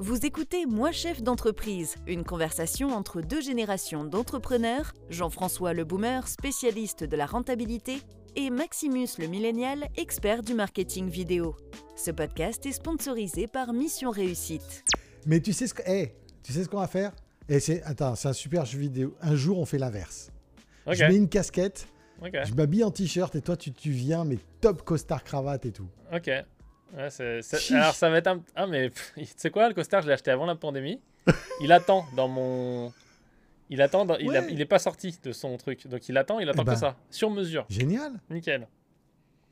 Vous 0.00 0.26
écoutez 0.26 0.66
Moi 0.66 0.90
chef 0.90 1.22
d'entreprise, 1.22 1.94
une 2.08 2.24
conversation 2.24 2.88
entre 2.88 3.20
deux 3.20 3.40
générations 3.40 4.04
d'entrepreneurs, 4.04 4.92
Jean-François 5.08 5.72
le 5.72 5.84
boomer, 5.84 6.26
spécialiste 6.26 7.04
de 7.04 7.16
la 7.16 7.26
rentabilité, 7.26 7.98
et 8.34 8.50
Maximus 8.50 9.06
le 9.20 9.28
millénial, 9.28 9.86
expert 9.96 10.42
du 10.42 10.54
marketing 10.54 11.08
vidéo. 11.08 11.54
Ce 11.94 12.10
podcast 12.10 12.66
est 12.66 12.72
sponsorisé 12.72 13.46
par 13.46 13.72
Mission 13.72 14.10
Réussite. 14.10 14.84
Mais 15.26 15.38
tu 15.40 15.52
sais 15.52 15.68
ce 15.68 15.74
que, 15.74 15.88
hey, 15.88 16.12
tu 16.42 16.52
sais 16.52 16.64
ce 16.64 16.68
qu'on 16.68 16.80
va 16.80 16.88
faire? 16.88 17.12
Et 17.48 17.60
c'est, 17.60 17.80
attends, 17.84 18.16
c'est 18.16 18.28
un 18.28 18.32
super 18.32 18.64
jeu 18.64 18.80
vidéo. 18.80 19.14
Un 19.20 19.36
jour, 19.36 19.60
on 19.60 19.64
fait 19.64 19.78
l'inverse. 19.78 20.32
Je 20.88 21.04
mets 21.04 21.16
une 21.16 21.28
casquette, 21.28 21.86
je 22.20 22.54
m'habille 22.54 22.82
en 22.82 22.90
t-shirt 22.90 23.32
et 23.36 23.40
toi, 23.40 23.56
tu, 23.56 23.72
tu 23.72 23.90
viens, 23.90 24.24
mais 24.24 24.38
top 24.60 24.82
costard 24.82 25.22
cravate 25.22 25.66
et 25.66 25.72
tout. 25.72 25.88
Ok. 26.12 26.30
Ouais, 26.96 27.10
c'est-. 27.10 27.40
Alors 27.74 27.94
ça 27.94 28.10
va 28.10 28.18
être 28.18 28.26
un. 28.28 28.40
Ah 28.54 28.66
mais 28.66 28.90
tu 29.16 29.24
sais 29.36 29.50
quoi, 29.50 29.68
le 29.68 29.74
costard 29.74 30.02
je 30.02 30.06
l'ai 30.08 30.12
acheté 30.12 30.30
avant 30.30 30.46
la 30.46 30.54
pandémie. 30.54 31.00
il 31.60 31.72
attend 31.72 32.04
dans 32.16 32.28
mon. 32.28 32.92
Il 33.70 33.80
attend. 33.82 34.04
dans- 34.04 34.16
Il, 34.18 34.36
a- 34.36 34.40
Ouais. 34.42 34.48
il 34.50 34.60
est 34.60 34.64
pas 34.66 34.78
sorti 34.78 35.18
de 35.22 35.32
son 35.32 35.56
truc, 35.56 35.86
donc 35.88 36.08
il 36.08 36.16
attend. 36.18 36.38
Il 36.38 36.48
attend 36.48 36.62
Eh 36.62 36.66
ben. 36.66 36.72
que 36.74 36.78
ça, 36.78 36.96
sur 37.10 37.30
mesure. 37.30 37.64
Génial. 37.68 38.12
Nickel. 38.30 38.68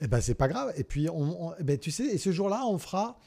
Eh 0.00 0.06
ben, 0.06 0.20
c'est 0.20 0.34
pas 0.34 0.48
grave. 0.48 0.72
Et 0.76 0.84
puis, 0.84 1.08
on, 1.08 1.48
on- 1.48 1.54
eh 1.58 1.62
ben, 1.64 1.78
tu 1.78 1.90
sais, 1.90 2.04
et 2.04 2.18
ce 2.18 2.30
jour-là, 2.30 2.62
on 2.66 2.76
fera. 2.78 3.18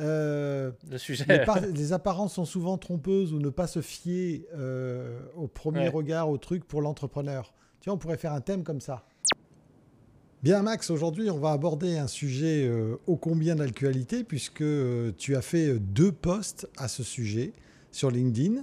euh, 0.00 0.70
Le 0.90 0.96
sujet. 0.98 1.24
les, 1.28 1.40
par- 1.44 1.60
les 1.74 1.92
apparences 1.92 2.34
sont 2.34 2.44
souvent 2.44 2.78
trompeuses 2.78 3.32
ou 3.32 3.40
ne 3.40 3.48
pas 3.50 3.66
se 3.66 3.80
fier 3.82 4.46
euh, 4.54 5.18
au 5.34 5.48
premier 5.48 5.80
Ouais. 5.80 5.88
regard 5.88 6.30
au 6.30 6.38
truc 6.38 6.64
pour 6.64 6.80
l'entrepreneur. 6.82 7.52
Tu 7.80 7.86
vois, 7.90 7.94
on 7.94 7.98
pourrait 7.98 8.16
faire 8.16 8.32
un 8.32 8.40
thème 8.40 8.62
comme 8.62 8.80
ça. 8.80 9.04
Bien 10.44 10.62
Max, 10.62 10.90
aujourd'hui 10.90 11.30
on 11.30 11.38
va 11.38 11.50
aborder 11.50 11.98
un 11.98 12.06
sujet 12.06 12.64
euh, 12.64 12.94
ô 13.08 13.16
combien 13.16 13.56
d'actualité 13.56 14.22
puisque 14.22 14.60
euh, 14.60 15.10
tu 15.18 15.34
as 15.34 15.42
fait 15.42 15.66
euh, 15.66 15.78
deux 15.80 16.12
posts 16.12 16.68
à 16.76 16.86
ce 16.86 17.02
sujet 17.02 17.52
sur 17.90 18.08
LinkedIn. 18.12 18.62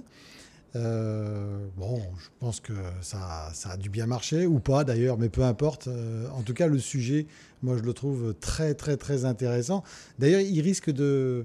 Euh, 0.74 1.66
bon, 1.76 2.00
je 2.18 2.28
pense 2.38 2.60
que 2.60 2.72
ça, 3.02 3.50
ça 3.52 3.72
a 3.72 3.76
dû 3.76 3.90
bien 3.90 4.06
marcher 4.06 4.46
ou 4.46 4.58
pas 4.58 4.84
d'ailleurs, 4.84 5.18
mais 5.18 5.28
peu 5.28 5.42
importe. 5.42 5.90
En 6.34 6.40
tout 6.42 6.54
cas, 6.54 6.66
le 6.66 6.78
sujet, 6.78 7.26
moi 7.62 7.76
je 7.76 7.82
le 7.82 7.92
trouve 7.92 8.34
très 8.40 8.72
très 8.72 8.96
très 8.96 9.26
intéressant. 9.26 9.84
D'ailleurs, 10.18 10.40
il 10.40 10.60
risque 10.62 10.90
de 10.90 11.44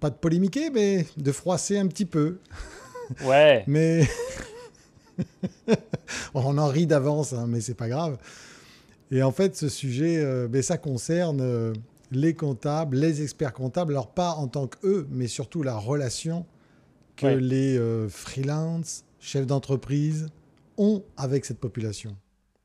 pas 0.00 0.10
de 0.10 0.16
polémiquer, 0.16 0.68
mais 0.68 1.06
de 1.16 1.32
froisser 1.32 1.78
un 1.78 1.86
petit 1.86 2.06
peu. 2.06 2.38
Ouais. 3.24 3.62
Mais 3.68 4.04
on 6.34 6.58
en 6.58 6.66
rit 6.66 6.88
d'avance, 6.88 7.32
hein, 7.32 7.46
mais 7.48 7.60
c'est 7.60 7.74
pas 7.74 7.88
grave. 7.88 8.18
Et 9.10 9.22
en 9.22 9.30
fait, 9.32 9.56
ce 9.56 9.68
sujet, 9.68 10.18
euh, 10.18 10.48
ben, 10.48 10.62
ça 10.62 10.78
concerne 10.78 11.40
euh, 11.40 11.72
les 12.10 12.34
comptables, 12.34 12.96
les 12.96 13.22
experts 13.22 13.52
comptables. 13.52 13.92
Alors 13.92 14.10
pas 14.10 14.32
en 14.32 14.48
tant 14.48 14.66
qu'eux, 14.66 15.06
mais 15.10 15.28
surtout 15.28 15.62
la 15.62 15.76
relation 15.76 16.44
que 17.16 17.26
Ouais. 17.26 17.40
les 17.40 17.78
euh, 17.78 18.08
freelance, 18.08 19.04
chefs 19.20 19.46
d'entreprise 19.46 20.28
ont 20.76 21.02
avec 21.16 21.44
cette 21.44 21.58
population. 21.58 22.16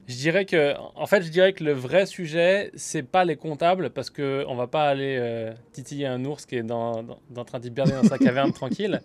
Je 0.08 0.16
dirais 0.16 0.46
que, 0.46 0.74
en 0.96 1.06
fait, 1.06 1.22
je 1.22 1.30
dirais 1.30 1.54
que 1.54 1.64
le 1.64 1.72
vrai 1.74 2.06
sujet, 2.06 2.72
c'est 2.76 3.04
pas 3.04 3.24
les 3.24 3.38
comptables, 3.38 3.92
parce 3.92 4.10
que 4.10 4.44
on 4.48 4.56
va 4.56 4.68
pas 4.68 4.90
aller 4.90 5.16
euh, 5.20 5.54
titiller 5.72 6.08
un 6.08 6.26
ours 6.26 6.46
qui 6.46 6.56
est 6.56 6.64
dans, 6.64 7.04
dans, 7.04 7.20
dans- 7.30 7.42
en 7.42 7.46
train 7.46 7.60
d'hiberner 7.60 7.94
dans 7.94 8.04
sa 8.04 8.18
caverne 8.18 8.52
tranquille. 8.62 9.00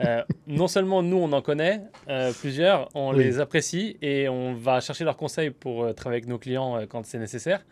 Euh, 0.00 0.22
non 0.46 0.68
seulement 0.68 1.02
nous, 1.02 1.16
on 1.16 1.32
en 1.32 1.42
connaît 1.42 1.80
euh, 2.08 2.32
plusieurs, 2.32 2.88
on 2.94 3.14
Oui. 3.14 3.24
les 3.24 3.40
apprécie 3.40 3.96
et 4.00 4.28
on 4.28 4.54
va 4.54 4.80
chercher 4.80 5.04
leurs 5.04 5.16
conseils 5.16 5.50
pour 5.50 5.82
euh, 5.84 5.92
travailler 5.92 6.18
avec 6.22 6.28
nos 6.28 6.38
clients 6.38 6.80
quand 6.88 7.04
c'est 7.04 7.18
nécessaire. 7.18 7.64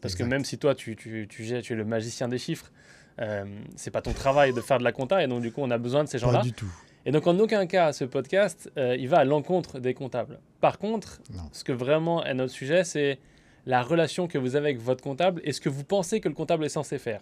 Parce 0.00 0.14
Exact. 0.14 0.24
que 0.26 0.30
même 0.30 0.44
si 0.44 0.58
toi, 0.58 0.74
tu, 0.74 0.94
tu, 0.96 1.26
tu, 1.28 1.42
gères- 1.44 1.62
tu 1.62 1.72
es 1.72 1.76
le 1.76 1.84
magicien 1.84 2.28
des 2.28 2.38
chiffres, 2.38 2.70
c'est 3.76 3.90
pas 3.92 4.02
ton 4.02 4.12
travail 4.12 4.52
de 4.52 4.60
faire 4.60 4.78
de 4.78 4.84
la 4.84 4.92
compta, 4.92 5.22
et 5.22 5.26
donc 5.28 5.40
du 5.42 5.50
coup, 5.52 5.60
on 5.62 5.70
a 5.70 5.78
besoin 5.78 6.02
de 6.04 6.08
ces 6.08 6.18
gens-là. 6.18 6.38
Pas 6.40 6.44
du 6.44 6.52
tout. 6.52 6.70
Et 7.06 7.12
donc, 7.12 7.26
en 7.26 7.38
aucun 7.38 7.66
cas, 7.66 7.92
ce 7.92 8.04
podcast, 8.04 8.70
il 8.76 9.08
va 9.08 9.18
à 9.18 9.24
l'encontre 9.24 9.78
des 9.78 9.94
comptables. 9.94 10.40
Par 10.60 10.78
contre, 10.78 11.20
Non. 11.32 11.42
ce 11.52 11.62
que 11.64 11.72
vraiment 11.72 12.24
est 12.24 12.34
notre 12.34 12.52
sujet, 12.52 12.82
c'est 12.84 13.18
la 13.66 13.82
relation 13.82 14.26
que 14.26 14.36
vous 14.36 14.56
avez 14.56 14.70
avec 14.70 14.80
votre 14.80 15.02
comptable 15.02 15.40
et 15.44 15.52
ce 15.52 15.60
que 15.60 15.68
vous 15.68 15.84
pensez 15.84 16.20
que 16.20 16.28
le 16.28 16.34
comptable 16.34 16.64
est 16.64 16.68
censé 16.70 16.98
faire. 16.98 17.20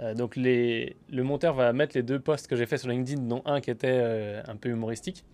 Euh, 0.00 0.14
donc, 0.14 0.36
les, 0.36 0.96
le 1.10 1.22
monteur 1.22 1.54
va 1.54 1.72
mettre 1.72 1.96
les 1.96 2.02
deux 2.02 2.18
posts 2.18 2.46
que 2.46 2.56
j'ai 2.56 2.66
fait 2.66 2.78
sur 2.78 2.88
LinkedIn, 2.88 3.22
dont 3.22 3.42
un 3.44 3.60
qui 3.60 3.70
était 3.70 3.88
euh, 3.90 4.42
un 4.48 4.56
peu 4.56 4.70
humoristique. 4.70 5.24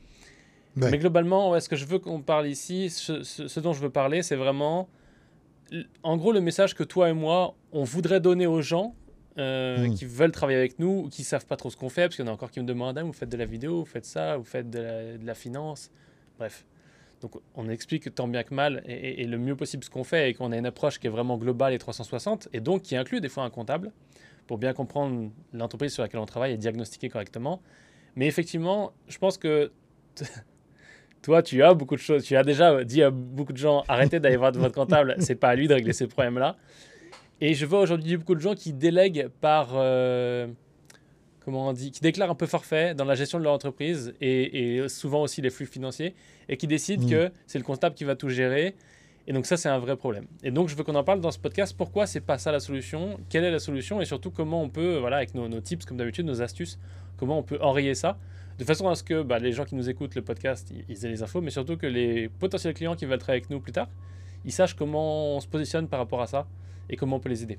Ouais. 0.76 0.90
Mais 0.90 0.98
globalement, 0.98 1.50
ouais, 1.50 1.60
ce 1.60 1.68
que 1.68 1.76
je 1.76 1.86
veux 1.86 1.98
qu'on 1.98 2.20
parle 2.20 2.46
ici, 2.48 2.90
ce, 2.90 3.22
ce- 3.22 3.48
ce 3.48 3.60
dont 3.60 3.72
je 3.72 3.80
veux 3.80 3.90
parler, 3.90 4.22
c'est 4.22 4.36
vraiment, 4.36 4.88
en 6.02 6.16
gros, 6.16 6.32
le 6.32 6.40
message 6.40 6.74
que 6.74 6.82
toi 6.84 7.08
et 7.08 7.12
moi, 7.12 7.54
on 7.72 7.84
voudrait 7.84 8.20
donner 8.20 8.46
aux 8.46 8.60
gens 8.62 8.94
euh, 9.38 9.86
Mm. 9.88 9.94
qui 9.94 10.04
veulent 10.06 10.32
travailler 10.32 10.58
avec 10.58 10.78
nous 10.78 11.02
ou 11.04 11.08
qui 11.10 11.22
savent 11.22 11.44
pas 11.46 11.56
trop 11.56 11.68
ce 11.70 11.76
qu'on 11.76 11.90
fait, 11.90 12.02
parce 12.04 12.16
qu'il 12.16 12.24
y 12.24 12.28
en 12.28 12.30
a 12.30 12.34
encore 12.34 12.50
qui 12.50 12.58
me 12.60 12.64
demandent, 12.64 12.96
Ah, 12.98 13.02
vous 13.02 13.12
faites 13.12 13.28
de 13.28 13.36
la 13.36 13.44
vidéo, 13.44 13.80
vous 13.80 13.84
faites 13.84 14.06
ça, 14.06 14.36
vous 14.38 14.44
faites 14.44 14.70
de 14.70 14.78
la, 14.78 15.18
de 15.18 15.26
la 15.26 15.34
finance, 15.34 15.90
bref. 16.38 16.64
Donc 17.20 17.32
on 17.54 17.68
explique 17.68 18.14
tant 18.14 18.28
bien 18.28 18.42
que 18.42 18.54
mal 18.54 18.82
et, 18.86 18.92
et- 18.94 19.22
et 19.22 19.26
le 19.26 19.36
mieux 19.38 19.54
possible 19.56 19.84
ce 19.84 19.90
qu'on 19.90 20.04
fait 20.04 20.30
et 20.30 20.34
qu'on 20.34 20.52
a 20.52 20.56
une 20.56 20.64
approche 20.66 20.98
qui 20.98 21.06
est 21.06 21.10
vraiment 21.10 21.36
globale 21.38 21.72
et 21.74 21.78
360 21.78 22.48
et 22.54 22.60
donc 22.60 22.82
qui 22.82 22.96
inclut 22.96 23.20
des 23.22 23.28
fois 23.30 23.44
un 23.44 23.50
comptable 23.50 23.90
pour 24.46 24.58
bien 24.58 24.72
comprendre 24.72 25.30
l'entreprise 25.52 25.92
sur 25.92 26.02
laquelle 26.02 26.20
on 26.20 26.26
travaille 26.26 26.52
et 26.52 26.56
diagnostiquer 26.56 27.08
correctement. 27.08 27.60
Mais 28.14 28.26
effectivement, 28.26 28.92
je 29.08 29.18
pense 29.18 29.38
que 29.38 29.70
toi, 31.22 31.42
tu 31.42 31.62
as 31.62 31.74
beaucoup 31.74 31.96
de 31.96 32.00
choses. 32.00 32.24
Tu 32.24 32.36
as 32.36 32.44
déjà 32.44 32.84
dit 32.84 33.02
à 33.02 33.10
beaucoup 33.10 33.52
de 33.52 33.58
gens 33.58 33.82
arrêtez 33.88 34.20
d'aller 34.20 34.36
voir 34.36 34.52
votre 34.52 34.74
comptable, 34.74 35.16
c'est 35.20 35.34
pas 35.34 35.48
à 35.48 35.54
lui 35.54 35.68
de 35.68 35.74
régler 35.74 35.92
ces 35.92 36.06
problèmes-là. 36.06 36.56
Et 37.40 37.52
je 37.54 37.66
vois 37.66 37.80
aujourd'hui 37.80 38.16
beaucoup 38.16 38.34
de 38.34 38.40
gens 38.40 38.54
qui 38.54 38.72
délèguent 38.72 39.28
par. 39.40 39.70
euh, 39.74 40.46
comment 41.44 41.68
on 41.68 41.72
dit 41.72 41.90
Qui 41.90 42.00
déclarent 42.00 42.30
un 42.30 42.34
peu 42.34 42.46
forfait 42.46 42.94
dans 42.94 43.04
la 43.04 43.14
gestion 43.14 43.38
de 43.38 43.44
leur 43.44 43.52
entreprise 43.52 44.14
et, 44.20 44.76
et 44.78 44.88
souvent 44.88 45.22
aussi 45.22 45.42
les 45.42 45.50
flux 45.50 45.66
financiers 45.66 46.14
et 46.48 46.56
qui 46.56 46.66
décident 46.66 47.04
Mm. 47.06 47.10
que 47.10 47.30
c'est 47.46 47.58
le 47.58 47.64
comptable 47.64 47.94
qui 47.94 48.04
va 48.04 48.16
tout 48.16 48.28
gérer. 48.30 48.74
Et 49.28 49.32
donc, 49.32 49.46
ça, 49.46 49.56
c'est 49.56 49.68
un 49.68 49.78
vrai 49.78 49.96
problème. 49.96 50.26
Et 50.44 50.50
donc, 50.50 50.68
je 50.68 50.76
veux 50.76 50.84
qu'on 50.84 50.94
en 50.94 51.02
parle 51.02 51.20
dans 51.20 51.32
ce 51.32 51.38
podcast. 51.38 51.74
Pourquoi 51.76 52.06
c'est 52.06 52.20
pas 52.20 52.38
ça 52.38 52.52
la 52.52 52.60
solution? 52.60 53.18
Quelle 53.28 53.44
est 53.44 53.50
la 53.50 53.58
solution? 53.58 54.00
Et 54.00 54.04
surtout, 54.04 54.30
comment 54.30 54.62
on 54.62 54.68
peut, 54.68 54.98
voilà, 54.98 55.16
avec 55.16 55.34
nos, 55.34 55.48
nos 55.48 55.60
tips, 55.60 55.84
comme 55.84 55.96
d'habitude, 55.96 56.26
nos 56.26 56.42
astuces, 56.42 56.78
comment 57.16 57.38
on 57.38 57.42
peut 57.42 57.58
enrayer 57.60 57.94
ça? 57.94 58.18
De 58.58 58.64
façon 58.64 58.88
à 58.88 58.94
ce 58.94 59.02
que 59.02 59.22
bah, 59.22 59.38
les 59.38 59.52
gens 59.52 59.64
qui 59.64 59.74
nous 59.74 59.90
écoutent 59.90 60.14
le 60.14 60.22
podcast, 60.22 60.72
ils, 60.88 61.04
aient 61.04 61.08
les 61.08 61.22
infos, 61.22 61.42
mais 61.42 61.50
surtout 61.50 61.76
que 61.76 61.86
les 61.86 62.28
potentiels 62.28 62.72
clients 62.72 62.94
qui 62.94 63.04
veulent 63.04 63.18
travailler 63.18 63.42
avec 63.42 63.50
nous 63.50 63.60
plus 63.60 63.72
tard, 63.72 63.88
ils 64.46 64.52
sachent 64.52 64.74
comment 64.74 65.36
on 65.36 65.40
se 65.40 65.46
positionne 65.46 65.88
par 65.88 65.98
rapport 65.98 66.22
à 66.22 66.26
ça 66.26 66.46
et 66.88 66.96
comment 66.96 67.16
on 67.16 67.20
peut 67.20 67.28
les 67.28 67.42
aider. 67.42 67.58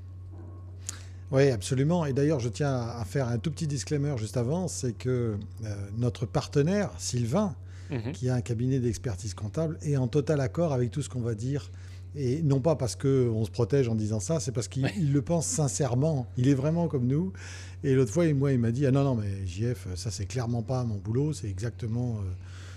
Oui, 1.30 1.50
absolument. 1.50 2.04
Et 2.06 2.12
d'ailleurs, 2.12 2.40
je 2.40 2.48
tiens 2.48 2.74
à 2.74 3.04
faire 3.04 3.28
un 3.28 3.38
tout 3.38 3.50
petit 3.50 3.66
disclaimer 3.66 4.16
juste 4.16 4.36
avant, 4.36 4.66
c'est 4.66 4.94
que 4.94 5.36
euh, 5.64 5.74
notre 5.98 6.26
partenaire, 6.26 6.90
Sylvain, 6.98 7.54
Mhm. 7.90 8.12
qui 8.12 8.28
a 8.28 8.34
un 8.34 8.40
cabinet 8.40 8.78
d'expertise 8.80 9.34
comptable, 9.34 9.78
est 9.82 9.96
en 9.96 10.08
total 10.08 10.40
accord 10.40 10.72
avec 10.72 10.90
tout 10.90 11.02
ce 11.02 11.08
qu'on 11.08 11.20
va 11.20 11.34
dire. 11.34 11.70
Et 12.16 12.42
non 12.42 12.60
pas 12.60 12.74
parce 12.74 12.96
qu'on 12.96 13.44
se 13.44 13.50
protège 13.50 13.86
en 13.88 13.94
disant 13.94 14.18
ça, 14.18 14.40
c'est 14.40 14.50
parce 14.52 14.66
qu'il 14.68 14.84
Ouais. 14.84 14.94
le 14.98 15.20
pense 15.22 15.46
sincèrement. 15.46 16.26
Il 16.36 16.48
est 16.48 16.54
vraiment 16.54 16.88
comme 16.88 17.06
nous. 17.06 17.32
Et 17.84 17.94
l'autre 17.94 18.12
fois, 18.12 18.24
il- 18.26 18.34
moi, 18.34 18.50
il 18.52 18.58
m'a 18.58 18.70
dit 18.72 18.86
Ah 18.86 18.90
non, 18.90 19.04
non, 19.04 19.14
mais 19.14 19.46
JF, 19.46 19.88
ça, 19.94 20.10
c'est 20.10 20.24
clairement 20.26 20.62
pas 20.62 20.84
mon 20.84 20.96
boulot. 20.96 21.32
C'est 21.32 21.48
exactement 21.48 22.16
euh, 22.16 22.30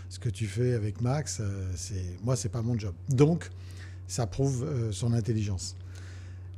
ce 0.10 0.20
que 0.20 0.30
tu 0.30 0.46
fais 0.48 0.74
avec 0.74 1.02
Max. 1.02 1.40
euh, 1.40 1.66
c'est 1.76 2.04
moi, 2.24 2.36
c'est 2.36 2.50
pas 2.50 2.62
mon 2.62 2.78
job. 2.78 2.94
Donc, 3.10 3.50
ça 4.08 4.28
prouve 4.28 4.66
euh, 4.66 4.92
son 4.92 5.14
intelligence. 5.14 5.76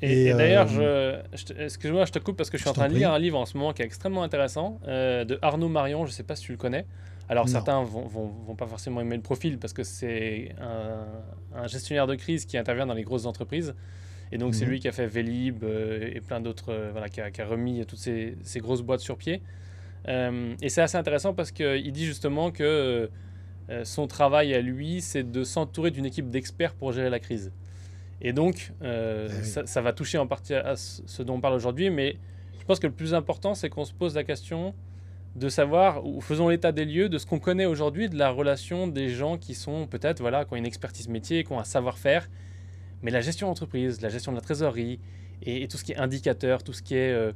Et, 0.01 0.11
Et, 0.23 0.27
et 0.29 0.33
d'ailleurs, 0.33 0.67
euh, 0.79 1.21
je, 1.33 1.53
excuse-moi, 1.63 2.05
je 2.05 2.11
te 2.11 2.19
coupe 2.19 2.35
parce 2.35 2.49
que 2.49 2.57
je 2.57 2.63
suis 2.63 2.67
je 2.67 2.71
en 2.71 2.73
train 2.73 2.89
de 2.89 2.95
lire 2.95 3.11
un 3.13 3.19
livre 3.19 3.37
en 3.39 3.45
ce 3.45 3.55
moment 3.57 3.71
qui 3.71 3.83
est 3.83 3.85
extrêmement 3.85 4.23
intéressant 4.23 4.79
de 4.85 5.39
Arnaud 5.41 5.69
Marion. 5.69 6.05
Je 6.05 6.11
ne 6.11 6.13
sais 6.15 6.23
pas 6.23 6.35
si 6.35 6.43
tu 6.45 6.51
le 6.51 6.57
connais. 6.57 6.85
Alors 7.29 7.45
Non. 7.45 7.51
certains 7.51 7.83
vont, 7.83 8.05
vont, 8.05 8.27
vont 8.27 8.55
pas 8.55 8.67
forcément 8.67 9.01
aimer 9.01 9.15
le 9.15 9.21
profil 9.21 9.57
parce 9.57 9.73
que 9.73 9.83
c'est 9.83 10.53
un, 10.59 11.05
un 11.55 11.67
gestionnaire 11.67 12.05
de 12.07 12.15
crise 12.15 12.45
qui 12.45 12.57
intervient 12.57 12.85
dans 12.85 12.93
les 12.93 13.03
grosses 13.03 13.25
entreprises. 13.25 13.73
Et 14.31 14.37
donc 14.37 14.55
c'est 14.55 14.65
Mhm. 14.65 14.71
lui 14.71 14.79
qui 14.79 14.87
a 14.87 14.91
fait 14.91 15.07
Vélib 15.07 15.63
euh, 15.63 16.09
et 16.13 16.19
plein 16.19 16.41
d'autres, 16.41 16.69
euh, 16.73 16.89
voilà, 16.91 17.07
qui 17.07 17.21
a, 17.21 17.29
qui 17.31 17.41
a 17.41 17.45
remis 17.45 17.85
toutes 17.85 17.99
ces, 17.99 18.35
ces 18.43 18.59
grosses 18.59 18.81
boîtes 18.81 18.99
sur 18.99 19.17
pied. 19.17 19.41
Euh, 20.07 20.53
et 20.61 20.69
c'est 20.69 20.81
assez 20.81 20.97
intéressant 20.97 21.33
parce 21.33 21.51
qu'il 21.51 21.91
dit 21.91 22.05
justement 22.05 22.51
que 22.51 23.09
son 23.85 24.07
travail 24.07 24.53
à 24.53 24.59
lui, 24.61 24.99
c'est 24.99 25.23
de 25.23 25.43
s'entourer 25.45 25.89
d'une 25.89 26.05
équipe 26.05 26.29
d'experts 26.29 26.73
pour 26.75 26.91
gérer 26.91 27.09
la 27.09 27.19
crise. 27.19 27.53
Et 28.21 28.33
donc, 28.33 28.73
Eh 28.83 28.85
oui. 29.29 29.45
ça, 29.45 29.65
ça 29.65 29.81
va 29.81 29.93
toucher 29.93 30.17
en 30.17 30.27
partie 30.27 30.53
à 30.53 30.75
ce 30.75 31.01
ce 31.05 31.23
dont 31.23 31.35
on 31.35 31.41
parle 31.41 31.53
aujourd'hui, 31.55 31.89
mais 31.89 32.17
je 32.59 32.65
pense 32.65 32.79
que 32.79 32.87
le 32.87 32.93
plus 32.93 33.13
important, 33.13 33.55
c'est 33.55 33.69
qu'on 33.69 33.85
se 33.85 33.93
pose 33.93 34.15
la 34.15 34.25
question 34.25 34.73
de 35.35 35.49
savoir, 35.49 36.05
ou 36.05 36.21
faisons 36.21 36.47
l'état 36.49 36.71
des 36.71 36.85
lieux 36.85 37.09
de 37.09 37.17
ce 37.17 37.25
qu'on 37.25 37.39
connaît 37.39 37.65
aujourd'hui 37.65 38.07
de 38.09 38.17
la 38.17 38.29
relation 38.29 38.87
des 38.87 39.09
gens 39.09 39.37
qui 39.37 39.55
sont 39.55 39.87
peut-être, 39.87 40.19
voilà, 40.21 40.45
qui 40.45 40.53
ont 40.53 40.57
une 40.57 40.65
expertise 40.65 41.07
métier, 41.07 41.43
qui 41.43 41.51
ont 41.51 41.59
un 41.59 41.63
savoir-faire, 41.63 42.29
mais 43.01 43.09
la 43.11 43.21
gestion 43.21 43.47
d'entreprise, 43.47 43.99
la 44.01 44.09
gestion 44.09 44.31
de 44.31 44.37
la 44.37 44.41
trésorerie 44.41 44.99
et, 45.41 45.63
et 45.63 45.67
tout 45.67 45.77
ce 45.77 45.83
qui 45.83 45.91
est 45.93 45.97
indicateur, 45.97 46.63
tout 46.63 46.71
ce 46.73 46.81
qui 46.83 46.95
est 46.95 47.11
euh, 47.11 47.31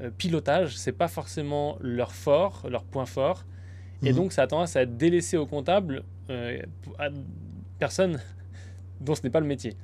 euh, 0.00 0.10
pilotage, 0.16 0.76
c'est 0.76 0.92
pas 0.92 1.08
forcément 1.08 1.76
leur 1.80 2.12
fort, 2.14 2.66
leur 2.70 2.84
point 2.84 3.06
fort. 3.06 3.44
Et 4.02 4.10
Mhm. 4.10 4.16
donc, 4.16 4.32
ça 4.32 4.42
a 4.42 4.46
tendance 4.46 4.74
à 4.76 4.82
être 4.82 4.96
délaissé 4.96 5.36
au 5.36 5.46
comptable, 5.46 6.02
euh, 6.30 6.60
à 6.98 7.08
personne 7.78 8.20
dont 9.00 9.14
ce 9.14 9.22
n'est 9.22 9.30
pas 9.30 9.40
le 9.40 9.46
métier. 9.46 9.76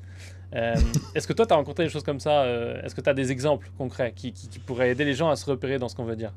Euh, 0.55 0.75
Est-ce 1.15 1.29
que 1.29 1.33
toi, 1.35 1.47
tu 1.47 1.53
as 1.53 1.57
rencontré 1.57 1.85
des 1.85 1.91
choses 1.91 2.03
comme 2.03 2.21
ça 2.21 2.45
Est-ce 2.83 2.95
que 2.95 3.01
tu 3.03 3.09
as 3.11 3.15
des 3.15 3.31
exemples 3.31 3.71
concrets 3.79 4.13
qui, 4.17 4.33
qui- 4.33 4.49
qui 4.49 4.59
pourraient 4.59 4.91
aider 4.91 5.05
les 5.05 5.15
gens 5.15 5.29
à 5.31 5.37
se 5.37 5.49
repérer 5.49 5.79
dans 5.79 5.89
ce 5.89 5.95
qu'on 5.95 6.05
veut 6.05 6.17
dire? 6.17 6.33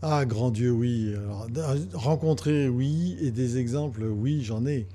Ah, 0.00 0.24
grand 0.24 0.50
Dieu, 0.50 0.70
oui. 0.70 1.12
Alors, 1.14 1.48
rencontrer, 1.94 2.68
oui, 2.68 3.16
et 3.20 3.32
des 3.32 3.58
exemples, 3.58 4.04
oui, 4.04 4.44
j'en 4.44 4.64
ai. 4.64 4.86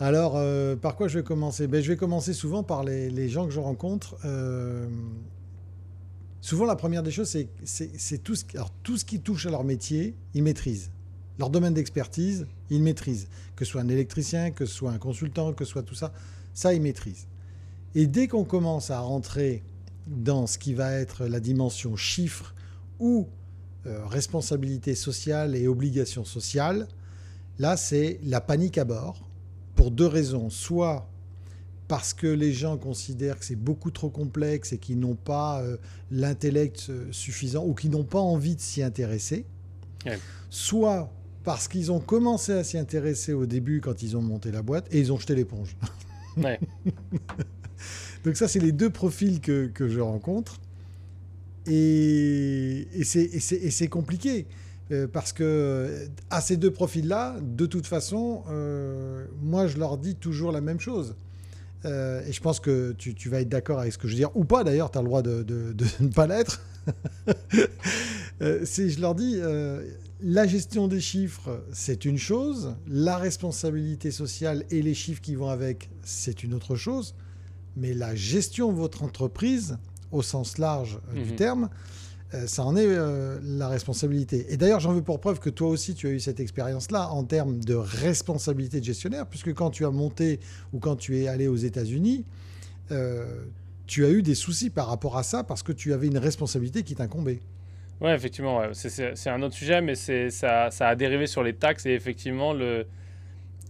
Alors, 0.00 0.34
euh, 0.36 0.74
par 0.74 0.96
quoi 0.96 1.06
je 1.06 1.18
vais 1.18 1.24
commencer? 1.24 1.68
Ben, 1.68 1.82
Je 1.82 1.88
vais 1.88 1.96
commencer 1.96 2.32
souvent 2.32 2.64
par 2.64 2.82
les, 2.82 3.28
gens 3.28 3.46
que 3.46 3.52
je 3.52 3.60
rencontre. 3.60 4.16
Euh, 4.24 4.88
souvent, 6.40 6.64
la 6.64 6.74
première 6.74 7.04
des 7.04 7.12
choses, 7.12 7.28
c'est 7.64 8.18
tout, 8.24 8.34
ce, 8.34 8.44
tout 8.82 8.96
ce 8.96 9.04
qui 9.04 9.20
touche 9.20 9.46
à 9.46 9.50
leur 9.50 9.62
métier, 9.62 10.16
ils 10.34 10.42
maîtrisent. 10.42 10.90
Leur 11.38 11.50
domaine 11.50 11.74
d'expertise, 11.74 12.46
ils 12.70 12.82
maîtrisent. 12.82 13.28
Que 13.54 13.64
ce 13.64 13.72
soit 13.72 13.82
un 13.82 13.88
électricien, 13.88 14.50
que 14.50 14.66
ce 14.66 14.74
soit 14.74 14.90
un 14.90 14.98
consultant, 14.98 15.52
que 15.52 15.64
ce 15.64 15.70
soit 15.70 15.84
tout 15.84 15.94
ça, 15.94 16.12
ça, 16.54 16.74
ils 16.74 16.82
maîtrisent. 16.82 17.28
Et 17.94 18.08
dès 18.08 18.26
qu'on 18.26 18.44
commence 18.44 18.90
à 18.90 18.98
rentrer 18.98 19.62
dans 20.08 20.48
ce 20.48 20.58
qui 20.58 20.74
va 20.74 20.92
être 20.92 21.26
la 21.26 21.38
dimension 21.38 21.94
chiffre 21.94 22.54
ou 22.98 23.28
euh, 23.86 24.04
responsabilité 24.06 24.94
sociale 24.94 25.54
et 25.54 25.68
obligation 25.68 26.24
sociale, 26.24 26.88
là, 27.58 27.76
c'est 27.76 28.18
la 28.24 28.40
panique 28.40 28.76
à 28.78 28.84
bord 28.84 29.28
pour 29.76 29.90
deux 29.90 30.06
raisons. 30.06 30.50
Soit 30.50 31.08
parce 31.86 32.12
que 32.12 32.26
les 32.26 32.52
gens 32.52 32.76
considèrent 32.76 33.38
que 33.38 33.44
c'est 33.44 33.56
beaucoup 33.56 33.90
trop 33.90 34.10
complexe 34.10 34.72
et 34.72 34.78
qu'ils 34.78 34.98
n'ont 34.98 35.14
pas 35.14 35.62
euh, 35.62 35.76
l'intellect 36.10 36.86
euh, 36.90 37.06
suffisant 37.12 37.64
ou 37.64 37.74
qu'ils 37.74 37.90
n'ont 37.90 38.04
pas 38.04 38.20
envie 38.20 38.56
de 38.56 38.60
s'y 38.60 38.82
intéresser. 38.82 39.46
Soit 40.50 41.12
parce 41.44 41.68
qu'ils 41.68 41.92
ont 41.92 42.00
commencé 42.00 42.52
à 42.52 42.64
s'y 42.64 42.78
intéresser 42.78 43.32
au 43.32 43.46
début 43.46 43.80
quand 43.80 44.02
ils 44.02 44.16
ont 44.16 44.22
monté 44.22 44.50
la 44.50 44.62
boîte 44.62 44.86
et 44.92 44.98
ils 44.98 45.12
ont 45.12 45.18
jeté 45.18 45.34
l'éponge. 45.34 45.76
Donc 48.24 48.36
ça, 48.36 48.48
c'est 48.48 48.60
les 48.60 48.72
deux 48.72 48.90
profils 48.90 49.40
que, 49.40 49.66
que 49.66 49.88
je 49.88 50.00
rencontre. 50.00 50.60
Et, 51.68 52.88
c'est 53.04 53.88
compliqué. 53.88 54.46
Euh, 54.90 55.06
parce 55.06 55.34
que 55.34 55.44
euh, 55.44 56.06
à 56.30 56.40
ces 56.40 56.56
deux 56.56 56.70
profils-là, 56.70 57.36
de 57.42 57.66
toute 57.66 57.86
façon, 57.86 58.42
euh, 58.48 59.26
moi 59.42 59.66
je 59.66 59.76
leur 59.76 59.98
dis 59.98 60.14
toujours 60.14 60.50
la 60.50 60.62
même 60.62 60.80
chose. 60.80 61.14
et 61.84 62.32
je 62.32 62.40
pense 62.40 62.58
que 62.58 62.92
tu, 62.96 63.28
vas 63.28 63.42
être 63.42 63.50
d'accord 63.50 63.80
avec 63.80 63.92
ce 63.92 63.98
que 63.98 64.08
je 64.08 64.14
veux 64.14 64.18
dire, 64.18 64.34
ou 64.34 64.44
pas 64.44 64.64
d'ailleurs, 64.64 64.90
tu 64.90 64.98
as 64.98 65.02
le 65.02 65.08
droit 65.08 65.22
de 65.22 65.44
ne 66.00 66.08
pas 66.08 66.26
l'être. 66.26 66.62
je 68.40 69.00
leur 69.00 69.14
dis, 69.14 69.38
la 70.22 70.46
gestion 70.46 70.88
des 70.88 71.00
chiffres, 71.00 71.62
c'est 71.72 72.06
une 72.06 72.18
chose, 72.18 72.74
la 72.88 73.18
responsabilité 73.18 74.10
sociale 74.10 74.64
et 74.70 74.80
les 74.80 74.94
chiffres 74.94 75.20
qui 75.20 75.34
vont 75.34 75.50
avec, 75.50 75.90
c'est 76.02 76.42
une 76.42 76.54
autre 76.54 76.76
chose, 76.76 77.14
mais 77.76 77.92
la 77.92 78.14
gestion 78.14 78.72
de 78.72 78.78
votre 78.78 79.02
entreprise, 79.02 79.76
au 80.12 80.22
sens 80.22 80.58
large 80.58 80.98
du 81.14 81.32
mhm. 81.32 81.36
terme, 81.36 81.68
euh, 82.34 82.46
ça 82.46 82.62
en 82.62 82.76
est 82.76 82.84
euh, 82.84 83.38
la 83.42 83.68
responsabilité. 83.68 84.46
Et 84.50 84.58
d'ailleurs, 84.58 84.80
j'en 84.80 84.92
veux 84.92 85.02
pour 85.02 85.18
preuve 85.18 85.40
que 85.40 85.48
toi 85.48 85.68
aussi, 85.68 85.94
tu 85.94 86.06
as 86.08 86.10
eu 86.10 86.20
cette 86.20 86.40
expérience-là 86.40 87.08
en 87.08 87.24
termes 87.24 87.58
de 87.64 87.74
responsabilité 87.74 88.80
de 88.80 88.84
gestionnaire, 88.84 89.26
puisque 89.26 89.54
quand 89.54 89.70
tu 89.70 89.86
as 89.86 89.90
monté 89.90 90.38
ou 90.74 90.78
quand 90.78 90.96
tu 90.96 91.18
es 91.18 91.28
allé 91.28 91.48
aux 91.48 91.56
États-Unis, 91.56 92.26
euh, 92.90 93.44
tu 93.86 94.04
as 94.04 94.10
eu 94.10 94.20
des 94.20 94.34
soucis 94.34 94.68
par 94.68 94.88
rapport 94.88 95.16
à 95.16 95.22
ça 95.22 95.42
parce 95.42 95.62
que 95.62 95.72
tu 95.72 95.94
avais 95.94 96.06
une 96.06 96.18
responsabilité 96.18 96.82
qui 96.82 96.94
t'incombait. 96.94 97.40
Oui, 98.02 98.10
effectivement, 98.10 98.62
c'est 98.74 99.30
un 99.30 99.42
autre 99.42 99.54
sujet, 99.54 99.80
mais 99.80 99.94
ça, 99.94 100.70
ça 100.70 100.88
a 100.88 100.94
dérivé 100.94 101.26
sur 101.26 101.42
les 101.42 101.54
taxes 101.54 101.86
et 101.86 101.92
effectivement, 101.92 102.52
le, 102.52 102.86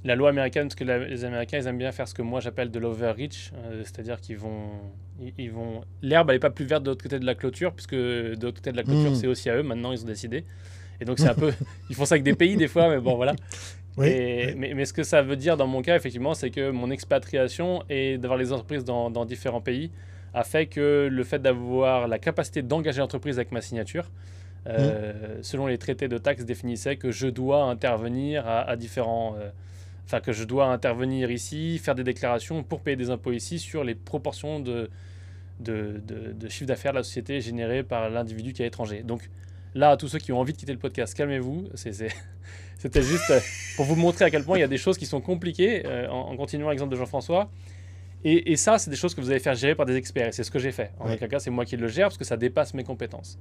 la 0.04 0.14
loi 0.14 0.30
américaine, 0.30 0.68
parce 0.68 0.74
que 0.74 0.84
les 0.84 1.24
Américains, 1.24 1.58
ils 1.58 1.66
aiment 1.66 1.78
bien 1.78 1.92
faire 1.92 2.06
ce 2.06 2.14
que 2.14 2.22
moi 2.22 2.40
j'appelle 2.40 2.70
de 2.70 2.78
l'overreach, 2.78 3.52
euh, 3.54 3.82
c'est-à-dire 3.84 4.20
qu'ils 4.20 4.38
vont, 4.38 4.68
ils, 5.36 5.50
vont, 5.50 5.82
l'herbe 6.02 6.30
elle 6.30 6.36
est 6.36 6.40
pas 6.40 6.50
plus 6.50 6.64
verte 6.64 6.84
de 6.84 6.90
l'autre 6.90 7.02
côté 7.02 7.18
de 7.18 7.26
la 7.26 7.34
clôture, 7.34 7.72
puisque 7.72 7.94
de 7.94 8.38
l'autre 8.40 8.58
côté 8.58 8.70
de 8.70 8.76
la 8.76 8.84
clôture, 8.84 9.10
hmm. 9.10 9.16
c'est 9.16 9.26
aussi 9.26 9.50
à 9.50 9.56
eux. 9.56 9.62
Maintenant, 9.62 9.92
ils 9.92 10.02
ont 10.02 10.06
décidé. 10.06 10.44
Et 11.00 11.04
donc 11.04 11.18
c'est 11.18 11.28
un 11.28 11.34
peu, 11.34 11.52
ils 11.90 11.96
font 11.96 12.04
ça 12.04 12.14
avec 12.14 12.22
des 12.22 12.34
pays 12.34 12.56
des 12.56 12.68
fois, 12.68 12.88
mais 12.88 13.00
bon 13.00 13.16
voilà. 13.16 13.34
Mais, 13.96 14.54
mais, 14.56 14.84
ce 14.84 14.92
que 14.92 15.02
ça 15.02 15.22
veut 15.22 15.34
dire 15.34 15.56
dans 15.56 15.66
mon 15.66 15.82
cas, 15.82 15.96
effectivement, 15.96 16.32
c'est 16.32 16.50
que 16.50 16.70
mon 16.70 16.88
expatriation 16.88 17.82
et 17.90 18.16
d'avoir 18.16 18.38
les 18.38 18.52
entreprises 18.52 18.84
dans, 18.84 19.10
dans, 19.10 19.24
différents 19.24 19.60
pays 19.60 19.90
a 20.34 20.44
fait 20.44 20.66
que 20.66 21.08
le 21.10 21.24
fait 21.24 21.40
d'avoir 21.40 22.06
la 22.06 22.20
capacité 22.20 22.62
d'engager 22.62 23.00
l'entreprise 23.00 23.40
avec 23.40 23.50
ma 23.50 23.60
signature, 23.60 24.04
euh, 24.68 25.38
hmm. 25.38 25.42
selon 25.42 25.66
les 25.66 25.78
traités 25.78 26.06
de 26.06 26.16
taxes, 26.16 26.44
définissait 26.44 26.94
que 26.94 27.10
je 27.10 27.26
dois 27.26 27.64
intervenir 27.64 28.46
à, 28.46 28.76
différents 28.76 29.34
euh, 29.36 29.50
enfin 30.08 30.20
que 30.20 30.32
je 30.32 30.44
dois 30.44 30.64
intervenir 30.64 31.30
ici, 31.30 31.78
faire 31.78 31.94
des 31.94 32.02
déclarations 32.02 32.62
pour 32.62 32.80
payer 32.80 32.96
des 32.96 33.10
impôts 33.10 33.32
ici 33.32 33.58
sur 33.58 33.84
les 33.84 33.94
proportions 33.94 34.58
de, 34.58 34.88
de, 35.60 36.00
de, 36.32 36.48
chiffre 36.48 36.64
d'affaires 36.64 36.92
de 36.92 36.98
la 36.98 37.02
société 37.02 37.42
généré 37.42 37.82
par 37.82 38.08
l'individu 38.08 38.54
qui 38.54 38.62
est 38.62 38.66
étranger. 38.66 39.02
Donc 39.02 39.28
là, 39.74 39.90
à 39.90 39.96
tous 39.98 40.08
ceux 40.08 40.18
qui 40.18 40.32
ont 40.32 40.40
envie 40.40 40.54
de 40.54 40.58
quitter 40.58 40.72
le 40.72 40.78
podcast, 40.78 41.14
calmez-vous. 41.14 41.68
C'était 41.74 43.02
juste 43.02 43.30
euh, 43.30 43.40
pour 43.76 43.84
vous 43.84 43.96
montrer 43.96 44.24
à 44.24 44.30
quel 44.30 44.44
point 44.44 44.56
il 44.56 44.62
y 44.62 44.64
a 44.64 44.68
des 44.68 44.78
choses 44.78 44.96
qui 44.96 45.04
sont 45.04 45.20
compliquées, 45.20 45.84
euh, 45.84 46.08
en, 46.08 46.34
continuant 46.38 46.70
l'exemple 46.70 46.92
de 46.92 46.96
Jean-François. 46.96 47.50
Et, 48.24 48.52
et, 48.52 48.56
ça, 48.56 48.78
c'est 48.78 48.88
des 48.88 48.96
choses 48.96 49.14
que 49.14 49.20
vous 49.20 49.30
allez 49.30 49.40
faire 49.40 49.56
gérer 49.56 49.74
par 49.74 49.84
des 49.84 49.96
experts. 49.96 50.28
Et 50.28 50.32
c'est 50.32 50.42
ce 50.42 50.50
que 50.50 50.58
j'ai 50.58 50.72
fait. 50.72 50.90
En 51.00 51.12
aucun 51.12 51.28
cas, 51.28 51.38
c'est 51.38 51.50
moi 51.50 51.66
qui 51.66 51.76
le 51.76 51.86
gère 51.86 52.06
parce 52.06 52.16
que 52.16 52.24
ça 52.24 52.38
dépasse 52.38 52.72
mes 52.72 52.82
compétences. 52.82 53.38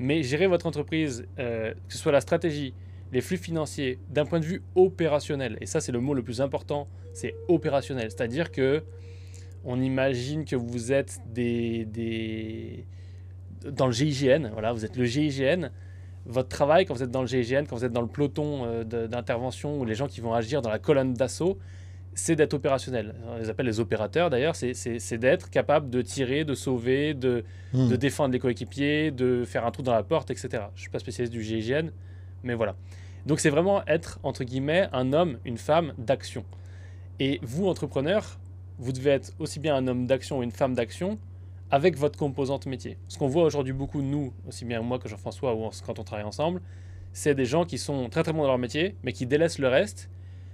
Mais 0.00 0.24
gérer 0.24 0.48
votre 0.48 0.66
entreprise, 0.66 1.24
euh, 1.38 1.72
que 1.72 1.92
ce 1.92 1.98
soit 1.98 2.10
la 2.10 2.20
stratégie, 2.20 2.74
les 3.12 3.20
flux 3.20 3.36
financiers 3.36 3.98
d'un 4.08 4.24
point 4.24 4.40
de 4.40 4.44
vue 4.44 4.62
opérationnel, 4.74 5.58
et 5.60 5.66
ça 5.66 5.80
c'est 5.80 5.92
le 5.92 6.00
mot 6.00 6.14
le 6.14 6.22
plus 6.22 6.40
important, 6.40 6.88
c'est 7.12 7.34
opérationnel, 7.48 8.10
c'est-à-dire 8.10 8.50
que 8.50 8.82
on 9.64 9.80
imagine 9.80 10.44
que 10.44 10.56
vous 10.56 10.92
êtes 10.92 11.18
des, 11.32 11.84
des, 11.84 12.86
dans 13.64 13.86
le 13.86 13.92
GIGN, 13.92 14.50
voilà, 14.52 14.72
vous 14.72 14.84
êtes 14.84 14.96
le 14.96 15.04
GIGN, 15.04 15.70
votre 16.26 16.48
travail 16.48 16.86
quand 16.86 16.94
vous 16.94 17.02
êtes 17.02 17.10
dans 17.10 17.22
le 17.22 17.26
GIGN, 17.26 17.64
quand 17.68 17.76
vous 17.76 17.84
êtes 17.84 17.92
dans 17.92 18.00
le 18.00 18.08
peloton 18.08 18.64
euh, 18.64 18.84
d'intervention 18.84 19.78
ou 19.78 19.84
les 19.84 19.94
gens 19.94 20.06
qui 20.06 20.20
vont 20.20 20.34
agir 20.34 20.62
dans 20.62 20.70
la 20.70 20.78
colonne 20.78 21.14
d'assaut, 21.14 21.58
c'est 22.14 22.36
d'être 22.36 22.54
opérationnel. 22.54 23.14
On 23.28 23.38
les 23.38 23.48
appelle 23.48 23.66
les 23.66 23.80
opérateurs 23.80 24.30
d'ailleurs, 24.30 24.56
c'est 24.56 25.18
d'être 25.18 25.48
capable 25.50 25.90
de 25.90 26.02
tirer, 26.02 26.44
de 26.44 26.54
sauver, 26.54 27.14
de, 27.14 27.44
hmm. 27.72 27.88
de 27.88 27.96
défendre 27.96 28.32
les 28.32 28.38
coéquipiers, 28.38 29.10
de 29.10 29.44
faire 29.44 29.64
un 29.64 29.70
trou 29.70 29.82
dans 29.82 29.94
la 29.94 30.02
porte, 30.02 30.30
etc. 30.30 30.48
Je 30.52 30.56
ne 30.56 30.80
suis 30.80 30.90
pas 30.90 30.98
spécialiste 30.98 31.32
du 31.32 31.42
GIGN, 31.42 31.90
mais 32.42 32.54
voilà. 32.54 32.76
Donc 33.26 33.40
c'est 33.40 33.50
vraiment 33.50 33.84
être, 33.86 34.18
entre 34.22 34.44
guillemets, 34.44 34.88
un 34.92 35.12
homme, 35.12 35.38
une 35.44 35.58
femme 35.58 35.92
d'action. 35.98 36.44
Et 37.18 37.38
vous, 37.42 37.66
entrepreneur, 37.66 38.38
vous 38.78 38.92
devez 38.92 39.10
être 39.10 39.32
aussi 39.38 39.60
bien 39.60 39.76
un 39.76 39.86
homme 39.86 40.06
d'action 40.06 40.38
ou 40.38 40.42
une 40.42 40.52
femme 40.52 40.74
d'action 40.74 41.18
avec 41.70 41.96
votre 41.96 42.18
composante 42.18 42.66
métier. 42.66 42.96
Ce 43.08 43.18
qu'on 43.18 43.28
voit 43.28 43.44
aujourd'hui 43.44 43.72
beaucoup, 43.72 44.02
nous, 44.02 44.32
aussi 44.48 44.64
bien 44.64 44.80
moi 44.80 44.98
que 44.98 45.08
Jean-François, 45.08 45.54
ou 45.54 45.70
quand 45.84 45.98
on 45.98 46.04
travaille 46.04 46.24
ensemble, 46.24 46.60
c'est 47.12 47.34
des 47.34 47.44
gens 47.44 47.64
qui 47.64 47.78
sont 47.78 48.08
très 48.08 48.22
très 48.22 48.32
bons 48.32 48.42
dans 48.42 48.48
leur 48.48 48.58
métier, 48.58 48.96
mais 49.02 49.12
qui 49.12 49.26
délaissent 49.26 49.58
le 49.58 49.68
reste, 49.68 50.10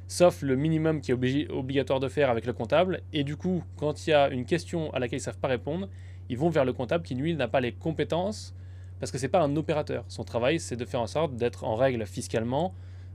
sauf 0.09 0.43
le 0.43 0.57
minimum 0.57 1.01
qui 1.01 1.13
est 1.13 1.51
obligatoire 1.51 2.01
de 2.01 2.09
faire 2.09 2.31
avec 2.31 2.47
le 2.47 2.53
comptable. 2.53 3.03
Et 3.13 3.25
du 3.25 3.37
coup, 3.37 3.63
quand 3.77 4.07
il 4.07 4.11
y 4.11 4.13
a 4.13 4.29
une 4.29 4.45
question 4.45 4.93
à 4.93 4.99
laquelle 4.99 5.19
ils 5.19 5.23
ne 5.23 5.25
savent 5.25 5.39
pas 5.39 5.49
répondre, 5.49 5.89
ils 6.29 6.37
vont 6.37 6.51
vers 6.51 6.65
le 6.65 6.73
comptable 6.73 7.05
qui, 7.05 7.15
lui, 7.15 7.35
n'a 7.35 7.49
pas 7.49 7.61
les 7.61 7.73
compétences 7.73 8.55
parce 9.01 9.13
que 9.13 9.19
c'est 9.19 9.29
pas 9.29 9.41
un 9.41 9.57
opérateur. 9.57 10.05
Son 10.09 10.25
travail, 10.25 10.59
c'est 10.61 10.77
de 10.77 10.85
faire 10.85 11.01
en 11.01 11.07
sorte 11.07 11.37
d'être 11.37 11.65
en 11.65 11.77
règle 11.77 12.07
fiscalement, 12.07 12.75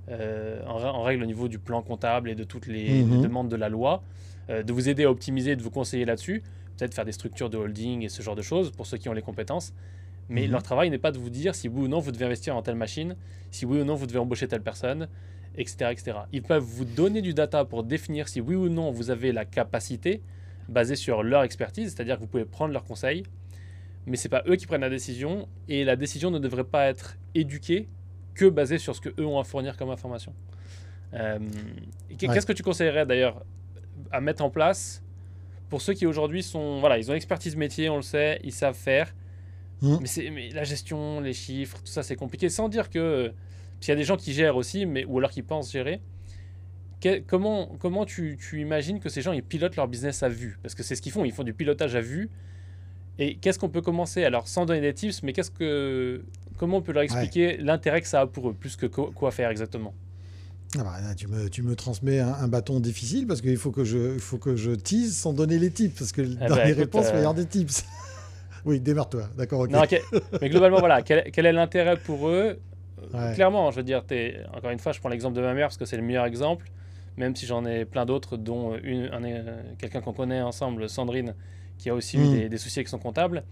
euh, 0.09 0.63
en, 0.65 1.01
règle 1.03 1.23
au 1.23 1.25
niveau 1.25 1.47
du 1.47 1.59
plan 1.59 1.81
comptable 1.81 2.29
et 2.29 2.35
de 2.35 2.43
toutes 2.43 2.67
les, 2.67 3.03
mhm. 3.03 3.21
demandes 3.21 3.49
de 3.49 3.55
la 3.55 3.69
loi, 3.69 4.03
euh, 4.49 4.63
de 4.63 4.73
vous 4.73 4.89
aider 4.89 5.03
à 5.03 5.11
optimiser, 5.11 5.55
de 5.55 5.61
vous 5.61 5.69
conseiller 5.71 6.05
là-dessus, 6.05 6.43
peut-être 6.77 6.93
faire 6.93 7.05
des 7.05 7.11
structures 7.11 7.49
de 7.49 7.57
holding 7.57 8.03
et 8.03 8.09
ce 8.09 8.21
genre 8.21 8.35
de 8.35 8.41
choses 8.41 8.71
pour 8.71 8.85
ceux 8.85 8.97
qui 8.97 9.09
ont 9.09 9.13
les 9.13 9.21
compétences. 9.21 9.73
Mais 10.29 10.45
mhm. 10.45 10.51
leur 10.51 10.63
travail 10.63 10.89
n'est 10.89 10.97
pas 10.97 11.11
de 11.11 11.19
vous 11.19 11.29
dire 11.29 11.55
si 11.55 11.67
oui 11.67 11.83
ou 11.83 11.87
non 11.87 11.99
vous 11.99 12.11
devez 12.11 12.25
investir 12.25 12.55
en 12.55 12.61
telle 12.61 12.75
machine, 12.75 13.15
si 13.51 13.65
oui 13.65 13.81
ou 13.81 13.83
non 13.83 13.95
vous 13.95 14.07
devez 14.07 14.19
embaucher 14.19 14.47
telle 14.47 14.61
personne, 14.61 15.07
etc. 15.57 15.91
etc. 15.91 16.17
Ils 16.31 16.43
peuvent 16.43 16.63
vous 16.63 16.85
donner 16.85 17.21
du 17.21 17.33
data 17.33 17.65
pour 17.65 17.83
définir 17.83 18.27
si 18.27 18.39
oui 18.39 18.55
ou 18.55 18.69
non 18.69 18.91
vous 18.91 19.09
avez 19.09 19.31
la 19.31 19.45
capacité 19.45 20.21
basée 20.69 20.95
sur 20.95 21.23
leur 21.23 21.43
expertise, 21.43 21.93
c'est-à-dire 21.93 22.15
que 22.15 22.21
vous 22.21 22.27
pouvez 22.27 22.45
prendre 22.45 22.71
leurs 22.71 22.85
conseils, 22.85 23.23
mais 24.05 24.17
c'est 24.17 24.29
pas 24.29 24.43
eux 24.47 24.55
qui 24.55 24.65
prennent 24.65 24.81
la 24.81 24.89
décision 24.89 25.47
et 25.67 25.83
la 25.83 25.95
décision 25.95 26.31
ne 26.31 26.39
devrait 26.39 26.63
pas 26.63 26.87
être 26.87 27.17
éduquée 27.35 27.87
que 28.33 28.45
basée 28.45 28.77
sur 28.77 28.95
ce 28.95 29.01
que 29.01 29.09
eux 29.19 29.25
ont 29.25 29.39
à 29.39 29.43
fournir 29.43 29.77
comme 29.77 29.89
information. 29.89 30.33
Euh, 31.13 31.39
qu'est-ce 32.17 32.45
que 32.45 32.53
tu 32.53 32.63
conseillerais 32.63 33.05
d'ailleurs 33.05 33.43
à 34.11 34.21
mettre 34.21 34.43
en 34.43 34.49
place 34.49 35.03
pour 35.69 35.81
ceux 35.81 35.93
qui 35.93 36.05
aujourd'hui 36.05 36.41
sont 36.41 36.79
voilà 36.79 36.97
ils 36.97 37.11
ont 37.11 37.13
expertise 37.13 37.55
métier 37.57 37.89
on 37.89 37.97
le 37.97 38.01
sait 38.01 38.39
ils 38.43 38.53
savent 38.53 38.75
faire 38.77 39.13
mmh. 39.81 39.97
mais, 40.01 40.29
mais, 40.31 40.49
la 40.49 40.63
gestion 40.63 41.19
les 41.19 41.33
chiffres 41.33 41.79
tout 41.79 41.91
ça 41.91 42.01
c'est 42.01 42.15
compliqué 42.15 42.47
sans 42.47 42.69
dire 42.69 42.89
que 42.89 43.27
parce 43.27 43.85
qu'il 43.85 43.89
y 43.89 43.91
a 43.91 43.97
des 43.97 44.05
gens 44.05 44.15
qui 44.15 44.31
gèrent 44.31 44.55
aussi 44.55 44.85
mais 44.85 45.03
ou 45.03 45.17
alors 45.17 45.31
qui 45.31 45.43
pensent 45.43 45.71
gérer 45.71 46.01
comment 47.27 47.67
comment 47.79 48.05
tu, 48.05 48.37
tu 48.39 48.61
imagines 48.61 48.99
que 48.99 49.09
ces 49.09 49.21
gens 49.21 49.33
ils 49.33 49.43
pilotent 49.43 49.75
leur 49.75 49.87
business 49.87 50.23
à 50.23 50.29
vue? 50.29 50.57
Parce 50.61 50.75
que 50.75 50.83
c'est 50.83 50.95
ce 50.95 51.01
qu'ils 51.01 51.11
font 51.11 51.25
ils 51.25 51.31
font 51.31 51.43
du 51.43 51.53
pilotage 51.53 51.95
à 51.95 52.01
vue 52.01 52.29
et 53.21 53.35
qu'est-ce 53.35 53.59
qu'on 53.59 53.69
peut 53.69 53.81
commencer? 53.81 54.23
Alors, 54.23 54.47
sans 54.47 54.65
donner 54.65 54.81
des 54.81 54.95
tips, 54.95 55.21
mais 55.21 55.31
qu'est-ce 55.31 55.51
que, 55.51 56.23
comment 56.57 56.77
on 56.77 56.81
peut 56.81 56.91
leur 56.91 57.03
expliquer 57.03 57.55
l'intérêt 57.57 58.01
que 58.01 58.07
ça 58.07 58.21
a 58.21 58.25
pour 58.25 58.49
eux, 58.49 58.53
plus 58.53 58.75
que 58.75 58.87
quoi 58.87 59.29
faire 59.29 59.51
exactement? 59.51 59.93
Ah 60.75 60.83
bah, 60.83 60.97
tu, 61.15 61.27
me, 61.27 61.47
tu 61.47 61.61
me 61.61 61.75
transmets 61.75 62.19
un, 62.19 62.47
bâton 62.47 62.79
difficile 62.79 63.27
parce 63.27 63.41
qu'il 63.41 63.57
faut 63.57 63.69
que 63.69 63.83
je, 63.83 64.17
faut 64.17 64.39
que 64.39 64.55
je 64.55 64.71
tease 64.71 65.15
sans 65.15 65.33
donner 65.33 65.59
les 65.59 65.69
tips 65.69 65.99
parce 65.99 66.11
que 66.11 66.23
dans 66.23 66.55
bah, 66.55 66.65
les 66.65 66.73
réponses, 66.73 67.09
il 67.09 67.11
va 67.11 67.17
y 67.17 67.19
avoir 67.19 67.33
euh, 67.33 67.43
des 67.43 67.45
tips. 67.45 67.85
oui, 68.65 68.79
démarre-toi, 68.79 69.29
d'accord. 69.37 69.67
mais 70.41 70.49
globalement, 70.49 70.79
voilà, 70.79 71.03
quel, 71.03 71.45
est 71.45 71.53
l'intérêt 71.53 71.97
pour 71.97 72.27
eux? 72.27 72.59
Clairement, 73.35 73.69
je 73.69 73.75
veux 73.75 73.83
dire, 73.83 74.03
es, 74.09 74.37
encore 74.51 74.71
une 74.71 74.79
fois, 74.79 74.93
je 74.93 74.99
prends 74.99 75.09
l'exemple 75.09 75.35
de 75.35 75.41
ma 75.41 75.53
mère 75.53 75.67
parce 75.67 75.77
que 75.77 75.85
c'est 75.85 75.97
le 75.97 76.03
meilleur 76.03 76.25
exemple, 76.25 76.71
même 77.17 77.35
si 77.35 77.45
j'en 77.45 77.65
ai 77.65 77.85
plein 77.85 78.07
d'autres, 78.07 78.35
dont 78.35 78.75
une, 78.81 79.11
quelqu'un 79.77 80.01
qu'on 80.01 80.13
connaît 80.13 80.41
ensemble, 80.41 80.89
Sandrine, 80.89 81.35
qui 81.81 81.89
a 81.89 81.95
aussi 81.95 82.17
eu 82.17 82.45
mm. 82.45 82.49
des, 82.49 82.57
soucis 82.57 82.79
avec 82.79 82.87
son 82.87 82.99
comptable. 82.99 83.43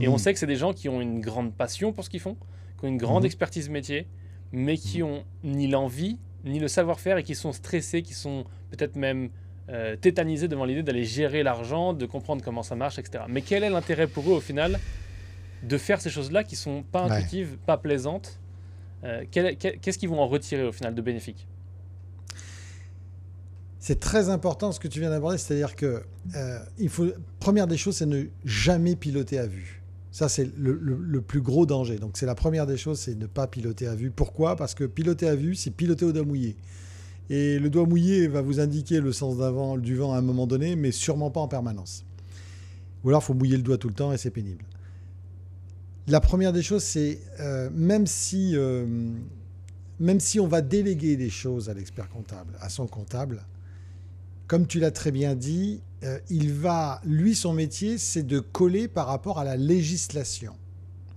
Et 0.00 0.08
on 0.08 0.16
mm. 0.16 0.18
sait 0.18 0.32
que 0.32 0.38
c'est 0.38 0.46
des 0.46 0.56
gens 0.56 0.72
qui 0.72 0.88
ont 0.88 1.00
une 1.00 1.20
grande 1.20 1.54
passion 1.54 1.92
pour 1.92 2.04
ce 2.04 2.10
qu'ils 2.10 2.20
font, 2.20 2.36
qui 2.78 2.84
ont 2.84 2.88
une 2.88 2.96
grande 2.96 3.22
mm-hmm. 3.22 3.26
expertise 3.26 3.68
métier, 3.70 4.08
mais 4.50 4.76
qui 4.76 5.02
ont 5.04 5.24
ni 5.44 5.68
l'envie, 5.68 6.18
ni 6.44 6.58
le 6.58 6.66
savoir-faire, 6.66 7.18
et 7.18 7.22
qui 7.22 7.36
sont 7.36 7.52
stressés, 7.52 8.02
qui 8.02 8.14
sont 8.14 8.44
peut-être 8.70 8.96
même 8.96 9.30
euh, 9.68 9.94
tétanisés 9.94 10.48
devant 10.48 10.64
l'idée 10.64 10.82
d'aller 10.82 11.04
gérer 11.04 11.44
l'argent, 11.44 11.92
de 11.92 12.04
comprendre 12.04 12.42
comment 12.44 12.64
ça 12.64 12.74
marche, 12.74 12.98
etc. 12.98 13.24
Mais 13.28 13.42
quel 13.42 13.62
est 13.62 13.70
l'intérêt 13.70 14.08
pour 14.08 14.28
eux 14.28 14.34
au 14.34 14.40
final 14.40 14.80
de 15.62 15.78
faire 15.78 16.00
ces 16.00 16.10
choses-là 16.10 16.42
qui 16.42 16.56
sont 16.56 16.82
pas 16.82 17.02
intuitives, 17.02 17.58
pas 17.64 17.76
plaisantes 17.76 18.40
euh, 19.04 19.24
Qu'est-ce 19.30 19.98
qu'ils 19.98 20.08
vont 20.08 20.20
en 20.20 20.26
retirer 20.26 20.64
au 20.64 20.72
final 20.72 20.94
de 20.94 21.02
bénéfique? 21.02 21.46
C'est 23.80 24.00
très 24.00 24.28
important 24.28 24.72
ce 24.72 24.80
que 24.80 24.88
tu 24.88 25.00
viens 25.00 25.10
d'aborder, 25.10 25.38
c'est-à-dire 25.38 25.76
que 25.76 26.02
euh, 26.34 26.58
faut 26.88 27.06
première 27.38 27.66
des 27.66 27.76
choses, 27.76 27.96
c'est 27.96 28.06
ne 28.06 28.24
jamais 28.44 28.96
piloter 28.96 29.38
à 29.38 29.46
vue. 29.46 29.82
Ça, 30.10 30.28
c'est 30.28 30.50
le, 30.56 31.20
plus 31.20 31.40
gros 31.40 31.64
danger. 31.64 31.96
Donc, 31.96 32.16
c'est 32.16 32.26
la 32.26 32.34
première 32.34 32.66
des 32.66 32.76
choses, 32.76 32.98
c'est 32.98 33.14
ne 33.14 33.26
pas 33.26 33.46
piloter 33.46 33.86
à 33.86 33.94
vue. 33.94 34.10
Pourquoi? 34.10 34.56
Parce 34.56 34.74
que 34.74 34.84
piloter 34.84 35.28
à 35.28 35.36
vue, 35.36 35.54
c'est 35.54 35.70
piloter 35.70 36.06
au 36.06 36.12
doigt 36.12 36.24
mouillé. 36.24 36.56
Et 37.30 37.58
le 37.58 37.70
doigt 37.70 37.86
mouillé 37.86 38.26
va 38.26 38.40
vous 38.40 38.58
indiquer 38.58 39.00
le 39.00 39.12
sens 39.12 39.36
du 39.80 39.94
vent 39.94 40.14
à 40.14 40.18
un 40.18 40.22
moment 40.22 40.46
donné, 40.46 40.74
mais 40.74 40.90
sûrement 40.90 41.30
pas 41.30 41.40
en 41.40 41.46
permanence. 41.46 42.04
Ou 43.04 43.10
alors, 43.10 43.22
il 43.22 43.26
faut 43.26 43.34
mouiller 43.34 43.58
le 43.58 43.62
doigt 43.62 43.78
tout 43.78 43.88
le 43.88 43.94
temps 43.94 44.12
et 44.12 44.18
c'est 44.18 44.30
pénible. 44.30 44.64
La 46.08 46.20
première 46.20 46.52
des 46.52 46.62
choses, 46.62 46.82
c'est 46.82 47.20
euh, 47.38 47.68
même 47.72 48.06
si 48.06 48.56
euh, 48.56 48.86
même 50.00 50.20
si 50.20 50.40
on 50.40 50.46
va 50.46 50.62
déléguer 50.62 51.16
des 51.16 51.30
choses 51.30 51.68
à 51.68 51.74
l'expert 51.74 52.08
comptable, 52.08 52.54
à 52.60 52.68
son 52.70 52.86
comptable, 52.86 53.42
comme 54.48 54.66
tu 54.66 54.80
l'as 54.80 54.90
très 54.90 55.12
bien 55.12 55.36
dit, 55.36 55.82
euh, 56.04 56.18
il 56.30 56.52
va, 56.52 57.00
lui, 57.04 57.34
son 57.34 57.52
métier, 57.52 57.98
c'est 57.98 58.22
de 58.22 58.40
coller 58.40 58.88
par 58.88 59.06
rapport 59.06 59.38
à 59.38 59.44
la 59.44 59.56
législation. 59.56 60.54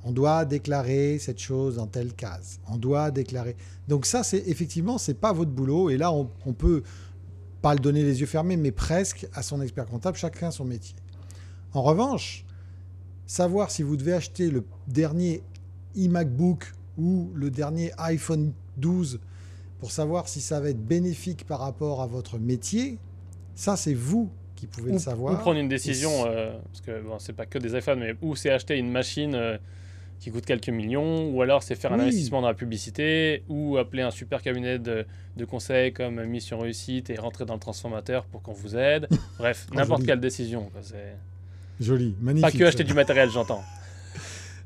On 0.03 0.11
doit 0.11 0.43
déclarer 0.43 1.17
cette 1.17 1.39
chose 1.39 1.75
dans 1.75 1.87
telle 1.87 2.13
case. 2.13 2.59
On 2.67 2.75
doit 2.75 3.09
déclarer. 3.09 3.55
Donc 3.87 4.05
ça, 4.05 4.23
c'est 4.23 4.43
effectivement, 4.47 4.97
c'est 4.97 5.13
pas 5.13 5.31
votre 5.31 5.51
boulot. 5.51 5.89
Et 5.89 5.97
là, 5.97 6.11
on, 6.11 6.29
on, 6.45 6.53
peut 6.53 6.83
pas 7.61 7.73
le 7.73 7.79
donner 7.79 8.03
les 8.03 8.19
yeux 8.19 8.25
fermés, 8.25 8.57
mais 8.57 8.71
presque 8.71 9.27
à 9.33 9.43
son 9.43 9.61
expert 9.61 9.85
comptable, 9.85 10.17
chacun 10.17 10.51
son 10.51 10.65
métier. 10.65 10.95
En 11.73 11.83
revanche, 11.83 12.43
savoir 13.27 13.71
si 13.71 13.81
vous 13.81 13.95
devez 13.95 14.13
acheter 14.13 14.49
le 14.49 14.65
dernier 14.87 15.41
iMacBook 15.95 16.73
ou 16.97 17.31
le 17.33 17.49
dernier 17.49 17.91
iPhone 17.97 18.51
12 18.77 19.19
pour 19.79 19.91
savoir 19.91 20.27
si 20.27 20.41
ça 20.41 20.59
va 20.59 20.69
être 20.69 20.85
bénéfique 20.85 21.45
par 21.45 21.59
rapport 21.59 22.01
à 22.01 22.07
votre 22.07 22.37
métier, 22.37 22.99
ça 23.55 23.75
c'est 23.75 23.93
vous 23.93 24.29
qui 24.55 24.67
pouvez 24.67 24.91
le 24.91 24.99
savoir. 24.99 25.33
Ou 25.33 25.37
prendre 25.37 25.59
une 25.59 25.67
décision, 25.69 26.11
euh, 26.27 26.51
parce 26.71 26.81
que 26.81 27.01
bon, 27.01 27.17
c'est 27.17 27.33
pas 27.33 27.47
que 27.47 27.57
des 27.57 27.75
iPhones, 27.75 27.99
mais 27.99 28.15
ou 28.21 28.35
c'est 28.35 28.51
acheter 28.51 28.77
une 28.77 28.91
machine 28.91 29.33
euh, 29.33 29.57
qui 30.19 30.29
coûte 30.29 30.45
quelques 30.45 30.69
millions, 30.69 31.29
ou 31.29 31.41
alors 31.41 31.63
c'est 31.63 31.73
faire 31.73 31.91
un 31.93 31.99
investissement 31.99 32.41
dans 32.41 32.47
la 32.47 32.53
publicité, 32.53 33.43
ou 33.49 33.77
appeler 33.77 34.03
un 34.03 34.11
super 34.11 34.43
cabinet 34.43 34.77
de, 34.77 35.05
de 35.35 35.45
conseil 35.45 35.93
comme 35.93 36.23
Mission 36.25 36.59
Réussite 36.59 37.09
et 37.09 37.15
rentrer 37.15 37.45
dans 37.45 37.55
le 37.55 37.59
transformateur 37.59 38.25
pour 38.25 38.43
qu'on 38.43 38.53
vous 38.53 38.77
aide. 38.77 39.07
Bref, 39.39 39.65
n'importe 39.73 40.05
quelle 40.05 40.19
décision. 40.19 40.69
Joli, 41.79 42.15
magnifique. 42.21 42.51
Pas 42.51 42.57
que 42.57 42.63
acheter 42.63 42.83
du 42.83 42.93
matériel, 42.93 43.31
j'entends. 43.31 43.63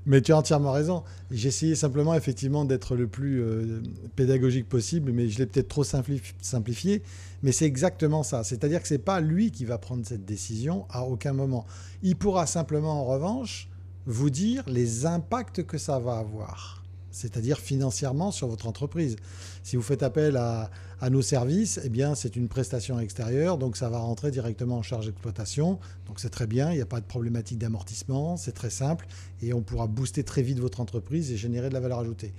Mais 0.06 0.22
tu 0.22 0.32
as 0.32 0.38
entièrement 0.38 0.72
raison. 0.72 1.04
J'ai 1.32 1.48
essayé 1.48 1.76
simplement 1.76 2.14
effectivement 2.14 2.66
d'être 2.66 2.96
le 2.96 3.08
plus 3.08 3.42
euh, 3.42 3.82
pédagogique 4.16 4.70
possible, 4.70 5.12
mais 5.12 5.30
je 5.30 5.40
l'ai 5.40 5.46
peut-être 5.46 5.68
trop 5.68 5.84
simplifié. 5.84 7.02
Mais 7.42 7.52
c'est 7.52 7.66
exactement 7.66 8.24
ça. 8.24 8.44
C'est-à-dire 8.44 8.82
que 8.82 8.88
ce 8.88 8.94
n'est 8.94 9.00
pas 9.00 9.20
lui 9.20 9.52
qui 9.52 9.66
va 9.66 9.78
prendre 9.78 10.06
cette 10.06 10.26
décision 10.26 10.86
à 10.90 11.04
aucun 11.04 11.34
moment. 11.34 11.66
Il 12.04 12.16
pourra 12.16 12.46
simplement 12.46 13.02
en 13.02 13.06
revanche 13.06 13.68
vous 14.06 14.30
dire 14.30 14.64
les 14.68 15.06
impacts 15.06 15.64
que 15.64 15.78
ça 15.78 15.98
va 16.00 16.18
avoir 16.18 16.85
c'est-à-dire 17.16 17.60
financièrement 17.60 18.30
sur 18.32 18.48
votre 18.48 18.68
entreprise. 18.68 19.16
Si 19.64 19.78
vous 19.78 19.82
faites 19.82 20.04
appel 20.04 20.36
à, 20.36 20.70
nos 21.10 21.22
services, 21.22 21.80
eh 21.84 21.90
bien 21.90 22.16
c'est 22.16 22.36
une 22.36 22.48
prestation 22.48 23.00
extérieure, 23.00 23.58
donc 23.58 23.78
ça 23.78 23.90
va 23.90 24.00
rentrer 24.00 24.32
directement 24.32 24.78
en 24.78 24.82
charge 24.82 25.06
d'exploitation. 25.06 25.80
Donc 26.08 26.20
c'est 26.20 26.30
très 26.30 26.48
bien, 26.48 26.72
il 26.72 26.76
n'y 26.76 26.82
a 26.82 26.86
pas 26.86 27.00
de 27.00 27.06
problématique 27.06 27.58
d'amortissement, 27.58 28.38
c'est 28.38 28.54
très 28.54 28.70
simple, 28.70 29.08
et 29.42 29.54
on 29.54 29.62
pourra 29.62 29.88
booster 29.88 30.24
très 30.24 30.42
vite 30.42 30.60
votre 30.60 30.82
entreprise 30.82 31.32
et 31.32 31.38
générer 31.38 31.70
de 31.70 31.74
la 31.74 31.80
valeur 31.80 32.00
ajoutée. 32.00 32.34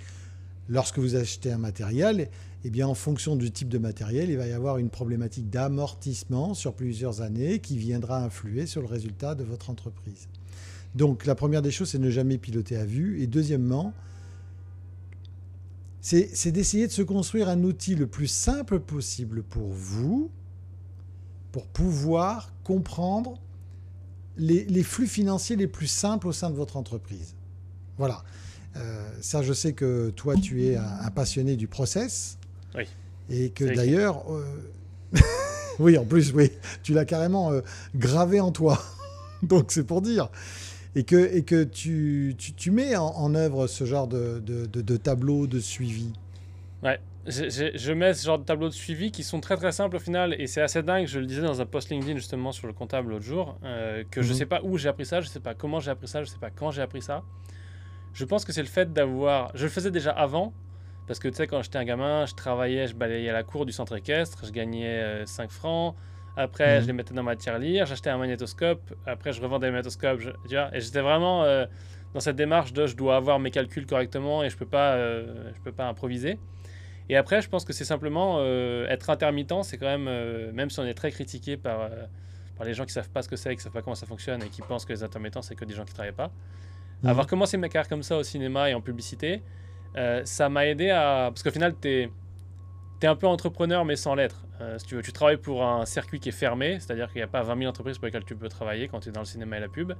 Lorsque 0.68 0.98
vous 0.98 1.14
achetez 1.14 1.52
un 1.52 1.58
matériel, 1.58 2.28
eh 2.64 2.70
bien 2.70 2.88
en 2.88 2.94
fonction 2.94 3.36
du 3.36 3.52
type 3.52 3.68
de 3.68 3.78
matériel, 3.78 4.30
il 4.30 4.36
va 4.36 4.48
y 4.48 4.52
avoir 4.52 4.78
une 4.78 4.90
problématique 4.90 5.48
d'amortissement 5.48 6.54
sur 6.54 6.74
plusieurs 6.74 7.22
années 7.22 7.60
qui 7.60 7.78
viendra 7.78 8.22
influer 8.24 8.66
sur 8.66 8.82
le 8.82 8.88
résultat 8.88 9.36
de 9.36 9.44
votre 9.44 9.70
entreprise. 9.70 10.28
Donc 10.96 11.24
la 11.24 11.34
première 11.34 11.62
des 11.62 11.70
choses, 11.70 11.90
c'est 11.90 11.98
ne 11.98 12.10
jamais 12.10 12.38
piloter 12.38 12.76
à 12.76 12.84
vue. 12.84 13.22
Et 13.22 13.26
deuxièmement, 13.26 13.92
c'est 16.00 16.52
d'essayer 16.52 16.86
de 16.86 16.92
se 16.92 17.02
construire 17.02 17.48
un 17.48 17.62
outil 17.64 17.94
le 17.94 18.06
plus 18.06 18.28
simple 18.28 18.78
possible 18.78 19.42
pour 19.42 19.68
vous, 19.68 20.30
pour 21.52 21.66
pouvoir 21.66 22.52
comprendre 22.62 23.40
les, 24.36 24.82
flux 24.82 25.06
financiers 25.06 25.56
les 25.56 25.66
plus 25.66 25.86
simples 25.86 26.28
au 26.28 26.32
sein 26.32 26.50
de 26.50 26.56
votre 26.56 26.76
entreprise. 26.76 27.34
Voilà. 27.98 28.22
Euh, 28.76 29.08
ça, 29.20 29.42
je 29.42 29.52
sais 29.52 29.72
que 29.72 30.10
toi, 30.10 30.34
tu 30.36 30.66
es 30.66 30.76
un, 30.76 31.10
passionné 31.10 31.56
du 31.56 31.66
process. 31.66 32.38
Oui. 32.74 32.84
Et 33.30 33.50
que 33.50 33.64
d'ailleurs, 33.64 34.24
euh, 34.30 34.44
oui, 35.78 35.96
en 35.96 36.04
plus, 36.04 36.32
oui, 36.32 36.52
tu 36.82 36.92
l'as 36.92 37.04
carrément 37.04 37.52
euh, 37.52 37.62
gravé 37.94 38.40
en 38.40 38.52
toi. 38.52 38.80
Donc, 39.42 39.72
c'est 39.72 39.84
pour 39.84 40.02
dire 40.02 40.28
et 40.96 41.04
que, 41.04 41.36
et 41.36 41.44
que 41.44 41.62
tu, 41.62 42.34
tu, 42.38 42.70
mets 42.70 42.96
en, 42.96 43.34
œuvre 43.34 43.66
ce 43.66 43.84
genre 43.84 44.08
de, 44.08 44.40
de, 44.40 44.66
de, 44.66 44.96
tableau 44.96 45.46
de 45.46 45.60
suivi. 45.60 46.10
Ouais, 46.82 46.98
je, 47.26 47.70
je, 47.74 47.92
mets 47.92 48.14
ce 48.14 48.24
genre 48.24 48.38
de 48.38 48.44
tableaux 48.44 48.70
de 48.70 48.74
suivi 48.74 49.10
qui 49.10 49.22
sont 49.22 49.40
très 49.40 49.56
très 49.56 49.72
simples 49.72 49.96
au 49.96 50.00
final 50.00 50.34
et 50.40 50.46
c'est 50.46 50.62
assez 50.62 50.82
dingue. 50.82 51.06
Je 51.06 51.18
le 51.18 51.26
disais 51.26 51.42
dans 51.42 51.60
un 51.60 51.66
post 51.66 51.90
LinkedIn 51.90 52.16
justement 52.16 52.50
sur 52.50 52.66
le 52.66 52.72
comptable 52.72 53.10
l'autre 53.10 53.26
jour 53.26 53.58
euh, 53.62 54.04
que 54.10 54.22
je 54.22 54.32
mhm. 54.32 54.38
sais 54.38 54.46
pas 54.46 54.60
où 54.62 54.78
j'ai 54.78 54.88
appris 54.88 55.04
ça, 55.04 55.20
je 55.20 55.28
sais 55.28 55.38
pas 55.38 55.54
comment 55.54 55.80
j'ai 55.80 55.90
appris 55.90 56.08
ça, 56.08 56.22
je 56.22 56.30
sais 56.30 56.38
pas 56.38 56.50
quand 56.50 56.70
j'ai 56.70 56.82
appris 56.82 57.02
ça. 57.02 57.22
Je 58.14 58.24
pense 58.24 58.46
que 58.46 58.52
c'est 58.52 58.62
le 58.62 58.68
fait 58.68 58.90
d'avoir. 58.90 59.50
Je 59.54 59.64
le 59.64 59.70
faisais 59.70 59.90
déjà 59.90 60.12
avant 60.12 60.54
parce 61.06 61.18
que 61.18 61.28
tu 61.28 61.34
sais, 61.34 61.46
quand 61.46 61.60
j'étais 61.60 61.76
un 61.76 61.84
gamin, 61.84 62.24
je 62.24 62.34
travaillais, 62.34 62.86
je 62.86 62.94
balayais 62.94 63.28
à 63.28 63.34
la 63.34 63.42
cour 63.42 63.66
du 63.66 63.72
centre 63.72 63.94
équestre, 63.94 64.46
je 64.46 64.50
gagnais 64.50 65.26
5 65.26 65.44
euh, 65.44 65.48
francs. 65.48 65.94
Après, 66.36 66.76
je 66.76 66.80
mhm. 66.82 66.86
les 66.88 66.92
mettais 66.92 67.14
dans 67.14 67.22
ma 67.22 67.34
tirelire, 67.34 67.86
j'achetais 67.86 68.10
un 68.10 68.18
magnétoscope. 68.18 68.94
Après, 69.06 69.32
je 69.32 69.40
revendais 69.40 69.68
le 69.68 69.72
magnétoscope. 69.72 70.20
tu 70.20 70.54
vois, 70.54 70.74
et 70.76 70.80
j'étais 70.80 71.00
vraiment 71.00 71.44
euh, 71.44 71.64
dans 72.12 72.20
cette 72.20 72.36
démarche 72.36 72.74
de 72.74 72.86
je 72.86 72.94
dois 72.94 73.16
avoir 73.16 73.38
mes 73.38 73.50
calculs 73.50 73.86
correctement 73.86 74.44
et 74.44 74.50
je 74.50 74.56
peux 74.56 74.66
pas, 74.66 74.92
euh, 74.92 75.50
je 75.54 75.60
peux 75.62 75.72
pas 75.72 75.88
improviser. 75.88 76.38
Et 77.08 77.16
après, 77.16 77.40
je 77.40 77.48
pense 77.48 77.64
que 77.64 77.72
c'est 77.72 77.84
simplement 77.84 78.36
euh, 78.40 78.86
être 78.88 79.08
intermittent. 79.08 79.62
C'est 79.62 79.78
quand 79.78 79.86
même, 79.86 80.52
même 80.52 80.68
si 80.68 80.78
on 80.78 80.84
est 80.84 80.94
très 80.94 81.10
critiqué 81.10 81.56
par, 81.56 81.88
par 82.58 82.66
les 82.66 82.74
gens 82.74 82.84
qui 82.84 82.92
savent 82.92 83.08
pas 83.08 83.22
ce 83.22 83.28
que 83.28 83.36
c'est, 83.36 83.56
qui 83.56 83.62
savent 83.62 83.72
pas 83.72 83.82
comment 83.82 83.94
ça 83.94 84.06
fonctionne 84.06 84.42
et 84.42 84.48
qui 84.48 84.60
pensent 84.60 84.84
que 84.84 84.92
les 84.92 85.02
intermittents 85.02 85.42
c'est 85.42 85.54
que 85.54 85.64
des 85.64 85.74
gens 85.74 85.84
qui 85.84 85.94
travaillent 85.94 86.12
pas. 86.12 86.30
Mhm. 87.02 87.10
Avoir 87.10 87.26
commencé 87.26 87.56
ma 87.56 87.68
carrière 87.68 87.88
comme 87.88 88.02
ça 88.02 88.18
au 88.18 88.22
cinéma 88.22 88.68
et 88.68 88.74
en 88.74 88.82
publicité, 88.82 89.42
ça 90.24 90.50
m'a 90.50 90.66
aidé 90.66 90.90
à. 90.90 91.30
Parce 91.32 91.42
qu'au 91.42 91.50
final, 91.50 91.74
tu 91.80 91.88
es 91.88 92.10
tu 93.00 93.06
es 93.06 93.08
un 93.08 93.16
peu 93.16 93.26
entrepreneur 93.26 93.84
mais 93.84 93.96
sans 93.96 94.14
l'être. 94.14 94.44
Euh, 94.60 94.78
si 94.78 94.86
tu 94.86 94.94
veux, 94.94 95.02
tu 95.02 95.12
travailles 95.12 95.36
pour 95.36 95.64
un 95.64 95.84
circuit 95.84 96.20
qui 96.20 96.30
est 96.30 96.32
fermé, 96.32 96.78
c'est-à-dire 96.80 97.08
qu'il 97.08 97.18
n'y 97.18 97.24
a 97.24 97.28
pas 97.28 97.42
20 97.42 97.58
000 97.58 97.68
entreprises 97.68 97.98
pour 97.98 98.06
lesquelles 98.06 98.24
tu 98.24 98.36
peux 98.36 98.48
travailler 98.48 98.88
quand 98.88 99.00
tu 99.00 99.10
es 99.10 99.12
dans 99.12 99.20
le 99.20 99.26
cinéma 99.26 99.58
et 99.58 99.60
la 99.60 99.68
pub. 99.68 99.92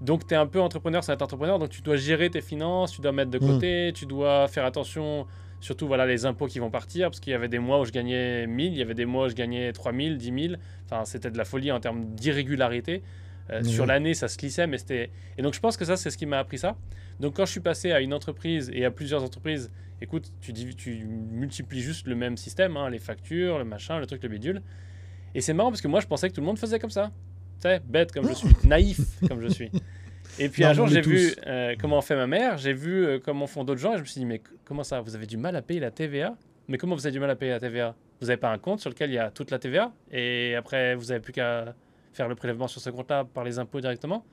Donc 0.00 0.26
tu 0.26 0.34
es 0.34 0.36
un 0.36 0.46
peu 0.46 0.60
entrepreneur 0.60 1.02
sans 1.02 1.12
être 1.12 1.22
entrepreneur, 1.22 1.58
donc 1.58 1.70
tu 1.70 1.82
dois 1.82 1.96
gérer 1.96 2.30
tes 2.30 2.40
finances, 2.40 2.92
tu 2.92 3.00
dois 3.00 3.12
mettre 3.12 3.30
de 3.30 3.38
mm. 3.38 3.46
côté, 3.46 3.92
tu 3.94 4.06
dois 4.06 4.48
faire 4.48 4.64
attention, 4.64 5.26
surtout 5.60 5.86
voilà 5.86 6.06
les 6.06 6.26
impôts 6.26 6.46
qui 6.46 6.58
vont 6.58 6.70
partir, 6.70 7.08
parce 7.08 7.20
qu'il 7.20 7.32
y 7.32 7.34
avait 7.34 7.48
des 7.48 7.58
mois 7.58 7.80
où 7.80 7.84
je 7.84 7.92
gagnais 7.92 8.46
1000, 8.46 8.72
il 8.72 8.78
y 8.78 8.82
avait 8.82 8.94
des 8.94 9.06
mois 9.06 9.26
où 9.26 9.28
je 9.28 9.34
gagnais 9.34 9.72
3000, 9.72 10.18
10 10.18 10.48
000, 10.48 10.54
enfin 10.84 11.04
c'était 11.04 11.30
de 11.30 11.38
la 11.38 11.44
folie 11.44 11.72
en 11.72 11.80
termes 11.80 12.04
d'irrégularité. 12.14 13.02
Euh, 13.50 13.62
sur 13.62 13.86
l'année, 13.86 14.14
ça 14.14 14.28
se 14.28 14.36
glissait, 14.36 14.66
mais 14.66 14.78
c'était. 14.78 15.10
Et 15.38 15.42
donc, 15.42 15.54
je 15.54 15.60
pense 15.60 15.76
que 15.76 15.84
ça, 15.84 15.96
c'est 15.96 16.10
ce 16.10 16.18
qui 16.18 16.26
m'a 16.26 16.38
appris 16.38 16.58
ça. 16.58 16.76
Donc, 17.20 17.36
quand 17.36 17.46
je 17.46 17.50
suis 17.50 17.60
passé 17.60 17.92
à 17.92 18.00
une 18.00 18.12
entreprise 18.12 18.70
et 18.72 18.84
à 18.84 18.90
plusieurs 18.90 19.22
entreprises, 19.22 19.70
écoute, 20.00 20.32
tu, 20.40 20.52
tu 20.52 21.04
multiplies 21.04 21.80
juste 21.80 22.06
le 22.06 22.14
même 22.14 22.36
système, 22.36 22.76
hein, 22.76 22.90
les 22.90 22.98
factures, 22.98 23.58
le 23.58 23.64
machin, 23.64 23.98
le 23.98 24.06
truc, 24.06 24.22
le 24.22 24.28
bidule. 24.28 24.62
Et 25.34 25.40
c'est 25.40 25.52
marrant 25.52 25.70
parce 25.70 25.80
que 25.80 25.88
moi, 25.88 26.00
je 26.00 26.06
pensais 26.06 26.28
que 26.28 26.34
tout 26.34 26.40
le 26.40 26.46
monde 26.46 26.58
faisait 26.58 26.78
comme 26.78 26.90
ça. 26.90 27.10
Tu 27.60 27.68
sais, 27.68 27.80
bête 27.84 28.12
comme 28.12 28.28
je 28.28 28.34
suis, 28.34 28.48
naïf 28.64 29.00
comme 29.28 29.40
je 29.40 29.48
suis. 29.48 29.70
Et 30.38 30.48
puis 30.48 30.64
un 30.64 30.72
jour, 30.72 30.86
j'ai 30.86 31.00
vu 31.00 31.34
euh, 31.46 31.74
comment 31.80 32.00
fait 32.02 32.16
ma 32.16 32.26
mère, 32.26 32.58
j'ai 32.58 32.72
vu 32.72 33.06
euh, 33.06 33.18
comment 33.22 33.46
font 33.46 33.64
d'autres 33.64 33.80
gens, 33.80 33.94
et 33.94 33.96
je 33.96 34.02
me 34.02 34.06
suis 34.06 34.20
dit, 34.20 34.26
mais 34.26 34.42
comment 34.64 34.82
ça 34.82 35.00
Vous 35.00 35.14
avez 35.14 35.26
du 35.26 35.36
mal 35.36 35.56
à 35.56 35.62
payer 35.62 35.80
la 35.80 35.90
TVA 35.90 36.36
Mais 36.68 36.78
comment 36.78 36.94
vous 36.94 37.06
avez 37.06 37.12
du 37.12 37.20
mal 37.20 37.30
à 37.30 37.36
payer 37.36 37.52
la 37.52 37.60
TVA 37.60 37.94
Vous 38.20 38.26
n'avez 38.26 38.36
pas 38.36 38.50
un 38.50 38.58
compte 38.58 38.80
sur 38.80 38.90
lequel 38.90 39.10
il 39.10 39.14
y 39.14 39.18
a 39.18 39.30
toute 39.30 39.50
la 39.50 39.58
TVA 39.58 39.92
Et 40.10 40.54
après, 40.54 40.94
vous 40.94 41.06
n'avez 41.06 41.20
plus 41.20 41.32
qu'à 41.32 41.74
faire 42.12 42.28
le 42.28 42.34
prélèvement 42.34 42.68
sur 42.68 42.80
ce 42.80 42.90
compte-là 42.90 43.24
par 43.24 43.44
les 43.44 43.58
impôts 43.58 43.80
directement? 43.80 44.24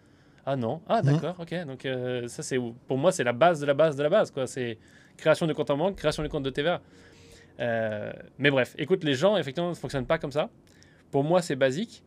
Ah 0.46 0.56
non. 0.56 0.82
Ah 0.88 1.02
d'accord, 1.02 1.36
ok. 1.40 1.66
Donc 1.66 1.86
euh, 1.86 2.28
ça 2.28 2.44
c'est 2.44 2.58
pour 2.88 2.98
moi 2.98 3.12
c'est 3.12 3.24
la 3.24 3.34
base 3.34 3.60
de 3.60 3.66
la 3.66 3.74
base 3.74 3.96
de 3.96 4.04
la 4.04 4.10
base 4.10 4.32
quoi. 4.32 4.48
C'est 4.48 4.78
création 5.18 5.48
de 5.48 5.54
compte 5.54 5.70
en 5.70 5.78
banque, 5.78 5.96
création 5.96 6.24
de 6.24 6.28
compte 6.28 6.44
de 6.44 6.50
TVA. 6.50 6.82
Euh, 7.60 8.12
mais 8.40 8.50
bref, 8.50 8.74
écoute, 8.78 9.04
les 9.04 9.14
gens, 9.14 9.38
effectivement, 9.38 9.70
ne 9.70 9.76
fonctionnent 9.76 10.08
pas 10.08 10.18
comme 10.18 10.32
ça. 10.32 10.50
Pour 11.12 11.24
moi, 11.24 11.42
c'est 11.44 11.56
basique. 11.56 12.04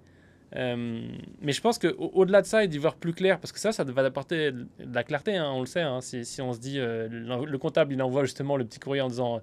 Euh, 0.57 1.09
mais 1.41 1.53
je 1.53 1.61
pense 1.61 1.79
qu'au-delà 1.79 2.43
de 2.43 2.47
ça, 2.47 2.65
et 2.65 2.69
d'y 2.69 2.79
voir 2.79 2.97
plus 2.97 3.13
clair, 3.13 3.39
parce 3.39 3.53
que 3.53 3.61
ça, 3.61 3.71
ça 3.71 3.85
va 3.85 4.03
apporter 4.03 4.51
de 4.51 4.67
la 4.93 5.05
clarté, 5.05 5.37
hein, 5.37 5.51
on 5.53 5.61
le 5.61 5.67
sait. 5.67 5.83
Hein, 5.83 6.01
si, 6.01 6.25
si, 6.25 6.43
on 6.43 6.53
se 6.53 6.59
dit, 6.59 6.79
le, 6.79 7.57
comptable, 7.59 7.93
il 7.93 8.03
envoie 8.03 8.25
justement 8.25 8.57
le 8.57 8.65
petit 8.65 8.81
courrier 8.81 9.03
en 9.03 9.09
disant 9.09 9.41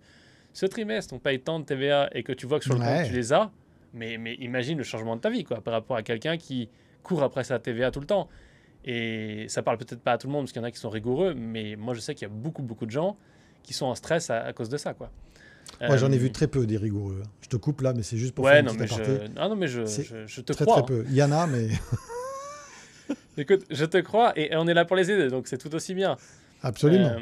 ce 0.52 0.66
trimestre, 0.66 1.14
on 1.14 1.20
paye 1.20 1.40
tant 1.40 1.60
de 1.60 1.66
TVA 1.66 2.10
et 2.12 2.24
que 2.24 2.34
tu 2.34 2.46
vois 2.46 2.60
que 2.60 2.66
sur 2.66 2.74
le 2.74 2.82
compte, 2.82 3.08
tu 3.08 3.14
les 3.14 3.32
as, 3.32 3.50
mais, 3.94 4.18
mais 4.18 4.36
imagine 4.36 4.78
le 4.78 4.84
changement 4.84 5.16
de 5.16 5.22
ta 5.22 5.30
vie 5.30 5.46
quoi, 5.46 5.62
par 5.62 5.74
rapport 5.74 5.96
à 5.96 6.04
quelqu'un 6.04 6.38
qui 6.38 6.70
court 7.02 7.24
après 7.24 7.44
sa 7.44 7.60
TVA 7.60 7.92
tout 7.92 8.00
le 8.00 8.06
temps. 8.06 8.30
Et 8.86 9.46
ça 9.48 9.64
parle 9.64 9.78
peut-être 9.78 10.02
pas 10.02 10.14
à 10.14 10.18
tout 10.18 10.28
le 10.28 10.34
monde, 10.34 10.44
parce 10.44 10.52
qu'il 10.52 10.62
y 10.62 10.66
en 10.66 10.68
a 10.68 10.72
qui 10.72 10.80
sont 10.80 10.90
rigoureux, 10.90 11.34
mais 11.34 11.76
moi, 11.76 11.94
je 11.94 12.00
sais 12.00 12.16
qu'il 12.16 12.28
y 12.28 12.32
a 12.32 12.34
beaucoup, 12.34 12.64
beaucoup 12.64 12.86
de 12.86 12.92
gens 12.92 13.18
qui 13.64 13.74
sont 13.74 13.86
en 13.86 13.96
stress 13.96 14.30
à, 14.30 14.42
à 14.42 14.54
cause 14.54 14.70
de 14.70 14.78
ça. 14.78 14.94
quoi. 14.94 15.10
Moi, 15.82 15.98
j'en 15.98 16.12
ai 16.12 16.18
vu 16.18 16.28
euh, 16.28 16.32
très 16.32 16.48
peu 16.48 16.66
des 16.66 16.78
rigoureux. 16.78 17.22
Hein. 17.24 17.30
Je 17.42 17.48
te 17.48 17.56
coupe 17.58 17.82
là, 17.82 17.94
mais 17.94 18.04
c'est 18.04 18.18
juste 18.18 18.36
pour 18.36 18.48
faire 18.48 18.64
non, 18.64 18.74
mais 18.78 18.88
je... 18.88 19.28
Ah 19.38 19.50
non, 19.50 19.56
mais 19.56 19.68
je, 19.68 19.86
je, 19.86 20.42
te 20.42 20.54
très, 20.54 20.66
crois. 20.66 20.84
Très 20.84 20.94
peu. 20.94 21.06
Il 21.10 21.16
y 21.16 21.24
en 21.24 21.32
a, 21.32 21.48
mais. 21.48 21.70
Écoute, 23.38 23.66
je 23.70 23.86
te 23.86 23.98
crois 23.98 24.38
et 24.38 24.56
on 24.56 24.68
est 24.68 24.74
là 24.74 24.86
pour 24.86 24.96
les 24.96 25.10
aider, 25.12 25.28
donc 25.30 25.48
c'est 25.48 25.58
tout 25.58 25.74
aussi 25.76 25.94
bien. 25.94 26.18
Absolument. 26.62 27.10
Euh, 27.10 27.20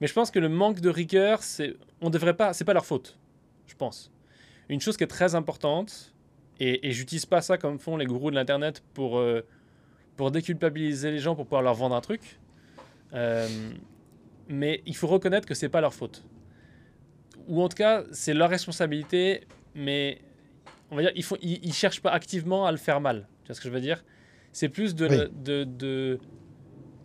mais 0.00 0.06
je 0.06 0.12
pense 0.12 0.30
que 0.30 0.38
le 0.38 0.48
manque 0.48 0.80
de 0.80 0.88
rigueur, 0.88 1.42
c'est, 1.42 1.76
on 2.00 2.10
devrait 2.10 2.34
pas, 2.36 2.52
c'est 2.52 2.64
pas 2.64 2.72
leur 2.72 2.86
faute, 2.86 3.18
je 3.66 3.74
pense. 3.74 4.10
Une 4.68 4.80
chose 4.80 4.96
qui 4.96 5.04
est 5.04 5.08
très 5.08 5.34
importante, 5.34 6.14
et, 6.58 6.88
et 6.88 6.92
j'utilise 6.92 7.26
pas 7.26 7.42
ça 7.42 7.58
comme 7.58 7.78
font 7.78 7.96
les 7.96 8.06
gourous 8.06 8.30
de 8.30 8.36
l'internet 8.36 8.82
pour 8.94 9.18
euh, 9.18 9.44
pour 10.20 10.30
déculpabiliser 10.30 11.10
les 11.10 11.18
gens 11.18 11.34
pour 11.34 11.46
pouvoir 11.46 11.62
leur 11.62 11.72
vendre 11.72 11.96
un 11.96 12.02
truc. 12.02 12.38
mais 14.48 14.82
il 14.84 14.94
faut 14.94 15.06
reconnaître 15.06 15.46
que 15.48 15.54
c'est 15.54 15.70
pas 15.70 15.80
leur 15.80 15.94
faute 15.94 16.22
ou 17.48 17.62
en 17.62 17.68
tout 17.70 17.76
cas, 17.76 18.04
c'est 18.12 18.34
leur 18.34 18.50
responsabilité, 18.50 19.46
mais 19.74 20.20
on 20.90 20.96
va 20.96 21.02
dire, 21.02 21.12
ils, 21.14 21.24
ne 21.32 21.66
ils, 21.68 21.72
cherchent 21.72 22.02
pas 22.02 22.10
activement 22.10 22.66
à 22.66 22.70
le 22.70 22.76
faire 22.76 23.00
mal. 23.00 23.26
Tu 23.42 23.46
vois 23.46 23.54
ce 23.54 23.60
que 23.62 23.68
je 23.68 23.72
veux 23.72 23.80
dire? 23.80 24.04
C'est 24.52 24.68
plus 24.68 24.94
de, 24.94 25.30
de, 25.42 25.64
de, 25.64 26.20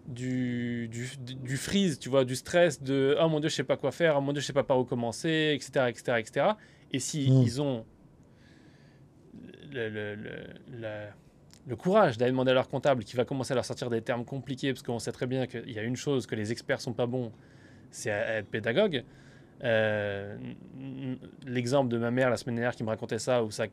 du, 0.08 0.90
du, 0.90 1.10
du, 1.18 1.58
freeze, 1.58 1.98
tu 1.98 2.10
vois, 2.10 2.26
du 2.26 2.36
stress 2.36 2.84
de 2.84 3.18
oh 3.20 3.30
mon 3.30 3.40
dieu, 3.40 3.50
je 3.50 3.56
sais 3.56 3.64
pas 3.64 3.78
quoi 3.78 3.92
faire, 3.92 4.18
oh 4.18 4.22
mon 4.22 4.34
dieu, 4.34 4.42
je 4.42 4.46
sais 4.46 4.54
pas 4.54 4.64
par 4.64 4.78
où 4.78 4.84
commencer, 4.84 5.54
etc. 5.56 5.86
etc., 5.88 6.18
etc. 6.20 6.48
Et 6.92 7.00
si 7.00 7.32
mm. 7.32 7.42
ils 7.42 7.62
ont 7.62 7.86
le, 9.72 9.90
le, 9.90 10.16
le, 10.68 11.08
le 11.68 11.76
courage 11.76 12.18
d'aller 12.18 12.32
demander 12.32 12.52
à 12.52 12.54
leur 12.54 12.70
comptable 12.70 13.04
qui 13.04 13.16
va 13.16 13.26
commencer 13.26 13.54
à 13.54 13.56
leur 13.56 13.66
sortir 13.66 13.90
des 13.90 14.02
termes 14.02 14.26
compliqués, 14.26 14.74
parce 14.74 14.84
qu'on 14.84 15.00
sait 15.00 15.12
très 15.12 15.26
bien 15.26 15.48
qu'il 15.48 15.72
y 15.72 15.80
a 15.80 15.84
une 15.84 15.96
chose 15.96 16.28
que 16.28 16.36
les 16.36 16.52
experts 16.52 16.82
sont 16.82 16.94
pas 16.94 17.08
bons, 17.08 17.32
c'est 17.92 18.12
à 18.12 18.38
être 18.38 18.48
pédagogue. 18.48 19.04
Euh, 19.64 20.36
l'exemple 21.48 21.90
de 21.90 21.98
ma 21.98 22.12
mère 22.12 22.30
la 22.30 22.38
semaine 22.38 22.56
dernière 22.56 22.76
qui 22.76 22.84
me 22.84 22.90
racontait 22.90 23.20
ça, 23.20 23.44
où 23.44 23.52
sa, 23.52 23.68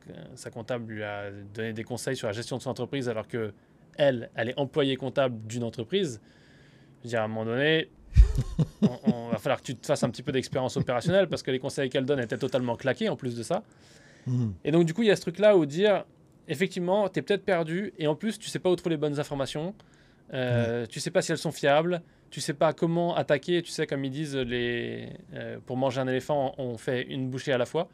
comptable 0.51 0.93
lui 0.93 1.03
a 1.03 1.29
donné 1.53 1.73
des 1.73 1.83
conseils 1.83 2.15
sur 2.15 2.27
la 2.27 2.33
gestion 2.33 2.57
de 2.57 2.61
son 2.61 2.69
entreprise 2.69 3.09
alors 3.09 3.27
que 3.27 3.53
elle, 3.95 4.31
elle 4.33 4.49
est 4.49 4.59
employée 4.59 4.95
comptable 4.95 5.45
d'une 5.45 5.63
entreprise. 5.63 6.19
Je 6.99 7.03
veux 7.03 7.09
dire, 7.09 7.21
à 7.21 7.25
un 7.25 7.27
moment 7.27 7.45
donné, 7.45 7.89
on, 8.81 9.29
va 9.29 9.37
falloir 9.37 9.59
que 9.59 9.65
tu 9.65 9.75
te 9.75 9.85
fasses 9.85 10.03
un 10.03 10.09
petit 10.09 10.23
peu 10.23 10.31
d'expérience 10.31 10.77
opérationnelle 10.77 11.27
parce 11.27 11.43
que 11.43 11.51
les 11.51 11.59
conseils 11.59 11.89
qu'elle 11.89 12.05
donne 12.05 12.19
étaient 12.19 12.37
totalement 12.37 12.75
claqués 12.75 13.09
en 13.09 13.15
plus 13.15 13.35
de 13.35 13.43
ça. 13.43 13.63
Mmh. 14.25 14.49
Et 14.63 14.71
donc, 14.71 14.85
du 14.85 14.95
coup, 14.95 15.03
il 15.03 15.09
y 15.09 15.11
a 15.11 15.15
ce 15.15 15.21
truc-là 15.21 15.57
où 15.57 15.65
dire, 15.67 16.05
effectivement, 16.47 17.09
tu 17.09 17.19
es 17.19 17.21
peut-être 17.21 17.45
perdu 17.45 17.93
et 17.97 18.07
en 18.07 18.15
plus, 18.15 18.39
tu 18.39 18.49
sais 18.49 18.59
pas 18.59 18.69
où 18.69 18.75
trouver 18.75 18.95
les 18.95 18.99
bonnes 18.99 19.19
informations. 19.19 19.73
Euh, 20.33 20.85
Tu 20.87 20.99
sais 20.99 21.11
pas 21.11 21.21
si 21.21 21.31
elles 21.31 21.37
sont 21.37 21.51
fiables 21.51 22.01
tu 22.33 22.41
sais 22.41 22.55
pas 22.55 22.73
comment 22.73 23.15
attaquer. 23.15 23.61
Tu 23.61 23.69
sais, 23.69 23.85
comme 23.85 24.03
ils 24.03 24.09
disent, 24.09 24.35
les, 24.35 25.07
euh, 25.35 25.59
pour 25.63 25.77
manger 25.77 26.01
un 26.01 26.07
éléphant, 26.07 26.55
on 26.57 26.79
fait 26.79 27.03
une 27.03 27.29
bouchée 27.29 27.53
à 27.53 27.59
la 27.59 27.67
fois. 27.67 27.89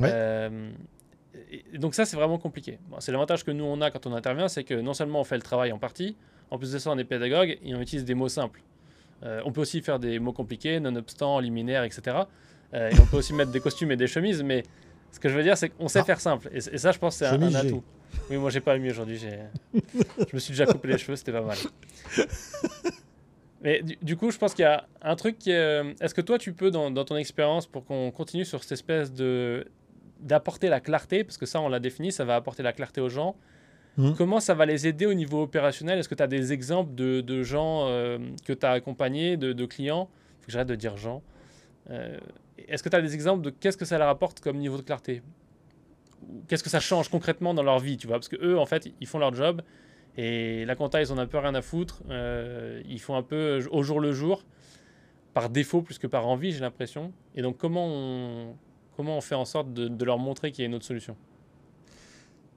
Euh, 0.00 0.70
donc 1.74 1.94
ça, 1.94 2.06
c'est 2.06 2.16
vraiment 2.16 2.38
compliqué. 2.38 2.78
c'est 3.00 3.12
l'avantage 3.12 3.44
que 3.44 3.50
nous, 3.50 3.64
on 3.64 3.82
a 3.82 3.90
quand 3.90 4.06
on 4.06 4.14
intervient, 4.14 4.48
c'est 4.48 4.64
que 4.64 4.72
non 4.72 4.94
seulement 4.94 5.20
on 5.20 5.24
fait 5.24 5.36
le 5.36 5.42
travail 5.42 5.72
en 5.72 5.78
partie, 5.78 6.16
en 6.50 6.56
plus 6.56 6.72
de 6.72 6.78
ça, 6.78 6.90
on 6.90 6.96
est 6.96 7.04
pédagogue 7.04 7.58
et 7.62 7.74
on 7.74 7.80
utilise 7.82 8.06
des 8.06 8.14
mots 8.14 8.30
simples. 8.30 8.62
Euh, 9.24 9.42
on 9.44 9.52
peut 9.52 9.60
aussi 9.60 9.82
faire 9.82 9.98
des 9.98 10.18
mots 10.20 10.32
compliqués, 10.32 10.80
nonobstant, 10.80 11.38
liminaire, 11.40 11.84
etc. 11.84 12.16
et 12.72 12.98
on 12.98 13.04
peut 13.04 13.18
aussi 13.18 13.34
mettre 13.34 13.50
des 13.50 13.60
costumes 13.60 13.90
et 13.90 13.96
des 13.96 14.06
chemises, 14.06 14.42
mais 14.42 14.62
ce 15.12 15.20
que 15.20 15.28
je 15.28 15.36
veux 15.36 15.42
dire, 15.42 15.56
c'est 15.56 15.70
qu'on 15.70 15.88
sait 15.88 16.00
ah. 16.00 16.04
faire 16.04 16.20
simple. 16.20 16.48
Et, 16.52 16.60
ça, 16.60 16.92
je 16.92 16.98
pense, 16.98 17.16
c'est 17.16 17.26
un, 17.26 17.40
un, 17.40 17.54
atout. 17.54 17.82
Oui, 18.30 18.36
moi, 18.36 18.50
j'ai 18.50 18.60
pas 18.60 18.74
le 18.74 18.80
mieux 18.80 18.90
aujourd'hui. 18.90 19.18
je 19.18 20.34
me 20.34 20.38
suis 20.38 20.52
déjà 20.52 20.66
coupé 20.66 20.88
les 20.88 20.98
cheveux, 20.98 21.16
c'était 21.16 21.32
pas 21.32 21.42
mal. 21.42 21.56
Mais 23.62 23.82
du, 23.82 24.16
coup, 24.16 24.30
je 24.30 24.38
pense 24.38 24.54
qu'il 24.54 24.62
y 24.62 24.66
a 24.66 24.86
un 25.02 25.16
truc. 25.16 25.36
Euh, 25.48 25.92
est-ce 26.00 26.14
que 26.14 26.20
toi, 26.20 26.38
tu 26.38 26.52
peux, 26.52 26.70
dans, 26.70 26.92
ton 27.04 27.16
expérience, 27.16 27.66
pour 27.66 27.84
qu'on 27.84 28.10
continue 28.10 28.44
sur 28.44 28.62
cette 28.62 28.72
espèce 28.72 29.12
de 29.12 29.66
d'apporter 30.20 30.70
la 30.70 30.80
clarté, 30.80 31.24
parce 31.24 31.36
que 31.36 31.44
ça, 31.44 31.60
on 31.60 31.68
l'a 31.68 31.78
défini, 31.78 32.10
ça 32.10 32.24
va 32.24 32.36
apporter 32.36 32.62
la 32.62 32.72
clarté 32.72 33.02
aux 33.02 33.10
gens. 33.10 33.36
Mmh. 33.98 34.12
Comment 34.16 34.40
ça 34.40 34.54
va 34.54 34.64
les 34.64 34.86
aider 34.86 35.04
au 35.04 35.12
niveau 35.12 35.42
opérationnel? 35.42 35.98
Est-ce 35.98 36.08
que 36.08 36.14
tu 36.14 36.22
as 36.22 36.26
des 36.26 36.54
exemples 36.54 36.94
de, 36.94 37.20
de 37.20 37.42
gens 37.42 37.86
euh, 37.88 38.18
que 38.46 38.54
tu 38.54 38.64
as 38.64 38.70
accompagnés, 38.70 39.36
de, 39.36 39.52
de 39.52 39.66
clients? 39.66 40.08
Faut 40.40 40.46
que 40.46 40.52
j'arrête 40.52 40.68
de 40.68 40.74
dire 40.74 40.96
gens. 40.96 41.22
Euh, 41.90 42.16
est-ce 42.68 42.82
que 42.82 42.88
tu 42.88 42.96
as 42.96 43.02
des 43.02 43.14
exemples 43.14 43.42
de 43.42 43.50
qu'est-ce 43.50 43.76
que 43.76 43.84
ça 43.84 43.98
leur 43.98 44.08
apporte 44.08 44.40
comme 44.40 44.56
niveau 44.58 44.76
de 44.76 44.82
clarté? 44.82 45.22
Qu'est-ce 46.48 46.64
que 46.64 46.70
ça 46.70 46.80
change 46.80 47.08
concrètement 47.08 47.54
dans 47.54 47.62
leur 47.62 47.78
vie, 47.78 47.96
tu 47.96 48.06
vois? 48.06 48.16
Parce 48.16 48.28
que 48.28 48.36
eux, 48.44 48.58
en 48.58 48.66
fait, 48.66 48.88
ils 49.00 49.06
font 49.06 49.18
leur 49.18 49.34
job, 49.34 49.62
et 50.16 50.64
la 50.64 50.74
compta, 50.74 51.00
ils 51.00 51.12
en 51.12 51.18
ont 51.18 51.20
un 51.20 51.26
peu 51.26 51.38
rien 51.38 51.54
à 51.54 51.62
foutre. 51.62 52.02
Euh, 52.08 52.82
ils 52.88 53.00
font 53.00 53.16
un 53.16 53.22
peu 53.22 53.62
au 53.70 53.82
jour 53.82 54.00
le 54.00 54.12
jour, 54.12 54.44
par 55.34 55.50
défaut 55.50 55.82
plus 55.82 55.98
que 55.98 56.06
par 56.06 56.26
envie, 56.26 56.52
j'ai 56.52 56.60
l'impression. 56.60 57.12
Et 57.34 57.42
donc, 57.42 57.58
comment 57.58 57.86
on, 57.86 58.56
comment 58.96 59.18
on 59.18 59.20
fait 59.20 59.34
en 59.34 59.44
sorte 59.44 59.72
de, 59.72 60.04
leur 60.04 60.18
montrer 60.18 60.52
qu'il 60.52 60.62
y 60.62 60.66
a 60.66 60.68
une 60.68 60.74
autre 60.74 60.86
solution? 60.86 61.16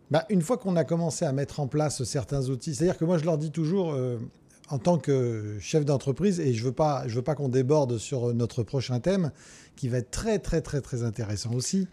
Bah, 0.09 0.25
Une 0.29 0.41
fois 0.41 0.57
qu'on 0.57 0.75
a 0.77 0.85
commencé 0.85 1.25
à 1.25 1.33
mettre 1.33 1.59
en 1.59 1.67
place 1.67 2.03
certains 2.03 2.49
outils, 2.49 2.73
c'est-à-dire 2.73 2.97
que 2.97 3.05
moi, 3.05 3.17
je 3.17 3.25
leur 3.25 3.37
dis 3.37 3.51
toujours, 3.51 3.91
euh, 3.91 4.17
en 4.69 4.77
tant 4.77 4.97
que 4.97 5.57
chef 5.59 5.85
d'entreprise, 5.85 6.39
et 6.39 6.53
je 6.53 6.61
ne 6.61 6.67
veux 6.67 6.73
pas, 6.73 7.07
je 7.07 7.15
veux 7.15 7.21
pas 7.21 7.35
qu'on 7.35 7.49
déborde 7.49 7.97
sur 7.97 8.33
notre 8.33 8.63
prochain 8.63 8.99
thème, 8.99 9.31
qui 9.79 9.87
va 9.87 9.99
être 9.99 10.11
très, 10.11 10.39
très, 10.39 10.59
très, 10.61 10.81
très 10.81 11.03
intéressant 11.03 11.53
aussi. 11.53 11.87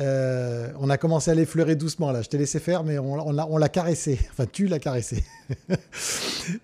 Euh, 0.00 0.72
on 0.80 0.90
a 0.90 0.98
commencé 0.98 1.30
à 1.30 1.34
l'effleurer 1.36 1.76
doucement, 1.76 2.10
là. 2.10 2.20
Je 2.20 2.28
t'ai 2.28 2.36
laissé 2.36 2.58
faire, 2.58 2.82
mais 2.82 2.98
on, 2.98 3.12
on 3.14 3.58
l'a 3.58 3.68
caressé. 3.68 4.18
Enfin, 4.32 4.46
tu 4.50 4.66
l'as 4.66 4.78
caressé. 4.78 5.24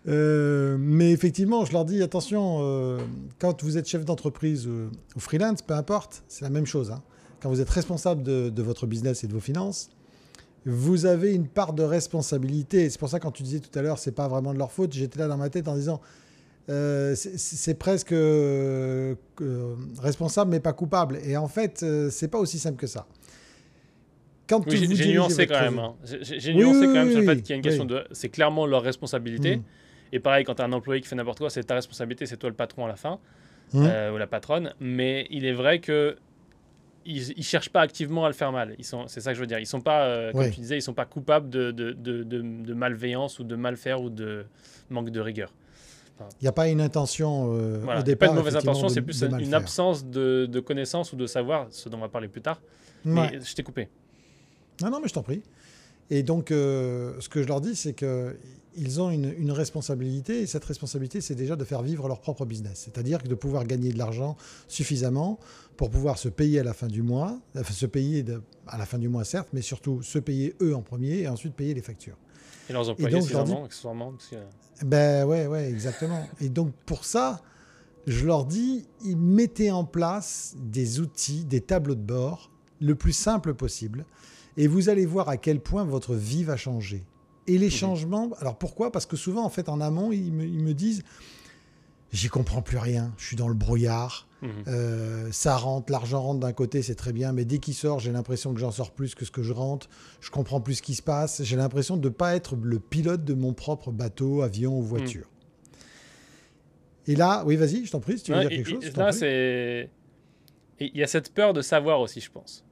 Euh, 0.09 0.77
mais 0.81 1.13
effectivement, 1.13 1.65
je 1.65 1.73
leur 1.73 1.85
dis, 1.85 2.03
attention, 2.03 2.59
euh, 2.63 2.99
quand 3.39 3.63
vous 3.63 3.79
êtes 3.79 3.89
chef 3.89 4.05
d'entreprise 4.05 4.67
ou 4.67 4.91
freelance, 5.19 5.63
peu 5.63 5.75
importe, 5.75 6.25
c'est 6.27 6.43
la 6.43 6.51
même 6.51 6.67
chose. 6.67 6.91
Hein. 6.91 7.01
Quand 7.41 7.49
vous 7.49 7.61
êtes 7.61 7.71
responsable 7.71 8.25
de, 8.25 8.49
de 8.49 8.63
votre 8.63 8.87
business 8.87 9.23
et 9.23 9.29
de 9.29 9.33
vos 9.33 9.41
finances, 9.41 9.91
vous 10.69 11.07
avez 11.07 11.35
une 11.35 11.49
part 11.49 11.73
de 11.73 11.83
responsabilité. 11.83 12.91
C'est 12.91 12.99
pour 12.99 13.09
ça 13.09 13.19
quand 13.19 13.31
tu 13.31 13.43
disais 13.43 13.61
tout 13.61 13.77
à 13.79 13.83
l'heure, 13.83 13.99
c'est 13.99 14.13
pas 14.13 14.29
vraiment 14.29 14.53
de 14.53 14.59
leur 14.59 14.71
faute. 14.71 14.93
J'étais 14.93 15.19
là 15.19 15.27
dans 15.27 15.39
ma 15.39 15.49
tête 15.49 15.67
en 15.67 15.75
disant, 15.75 16.01
euh, 16.69 17.15
c'est 17.15 17.79
presque 17.79 18.13
euh, 18.13 19.15
responsable 19.99 20.51
mais 20.51 20.61
pas 20.61 20.75
coupable. 20.75 21.19
Et 21.25 21.39
en 21.39 21.49
fait, 21.49 21.83
euh, 21.83 22.11
c'est 22.11 22.29
pas 22.29 22.39
aussi 22.39 22.59
simple 22.59 22.77
que 22.77 22.87
ça. 22.87 23.07
Quand 24.47 24.63
oui, 24.67 24.95
j'ai 24.95 25.13
nuancé 25.13 25.47
quand 25.47 25.61
même. 25.61 25.79
Hein. 25.79 25.95
J'ai 26.05 26.55
nuancé 26.55 26.87
quand 26.87 26.93
même 26.93 27.11
sur 27.11 27.21
le 27.21 27.27
fait 27.27 27.37
qu'il 27.41 27.51
y 27.51 27.53
a 27.55 27.57
une 27.57 27.63
question 27.63 27.87
de. 27.87 28.05
C'est 28.13 28.29
clairement 28.29 28.67
leur 28.67 28.83
responsabilité. 28.83 29.57
Mm. 29.57 29.63
Et 30.13 30.21
pareil, 30.21 30.45
quand 30.45 30.55
tu 30.55 30.63
as 30.63 30.67
un 30.67 30.73
employé 30.73 31.01
qui 31.01 31.09
fait 31.09 31.17
n'importe 31.17 31.39
quoi, 31.39 31.51
c'est 31.51 31.65
ta 31.65 31.75
responsabilité, 31.75 32.27
c'est 32.27 32.37
toi 32.37 32.49
le 32.51 32.57
patron 32.57 32.85
à 32.85 32.89
la 32.89 32.97
fin, 32.97 33.19
mm. 33.73 34.13
ou 34.13 34.19
la 34.19 34.27
patronne. 34.27 34.75
Mais 34.81 35.27
il 35.31 35.47
est 35.47 35.53
vrai 35.53 35.81
que 35.81 36.17
ils, 37.09 37.33
ils, 37.39 37.45
cherchent 37.45 37.71
pas 37.71 37.81
activement 37.81 38.25
à 38.25 38.29
le 38.29 38.35
faire 38.35 38.53
mal. 38.53 38.75
Ils 38.79 38.85
sont, 38.85 39.07
c'est 39.09 39.21
ça 39.21 39.31
que 39.31 39.37
je 39.37 39.41
veux 39.41 39.47
dire. 39.47 39.59
Ils 39.59 39.67
sont 39.67 39.81
pas, 39.81 40.33
comme 40.33 40.51
tu 40.51 40.61
disais, 40.61 40.77
ils 40.79 40.83
sont 40.83 40.95
pas 40.95 41.07
coupables 41.07 41.49
de, 41.49 41.71
de, 41.71 41.93
de, 41.93 42.23
de, 42.23 42.75
malveillance 42.75 43.39
ou 43.39 43.45
de 43.45 43.57
mal 43.57 43.77
faire 43.77 44.01
ou 44.03 44.11
de 44.11 44.45
manque 44.91 45.11
de 45.11 45.21
rigueur. 45.21 45.53
Il 46.41 46.45
n'y 46.45 46.49
a 46.49 46.53
pas 46.53 46.69
une 46.69 46.81
intention 46.81 47.55
euh, 47.55 47.83
au 47.99 48.03
départ. 48.03 48.29
Pas 48.29 48.33
une 48.33 48.39
mauvaise 48.39 48.57
intention, 48.57 48.89
c'est 48.89 49.03
plus 49.03 49.23
une 49.23 49.55
absence 49.55 50.05
de, 50.05 50.61
connaissance 50.61 51.13
ou 51.13 51.17
de 51.17 51.27
savoir, 51.27 51.67
ce 51.71 51.89
dont 51.89 51.99
on 51.99 52.03
va 52.03 52.09
parler 52.09 52.29
plus 52.29 52.43
tard. 52.43 52.61
Mais 53.05 53.41
je 53.41 53.55
t'ai 53.55 53.63
coupé. 53.63 53.89
Non, 54.83 54.91
non, 54.91 55.01
mais 55.01 55.09
je 55.09 55.15
t'en 55.15 55.23
prie. 55.23 55.43
Et 56.11 56.23
donc, 56.23 56.51
euh, 56.51 57.15
ce 57.21 57.29
que 57.29 57.43
je 57.43 57.49
leur 57.49 57.61
dis, 57.61 57.77
c'est 57.77 57.93
qu'ils 58.79 59.01
ont 59.01 59.11
une, 59.11 59.35
une, 59.39 59.51
responsabilité, 59.51 60.41
et 60.41 60.47
cette 60.47 60.65
responsabilité, 60.65 61.21
c'est 61.21 61.35
déjà 61.35 61.57
de 61.57 61.65
faire 61.65 61.83
vivre 61.83 62.09
leur 62.09 62.21
propre 62.21 62.47
business. 62.47 62.83
C'est-à-dire 62.85 63.19
de 63.23 63.35
pouvoir 63.35 63.65
gagner 63.65 63.93
de 63.93 63.99
l'argent 63.99 64.37
suffisamment 64.69 65.39
pour 65.77 65.91
pouvoir 65.91 66.19
se 66.19 66.29
payer 66.29 66.61
à 66.61 66.65
la 66.65 66.75
fin 66.75 66.89
du 66.89 67.03
mois, 67.03 67.39
se 67.71 67.87
payer 67.87 68.25
à 68.67 68.79
la 68.79 68.87
fin 68.87 68.99
du 68.99 69.09
mois, 69.09 69.25
certes, 69.25 69.49
mais 69.53 69.63
surtout 69.63 70.03
se 70.03 70.19
payer 70.19 70.55
eux 70.61 70.75
en 70.75 70.83
premier 70.83 71.19
et 71.19 71.29
ensuite 71.29 71.55
payer 71.55 71.75
les 71.75 71.83
factures. 71.83 72.17
Et 72.69 72.73
leurs 72.73 72.89
employés, 72.91 73.17
et 73.17 73.21
donc, 73.21 73.23
accessoirement, 73.23 73.69
ben 74.85 75.27
ouais, 75.27 75.47
ouais, 75.47 75.69
exactement. 75.69 76.27
Et 76.41 76.49
donc 76.49 76.73
pour 76.87 77.05
ça, 77.05 77.43
je 78.07 78.27
leur 78.27 78.45
dis, 78.45 78.87
mettez 79.05 79.71
en 79.71 79.85
place 79.85 80.55
des 80.57 81.01
outils, 81.01 81.45
des 81.45 81.61
tableaux 81.61 81.95
de 81.95 82.01
bord, 82.01 82.51
le 82.81 82.95
plus 82.95 83.13
simple 83.13 83.55
possible, 83.55 84.05
et 84.57 84.67
vous 84.67 84.89
allez 84.89 85.07
voir 85.07 85.29
à 85.29 85.37
quel 85.37 85.61
point 85.61 85.85
votre 85.85 86.15
vie 86.15 86.45
va 86.45 86.57
changer. 86.57 87.05
Et 87.49 87.57
les 87.59 87.67
mhm. 87.67 87.73
changements, 87.73 88.31
alors 88.41 88.57
pourquoi? 88.57 88.93
Parce 88.93 89.07
que 89.07 89.17
souvent, 89.17 89.45
en 89.45 89.49
fait, 89.49 89.69
en 89.69 89.81
amont, 89.81 90.13
ils 90.13 90.33
me, 90.33 90.75
disent, 90.75 91.03
j'y 92.13 92.29
comprends 92.29 92.63
plus 92.63 92.79
rien. 92.79 93.13
Je 93.17 93.27
suis 93.27 93.37
dans 93.37 93.49
le 93.49 93.55
brouillard. 93.55 94.29
Mhm. 94.43 94.51
Euh, 94.69 95.29
ça 95.33 95.57
rentre, 95.57 95.91
l'argent 95.91 96.23
rentre 96.23 96.41
d'un 96.41 96.53
côté, 96.53 96.83
c'est 96.83 96.95
très 96.95 97.13
bien, 97.13 97.33
mais 97.33 97.45
dès 97.45 97.59
qu'il 97.59 97.75
sort, 97.75 97.99
j'ai 97.99 98.13
l'impression 98.13 98.55
que 98.55 98.61
j'en 98.61 98.71
sors 98.71 98.93
plus 98.93 99.15
que 99.15 99.25
ce 99.25 99.31
que 99.31 99.43
je 99.43 99.53
rentre. 99.53 99.89
Je 100.21 100.31
comprends 100.31 100.61
plus 100.61 100.75
ce 100.75 100.83
qui 100.83 100.95
se 100.95 101.03
passe. 101.03 101.43
J'ai 101.43 101.57
l'impression 101.57 101.97
de 101.97 102.09
ne 102.09 102.13
pas 102.13 102.37
être 102.37 102.55
le 102.55 102.79
pilote 102.79 103.25
de 103.25 103.35
mon 103.35 103.55
propre 103.55 103.91
bateau, 103.91 104.43
avion 104.43 104.79
ou 104.79 104.83
voiture. 104.83 105.29
Et 107.07 107.17
là, 107.17 107.43
oui, 107.47 107.57
vas-y, 107.57 107.87
je 107.87 107.91
t'en 107.91 108.01
prie, 108.01 108.19
si 108.19 108.25
tu 108.25 108.33
veux 108.33 108.41
dire 108.41 108.51
quelque 108.51 108.69
chose. 108.69 108.97
Là, 108.97 109.11
c'est. 109.13 109.91
Il 110.81 110.97
y 110.97 111.03
a 111.03 111.09
cette 111.09 111.33
peur 111.33 111.55
de 111.55 111.63
savoir 111.63 112.01
aussi, 112.01 112.21
je 112.21 112.31
pense. 112.31 112.65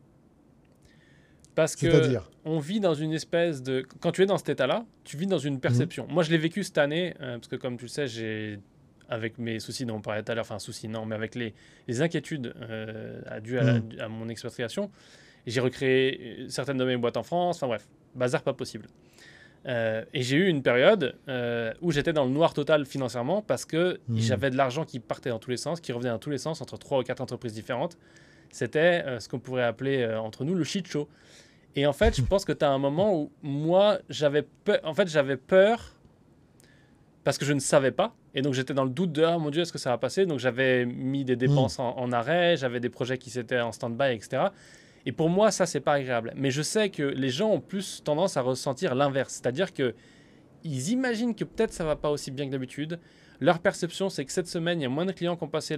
Parce 1.56 1.74
que 1.74 2.18
on 2.44 2.60
vit 2.60 2.78
dans 2.78 2.94
une 2.94 3.12
espèce 3.12 3.62
de. 3.62 3.84
Quand 4.00 4.12
tu 4.12 4.22
es 4.22 4.26
dans 4.26 4.38
cet 4.38 4.50
état-là, 4.50 4.84
tu 5.02 5.16
vis 5.16 5.26
dans 5.26 5.38
une 5.38 5.58
perception. 5.58 6.06
Mhm. 6.06 6.12
Moi, 6.12 6.22
je 6.22 6.30
l'ai 6.30 6.38
vécu 6.38 6.62
cette 6.62 6.78
année, 6.78 7.14
euh, 7.20 7.38
parce 7.38 7.48
que 7.48 7.56
comme 7.56 7.76
tu 7.76 7.86
le 7.86 7.88
sais, 7.88 8.06
j'ai 8.06 8.60
avec 9.08 9.38
mes 9.38 9.58
soucis 9.58 9.86
dont 9.86 9.96
on 9.96 10.00
parlait 10.00 10.22
tout 10.22 10.32
à 10.32 10.34
l'heure, 10.34 10.44
enfin 10.44 10.58
soucis 10.58 10.86
non, 10.86 11.06
mais 11.06 11.14
avec 11.14 11.34
les, 11.34 11.54
les 11.88 12.02
inquiétudes 12.02 12.54
euh, 12.60 13.40
dues 13.40 13.58
à, 13.58 13.74
mhm. 13.74 13.82
à, 14.00 14.08
mon 14.08 14.28
expatriation, 14.28 14.90
j'ai 15.46 15.60
recréé 15.60 16.40
euh, 16.40 16.48
certaines 16.48 16.76
de 16.76 16.84
mes 16.84 16.96
boîtes 16.96 17.16
en 17.16 17.22
France, 17.22 17.56
enfin 17.56 17.68
bref, 17.68 17.88
bazar 18.14 18.42
pas 18.42 18.52
possible. 18.52 18.86
Euh, 19.66 20.04
et 20.12 20.22
j'ai 20.22 20.36
eu 20.36 20.46
une 20.46 20.62
période 20.62 21.16
euh, 21.28 21.72
où 21.80 21.90
j'étais 21.90 22.12
dans 22.12 22.24
le 22.24 22.30
noir 22.30 22.54
total 22.54 22.84
financièrement 22.84 23.42
parce 23.42 23.64
que 23.64 23.98
hmm. 24.08 24.18
j'avais 24.18 24.50
de 24.50 24.56
l'argent 24.56 24.84
qui 24.84 25.00
partait 25.00 25.30
dans 25.30 25.40
tous 25.40 25.50
les 25.50 25.56
sens, 25.56 25.80
qui 25.80 25.92
revenait 25.92 26.10
dans 26.10 26.18
tous 26.18 26.30
les 26.30 26.38
sens 26.38 26.60
entre 26.60 26.78
trois 26.78 27.00
ou 27.00 27.02
quatre 27.02 27.20
entreprises 27.20 27.52
différentes. 27.54 27.98
C'était 28.50 29.04
ce 29.18 29.28
qu'on 29.28 29.40
pourrait 29.40 29.64
appeler 29.64 30.06
entre 30.06 30.44
nous 30.44 30.54
le 30.54 30.62
shit 30.62 30.86
show. 30.86 31.08
Et 31.76 31.86
en 31.86 31.92
fait, 31.92 32.16
je 32.16 32.22
pense 32.22 32.44
que 32.44 32.52
tu 32.52 32.64
as 32.64 32.70
un 32.70 32.78
moment 32.78 33.14
où 33.14 33.30
moi, 33.42 33.98
j'avais 34.08 34.42
peur, 34.42 34.80
en 34.82 34.94
fait, 34.94 35.08
j'avais 35.08 35.36
peur 35.36 35.94
parce 37.22 37.38
que 37.38 37.44
je 37.44 37.52
ne 37.52 37.60
savais 37.60 37.90
pas. 37.90 38.14
Et 38.34 38.42
donc, 38.42 38.54
j'étais 38.54 38.74
dans 38.74 38.84
le 38.84 38.90
doute 38.90 39.12
de 39.12 39.22
Ah 39.22 39.38
mon 39.38 39.50
Dieu, 39.50 39.62
est-ce 39.62 39.72
que 39.72 39.78
ça 39.78 39.90
va 39.90 39.98
passer? 39.98 40.26
Donc, 40.26 40.38
j'avais 40.38 40.86
mis 40.86 41.24
des 41.24 41.36
dépenses 41.36 41.78
hmm. 41.78 41.82
en, 41.82 41.98
en, 41.98 42.12
arrêt, 42.12 42.56
j'avais 42.56 42.80
des 42.80 42.88
projets 42.88 43.18
qui 43.18 43.30
s'étaient 43.30 43.60
en 43.60 43.72
stand-by, 43.72 44.14
etc. 44.14 44.44
Et 45.04 45.12
pour 45.12 45.28
moi, 45.28 45.50
ça, 45.50 45.66
c'est 45.66 45.80
pas 45.80 45.94
agréable. 45.94 46.32
Mais 46.34 46.50
je 46.50 46.62
sais 46.62 46.88
que 46.88 47.02
les 47.02 47.28
gens 47.28 47.50
ont 47.50 47.60
plus 47.60 48.02
tendance 48.02 48.36
à 48.36 48.42
ressentir 48.42 48.94
l'inverse. 48.94 49.34
C'est-à-dire 49.34 49.72
que 49.72 49.94
ils 50.64 50.90
imaginent 50.90 51.34
que 51.34 51.44
peut-être 51.44 51.72
ça 51.72 51.84
va 51.84 51.94
pas 51.94 52.10
aussi 52.10 52.30
bien 52.30 52.46
que 52.46 52.52
d'habitude. 52.52 52.98
Leur 53.38 53.60
perception, 53.60 54.08
c'est 54.08 54.24
que 54.24 54.32
cette 54.32 54.48
semaine, 54.48 54.80
il 54.80 54.82
y 54.82 54.86
a 54.86 54.88
moins 54.88 55.04
de 55.04 55.12
clients 55.12 55.36
qui 55.36 55.44
ont 55.44 55.48
passé 55.48 55.76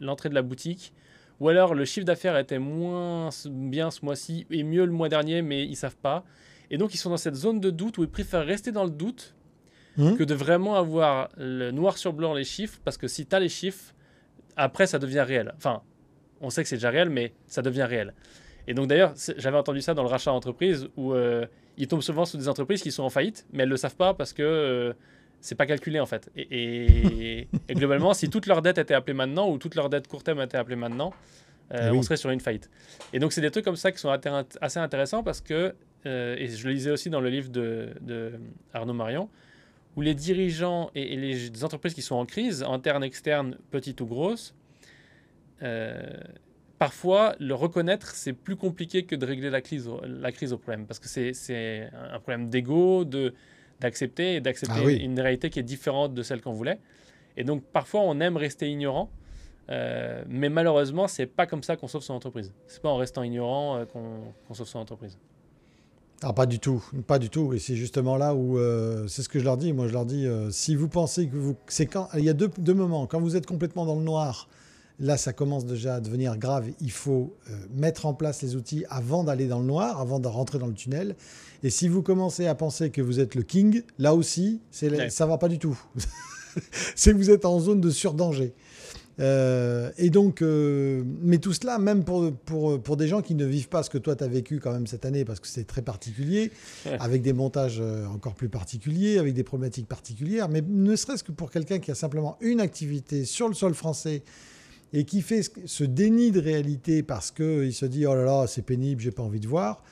l'entrée 0.00 0.28
de 0.28 0.34
la 0.34 0.42
boutique. 0.42 0.92
Ou 1.40 1.48
alors 1.48 1.74
le 1.74 1.84
chiffre 1.84 2.06
d'affaires 2.06 2.36
était 2.36 2.58
moins 2.58 3.30
bien 3.46 3.90
ce 3.90 4.04
mois-ci 4.04 4.46
et 4.50 4.62
mieux 4.62 4.84
le 4.84 4.92
mois 4.92 5.08
dernier, 5.08 5.42
mais 5.42 5.64
ils 5.64 5.76
savent 5.76 5.96
pas. 5.96 6.24
Et 6.70 6.78
donc 6.78 6.94
ils 6.94 6.98
sont 6.98 7.10
dans 7.10 7.16
cette 7.16 7.34
zone 7.34 7.60
de 7.60 7.70
doute 7.70 7.98
où 7.98 8.02
ils 8.02 8.10
préfèrent 8.10 8.44
rester 8.44 8.72
dans 8.72 8.84
le 8.84 8.90
doute 8.90 9.34
mmh. 9.96 10.16
que 10.16 10.24
de 10.24 10.34
vraiment 10.34 10.76
avoir 10.76 11.30
le 11.36 11.70
noir 11.70 11.98
sur 11.98 12.12
blanc 12.12 12.34
les 12.34 12.44
chiffres, 12.44 12.78
parce 12.84 12.98
que 12.98 13.08
si 13.08 13.26
tu 13.26 13.34
as 13.34 13.40
les 13.40 13.48
chiffres, 13.48 13.94
après 14.56 14.86
ça 14.86 14.98
devient 14.98 15.24
réel. 15.26 15.52
Enfin, 15.56 15.82
on 16.40 16.50
sait 16.50 16.62
que 16.62 16.68
c'est 16.68 16.76
déjà 16.76 16.90
réel, 16.90 17.10
mais 17.10 17.32
ça 17.46 17.62
devient 17.62 17.84
réel. 17.84 18.14
Et 18.68 18.74
donc 18.74 18.88
d'ailleurs, 18.88 19.14
j'avais 19.36 19.56
entendu 19.56 19.80
ça 19.80 19.94
dans 19.94 20.02
le 20.02 20.08
rachat 20.08 20.30
d'entreprise 20.30 20.88
où 20.96 21.14
euh, 21.14 21.46
ils 21.76 21.88
tombent 21.88 22.02
souvent 22.02 22.26
sur 22.26 22.38
des 22.38 22.48
entreprises 22.48 22.82
qui 22.82 22.92
sont 22.92 23.02
en 23.02 23.10
faillite, 23.10 23.46
mais 23.52 23.62
elles 23.62 23.68
ne 23.68 23.74
le 23.74 23.78
savent 23.78 23.96
pas 23.96 24.14
parce 24.14 24.32
que 24.32 24.42
euh, 24.42 24.92
c'est 25.40 25.54
pas 25.54 25.66
calculé 25.66 26.00
en 26.00 26.06
fait. 26.06 26.30
Et, 26.36 27.48
globalement, 27.70 28.14
si 28.14 28.28
toute 28.30 28.46
leur 28.46 28.62
dette 28.62 28.78
était 28.78 28.94
appelée 28.94 29.14
maintenant 29.14 29.50
ou 29.50 29.58
toute 29.58 29.74
leur 29.74 29.88
dette 29.88 30.08
court 30.08 30.22
terme 30.22 30.40
était 30.40 30.58
appelée 30.58 30.76
maintenant, 30.76 31.12
euh, 31.72 31.92
on 31.92 32.02
serait 32.02 32.16
sur 32.16 32.30
une 32.30 32.40
faillite. 32.40 32.68
Et 33.12 33.18
donc 33.18 33.32
c'est 33.32 33.40
des 33.40 33.50
trucs 33.50 33.64
comme 33.64 33.76
ça 33.76 33.92
qui 33.92 33.98
sont 33.98 34.10
assez 34.60 34.78
intéressants 34.78 35.22
parce 35.22 35.40
que, 35.40 35.74
et 36.04 36.48
je 36.48 36.66
le 36.66 36.72
lisais 36.72 36.90
aussi 36.90 37.10
dans 37.10 37.20
le 37.20 37.28
livre 37.28 37.48
de, 37.50 38.32
Arnaud 38.72 38.94
Marion, 38.94 39.28
où 39.96 40.02
les 40.02 40.14
dirigeants 40.14 40.90
et, 40.94 41.14
et 41.14 41.16
les 41.16 41.64
entreprises 41.64 41.94
qui 41.94 42.02
sont 42.02 42.16
en 42.16 42.26
crise, 42.26 42.62
internes, 42.62 43.04
externes, 43.04 43.56
petites 43.70 44.00
ou 44.00 44.06
grosses, 44.06 44.54
euh, 45.62 46.00
parfois, 46.78 47.34
le 47.38 47.54
reconnaître, 47.54 48.14
c'est 48.14 48.32
plus 48.32 48.56
compliqué 48.56 49.04
que 49.04 49.14
de 49.14 49.26
régler 49.26 49.50
la 49.50 49.60
crise, 49.60 49.88
la 50.04 50.32
crise 50.32 50.52
au 50.52 50.58
problème, 50.58 50.86
parce 50.86 50.98
que 50.98 51.08
c'est 51.08 51.90
un 51.92 52.18
problème 52.20 52.48
d'ego, 52.48 53.04
d'accepter 53.80 54.36
et 54.36 54.40
d'accepter 54.40 54.82
ah 54.84 54.90
une 54.90 55.18
réalité 55.18 55.50
qui 55.50 55.58
est 55.58 55.64
différente 55.64 56.14
de 56.14 56.22
celle 56.22 56.40
qu'on 56.40 56.52
voulait. 56.52 56.78
Et 57.36 57.44
donc, 57.44 57.62
parfois, 57.64 58.00
on 58.02 58.20
aime 58.20 58.36
rester 58.36 58.70
ignorant, 58.70 59.10
euh, 59.70 60.22
mais 60.28 60.48
malheureusement, 60.48 61.08
c'est 61.08 61.26
pas 61.26 61.46
comme 61.46 61.62
ça 61.62 61.76
qu'on 61.76 61.88
sauve 61.88 62.02
son 62.02 62.14
entreprise. 62.14 62.52
C'est 62.66 62.82
pas 62.82 62.90
en 62.90 62.96
restant 62.96 63.22
ignorant 63.22 63.76
euh, 63.76 63.84
qu'on 63.86 64.54
sauve 64.54 64.68
son 64.68 64.80
entreprise. 64.80 65.18
Ah, 66.22 66.34
pas 66.34 66.44
du 66.46 66.58
tout, 66.58 66.84
pas 67.06 67.18
du 67.18 67.30
tout. 67.30 67.54
Et 67.54 67.58
c'est 67.58 67.76
justement 67.76 68.16
là 68.18 68.34
où 68.34 68.58
c'est 69.08 69.22
ce 69.22 69.28
que 69.30 69.38
je 69.38 69.44
leur 69.44 69.56
dis. 69.56 69.72
Moi, 69.72 69.88
je 69.88 69.94
leur 69.94 70.04
dis, 70.04 70.26
si 70.50 70.74
vous 70.74 70.88
pensez 70.88 71.28
que 71.28 71.34
vous, 71.34 71.56
c'est 71.66 71.86
quand 71.86 72.08
il 72.12 72.24
y 72.24 72.28
a 72.28 72.34
deux, 72.34 72.50
deux 72.58 72.74
moments. 72.74 73.06
Quand 73.06 73.20
vous 73.20 73.36
êtes 73.36 73.46
complètement 73.46 73.86
dans 73.86 73.94
le 73.94 74.02
noir 74.02 74.46
Là, 75.00 75.16
ça 75.16 75.32
commence 75.32 75.64
déjà 75.64 75.94
à 75.94 76.00
devenir 76.00 76.36
grave. 76.36 76.68
Il 76.78 76.90
faut 76.90 77.34
euh, 77.48 77.54
mettre 77.74 78.04
en 78.04 78.12
place 78.12 78.42
les 78.42 78.54
outils 78.54 78.84
avant 78.90 79.24
d'aller 79.24 79.46
dans 79.46 79.58
le 79.58 79.64
noir, 79.64 79.98
avant 79.98 80.20
de 80.20 80.28
rentrer 80.28 80.58
dans 80.58 80.66
le 80.66 80.74
tunnel. 80.74 81.16
Et 81.62 81.70
si 81.70 81.88
vous 81.88 82.02
commencez 82.02 82.46
à 82.46 82.54
penser 82.54 82.90
que 82.90 83.00
vous 83.00 83.18
êtes 83.18 83.34
le 83.34 83.42
king, 83.42 83.82
là 83.98 84.14
aussi, 84.14 84.60
c'est 84.70 85.08
ça 85.08 85.24
va 85.24 85.38
pas 85.38 85.48
du 85.48 85.58
tout. 85.58 85.78
c'est 86.94 87.12
que 87.12 87.16
vous 87.16 87.30
êtes 87.30 87.46
en 87.46 87.58
zone 87.60 87.80
de 87.80 87.88
surdanger. 87.88 88.52
Euh, 89.20 89.90
et 89.96 90.10
donc, 90.10 90.42
euh, 90.42 91.02
mais 91.22 91.38
tout 91.38 91.54
cela, 91.54 91.78
même 91.78 92.04
pour, 92.04 92.32
pour, 92.32 92.82
pour, 92.82 92.96
des 92.96 93.08
gens 93.08 93.22
qui 93.22 93.34
ne 93.34 93.44
vivent 93.44 93.68
pas 93.68 93.82
ce 93.82 93.90
que 93.90 93.98
toi 93.98 94.16
tu 94.16 94.24
as 94.24 94.28
vécu 94.28 94.60
quand 94.60 94.72
même 94.72 94.86
cette 94.86 95.04
année, 95.06 95.24
parce 95.24 95.40
que 95.40 95.46
c'est 95.46 95.66
très 95.66 95.82
particulier, 95.82 96.52
avec 97.00 97.22
des 97.22 97.32
montages 97.32 97.82
encore 98.14 98.34
plus 98.34 98.48
particuliers, 98.48 99.18
avec 99.18 99.34
des 99.34 99.44
problématiques 99.44 99.88
particulières, 99.88 100.48
mais 100.48 100.62
ne 100.66 100.94
serait-ce 100.96 101.24
que 101.24 101.32
pour 101.32 101.50
quelqu'un 101.50 101.78
qui 101.78 101.90
a 101.90 101.94
simplement 101.94 102.36
une 102.40 102.60
activité 102.60 103.24
sur 103.24 103.48
le 103.48 103.54
sol 103.54 103.74
français 103.74 104.22
et 104.92 105.04
qui 105.04 105.22
fait 105.22 105.42
ce 105.64 105.84
déni 105.84 106.32
de 106.32 106.40
réalité 106.40 107.02
parce 107.02 107.30
qu'il 107.30 107.72
se 107.72 107.86
dit 107.86 108.06
oh 108.06 108.14
là 108.14 108.24
là, 108.24 108.46
c'est 108.46 108.62
pénible, 108.62 109.00
j'ai 109.00 109.10
pas 109.10 109.22
envie 109.22 109.40
de 109.40 109.48
voir. 109.48 109.82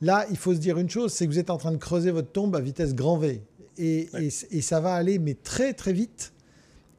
Là, 0.00 0.26
il 0.30 0.36
faut 0.36 0.54
se 0.54 0.58
dire 0.58 0.78
une 0.78 0.88
chose, 0.88 1.12
c'est 1.12 1.26
que 1.26 1.32
vous 1.32 1.38
êtes 1.38 1.50
en 1.50 1.58
train 1.58 1.72
de 1.72 1.76
creuser 1.76 2.10
votre 2.10 2.30
tombe 2.30 2.54
à 2.54 2.60
vitesse 2.60 2.94
grand 2.94 3.18
V. 3.18 3.42
Et, 3.78 4.08
et, 4.50 4.60
ça 4.60 4.80
va 4.80 4.94
aller, 4.94 5.18
mais 5.18 5.34
très 5.34 5.72
très 5.72 5.92
vite. 5.92 6.32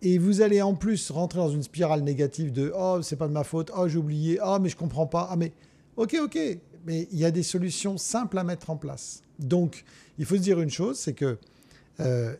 Et 0.01 0.17
vous 0.17 0.41
allez 0.41 0.61
en 0.61 0.75
plus 0.75 1.11
rentrer 1.11 1.39
dans 1.39 1.49
une 1.49 1.63
spirale 1.63 2.03
négative 2.03 2.53
de 2.53 2.71
oh, 2.77 3.01
c'est 3.01 3.17
pas 3.17 3.27
de 3.27 3.33
ma 3.33 3.43
faute, 3.43 3.69
oh, 3.75 3.87
j'ai 3.87 3.97
oublié, 3.97 4.39
oh, 4.43 4.57
mais 4.61 4.69
je 4.69 4.77
comprends 4.77 5.07
pas, 5.07 5.27
ah, 5.29 5.35
mais 5.35 5.51
ok, 5.97 6.17
ok. 6.23 6.39
Mais 6.85 7.07
il 7.11 7.19
y 7.19 7.25
a 7.25 7.31
des 7.31 7.43
solutions 7.43 7.97
simples 7.97 8.37
à 8.37 8.45
mettre 8.45 8.69
en 8.69 8.77
place. 8.77 9.23
Donc, 9.39 9.83
il 10.17 10.25
faut 10.25 10.35
se 10.35 10.41
dire 10.41 10.61
une 10.61 10.69
chose, 10.69 10.97
c'est 10.97 11.13
que 11.13 11.37
euh, 11.99 12.33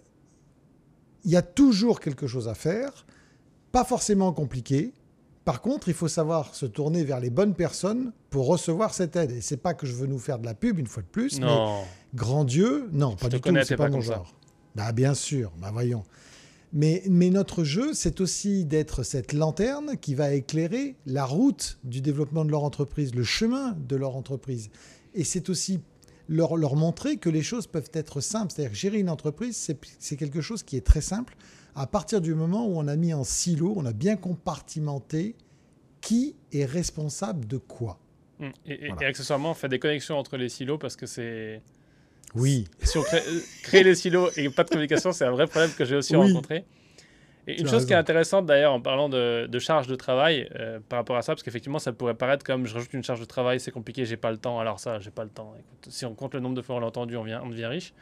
il 1.26 1.32
y 1.32 1.36
a 1.36 1.41
toujours 1.41 2.00
quelque 2.00 2.28
chose 2.28 2.48
à 2.48 2.54
faire, 2.54 3.06
pas 3.74 3.84
forcément 3.84 4.32
compliqué, 4.32 4.93
par 5.49 5.62
contre, 5.62 5.88
il 5.88 5.95
faut 5.95 6.07
savoir 6.07 6.53
se 6.53 6.67
tourner 6.67 7.03
vers 7.03 7.19
les 7.19 7.31
bonnes 7.31 7.55
personnes 7.55 8.12
pour 8.29 8.45
recevoir 8.45 8.93
cette 8.93 9.15
aide. 9.15 9.31
Et 9.31 9.41
c'est 9.41 9.57
pas 9.57 9.73
que 9.73 9.88
je 9.88 9.95
veux 9.95 10.05
nous 10.05 10.19
faire 10.19 10.38
de 10.38 10.45
la 10.45 10.53
pub 10.53 10.77
une 10.77 10.85
fois 10.85 11.01
de 11.01 11.07
plus, 11.07 11.39
non. 11.39 11.81
mais 11.81 11.88
grand 12.13 12.43
Dieu, 12.43 12.88
non, 12.91 13.15
pas 13.15 13.29
du 13.29 13.41
tout, 13.41 13.51
c'est 13.63 13.75
pas, 13.75 13.89
mon 13.89 13.99
genre. 13.99 14.31
Bah, 14.75 14.91
bien 14.91 15.15
sûr, 15.15 15.51
bah 15.59 15.71
voyons. 15.73 16.03
Mais, 16.71 17.01
mais 17.09 17.31
notre 17.31 17.63
jeu, 17.63 17.95
c'est 17.95 18.21
aussi 18.21 18.63
d'être 18.63 19.01
cette 19.01 19.33
lanterne 19.33 19.97
qui 19.99 20.13
va 20.13 20.35
éclairer 20.35 20.97
la 21.07 21.25
route 21.25 21.79
du 21.83 21.99
développement 21.99 22.45
de 22.45 22.51
leur 22.51 22.63
entreprise, 22.63 23.15
le 23.15 23.23
chemin 23.23 23.75
de 23.88 23.95
leur 23.95 24.15
entreprise. 24.15 24.69
Et 25.15 25.23
c'est 25.23 25.49
aussi 25.49 25.79
leur, 26.27 26.57
leur 26.57 26.75
montrer 26.75 27.17
que 27.17 27.27
les 27.31 27.41
choses 27.41 27.65
peuvent 27.65 27.89
être 27.93 28.21
simples. 28.21 28.53
C'est-à-dire 28.55 28.75
gérer 28.75 28.99
une 28.99 29.09
entreprise, 29.09 29.73
c'est 29.97 30.15
quelque 30.15 30.41
chose 30.41 30.62
qui 30.62 30.77
est 30.77 30.85
très 30.85 31.01
simple 31.01 31.35
à 31.75 31.88
partir 31.88 32.21
du 32.21 32.34
moment 32.34 32.67
où 32.67 32.77
on 32.77 32.88
a 32.88 32.95
mis 32.95 33.13
en 33.13 33.23
silo, 33.23 33.73
on 33.75 33.86
a 33.86 33.93
bien 33.93 34.15
compartimenté 34.15 35.36
qui 36.01 36.36
est 36.51 36.65
responsable 36.65 37.47
de 37.47 37.58
quoi. 37.58 37.99
Hum, 38.39 38.51
et, 38.65 38.89
accessoirement, 39.05 39.51
on 39.51 39.53
fait 39.53 39.69
des 39.69 39.79
connexions 39.79 40.17
entre 40.17 40.38
les 40.38 40.49
silos 40.49 40.77
parce 40.77 40.95
que 40.95 41.05
c'est. 41.05 41.62
Oui. 42.36 42.67
Si 42.84 42.97
on 42.97 43.03
crée, 43.63 43.84
les 43.84 43.95
silos 43.95 44.29
et 44.38 44.49
pas 44.49 44.63
de 44.63 44.69
communication, 44.69 45.12
c'est 45.12 45.25
un 45.25 45.32
vrai 45.32 45.47
problème 45.47 45.71
que 45.77 45.86
j'ai 45.86 45.95
aussi 45.95 46.15
rencontré. 46.15 46.65
Et 47.47 47.60
une 47.60 47.67
chose 47.67 47.86
qui 47.88 47.93
est 47.93 47.97
intéressante 47.97 48.45
d'ailleurs 48.45 48.73
en 48.73 48.82
parlant 48.82 49.10
de, 49.10 49.60
charge 49.60 49.88
de 49.88 49.95
travail 49.95 50.47
euh, 50.55 50.79
par 50.88 50.99
rapport 50.99 51.17
à 51.17 51.23
ça, 51.23 51.34
parce 51.34 51.41
qu'effectivement 51.41 51.79
ça 51.79 51.91
pourrait 51.91 52.13
paraître 52.13 52.45
comme 52.45 52.67
je 52.67 52.75
rajoute 52.75 52.93
une 52.93 53.03
charge 53.03 53.19
de 53.19 53.25
travail, 53.25 53.60
c'est 53.60 53.71
compliqué, 53.71 54.05
j'ai 54.05 54.17
pas 54.17 54.29
le 54.29 54.38
temps. 54.38 54.60
Alors 54.60 54.79
ça, 54.79 54.99
j'ai 54.99 55.10
pas 55.10 55.23
le 55.23 55.32
temps. 55.32 55.55
si 55.88 56.05
on 56.05 56.13
compte 56.13 56.36
le 56.36 56.39
nombre 56.41 56.55
de 56.55 56.62
fois 56.62 56.75
on 56.75 56.79
l'a 56.79 56.88
entendu, 56.88 57.17
on, 57.17 57.23
vient, 57.23 57.41
on 57.43 57.49
devient 57.49 57.65
riche. 57.65 57.93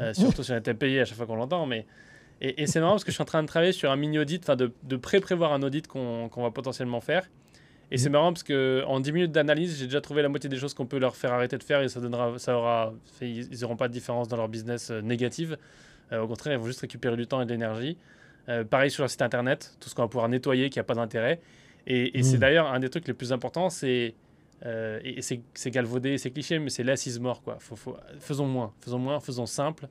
Euh, 0.00 0.12
surtout 0.14 0.42
si 0.42 0.50
on 0.50 0.56
était 0.56 0.74
payé 0.74 1.00
à 1.00 1.04
chaque 1.04 1.16
fois 1.16 1.26
qu'on 1.26 1.36
l'entend. 1.36 1.64
Mais 1.66 1.86
et, 2.44 2.66
c'est 2.66 2.80
marrant 2.80 2.94
parce 2.94 3.04
que 3.04 3.12
je 3.12 3.14
suis 3.14 3.22
en 3.22 3.26
train 3.26 3.42
de 3.42 3.46
travailler 3.46 3.70
sur 3.70 3.92
un 3.92 3.96
mini 3.96 4.18
audit, 4.18 4.42
enfin 4.42 4.56
de, 4.56 4.72
de 4.82 4.96
pré-prévoir 4.96 5.52
un 5.52 5.62
audit 5.62 5.86
qu'on 5.86 6.28
va 6.34 6.50
potentiellement 6.50 7.00
faire. 7.00 7.28
Et 7.92 7.98
c'est 7.98 8.10
marrant 8.10 8.32
parce 8.32 8.42
que 8.42 8.82
en 8.86 8.98
10 8.98 9.12
minutes 9.12 9.32
d'analyse, 9.32 9.78
j'ai 9.78 9.84
déjà 9.84 10.00
trouvé 10.00 10.22
la 10.22 10.28
moitié 10.28 10.50
des 10.50 10.56
choses 10.56 10.74
qu'on 10.74 10.86
peut 10.86 10.98
leur 10.98 11.14
faire 11.14 11.32
arrêter 11.32 11.56
de 11.56 11.62
faire 11.62 11.82
et 11.82 11.88
ça 11.88 12.00
donnera, 12.00 12.38
ça 12.38 12.56
aura, 12.56 12.94
ils 13.20 13.60
n'auront 13.60 13.76
pas 13.76 13.86
de 13.86 13.92
différence 13.92 14.26
dans 14.26 14.36
leur 14.38 14.48
business 14.48 14.90
euh, 14.90 15.02
négative. 15.02 15.56
Euh, 16.10 16.22
au 16.22 16.26
contraire, 16.26 16.54
ils 16.54 16.58
vont 16.58 16.66
juste 16.66 16.80
récupérer 16.80 17.16
du 17.16 17.28
temps 17.28 17.40
et 17.42 17.44
de 17.44 17.50
l'énergie. 17.50 17.96
Euh, 18.48 18.64
pareil 18.64 18.90
sur 18.90 19.02
leur 19.02 19.10
site 19.10 19.22
internet, 19.22 19.76
tout 19.78 19.88
ce 19.88 19.94
qu'on 19.94 20.02
va 20.02 20.08
pouvoir 20.08 20.28
nettoyer 20.28 20.68
qui 20.68 20.80
n'a 20.80 20.84
pas 20.84 20.94
d'intérêt. 20.94 21.40
Et, 21.86 22.22
c'est 22.24 22.34
mhm. 22.34 22.40
d'ailleurs 22.40 22.72
un 22.72 22.80
des 22.80 22.88
trucs 22.88 23.06
les 23.06 23.14
plus 23.14 23.32
importants, 23.32 23.70
c'est 23.70 24.14
et 24.64 25.20
c'est 25.20 25.70
galvaudé, 25.70 26.18
c'est 26.18 26.30
cliché, 26.30 26.60
mais 26.60 26.70
c'est 26.70 26.84
l'assise 26.84 27.18
mort 27.18 27.42
quoi. 27.42 27.58
Faut, 27.58 27.96
faisons 28.20 28.46
moins, 28.46 28.72
faisons 28.80 28.98
moins, 29.00 29.18
faisons 29.18 29.44
simple, 29.44 29.88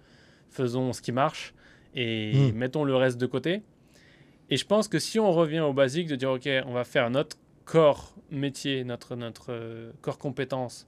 faisons 0.49 0.93
ce 0.93 1.01
qui 1.01 1.11
marche 1.11 1.53
et 1.95 2.51
hmm. 2.51 2.55
mettons 2.55 2.83
le 2.83 2.95
reste 2.95 3.19
de 3.19 3.25
côté. 3.25 3.61
Et 4.49 4.57
je 4.57 4.65
pense 4.65 4.87
que 4.87 4.99
si 4.99 5.19
on 5.19 5.31
revient 5.31 5.61
au 5.61 5.73
basique, 5.73 6.07
de 6.07 6.15
dire, 6.15 6.31
OK, 6.31 6.47
on 6.65 6.73
va 6.73 6.83
faire 6.83 7.09
notre 7.09 7.37
corps 7.65 8.13
métier, 8.29 8.83
notre, 8.83 9.15
notre 9.15 9.51
euh, 9.51 9.91
corps 10.01 10.17
compétence, 10.17 10.87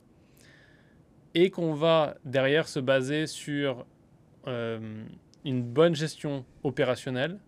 et 1.33 1.49
qu'on 1.49 1.73
va 1.73 2.15
derrière 2.25 2.67
se 2.67 2.79
baser 2.79 3.25
sur 3.25 3.85
euh, 4.47 5.03
une 5.45 5.63
bonne 5.63 5.95
gestion 5.95 6.45
opérationnelle, 6.63 7.39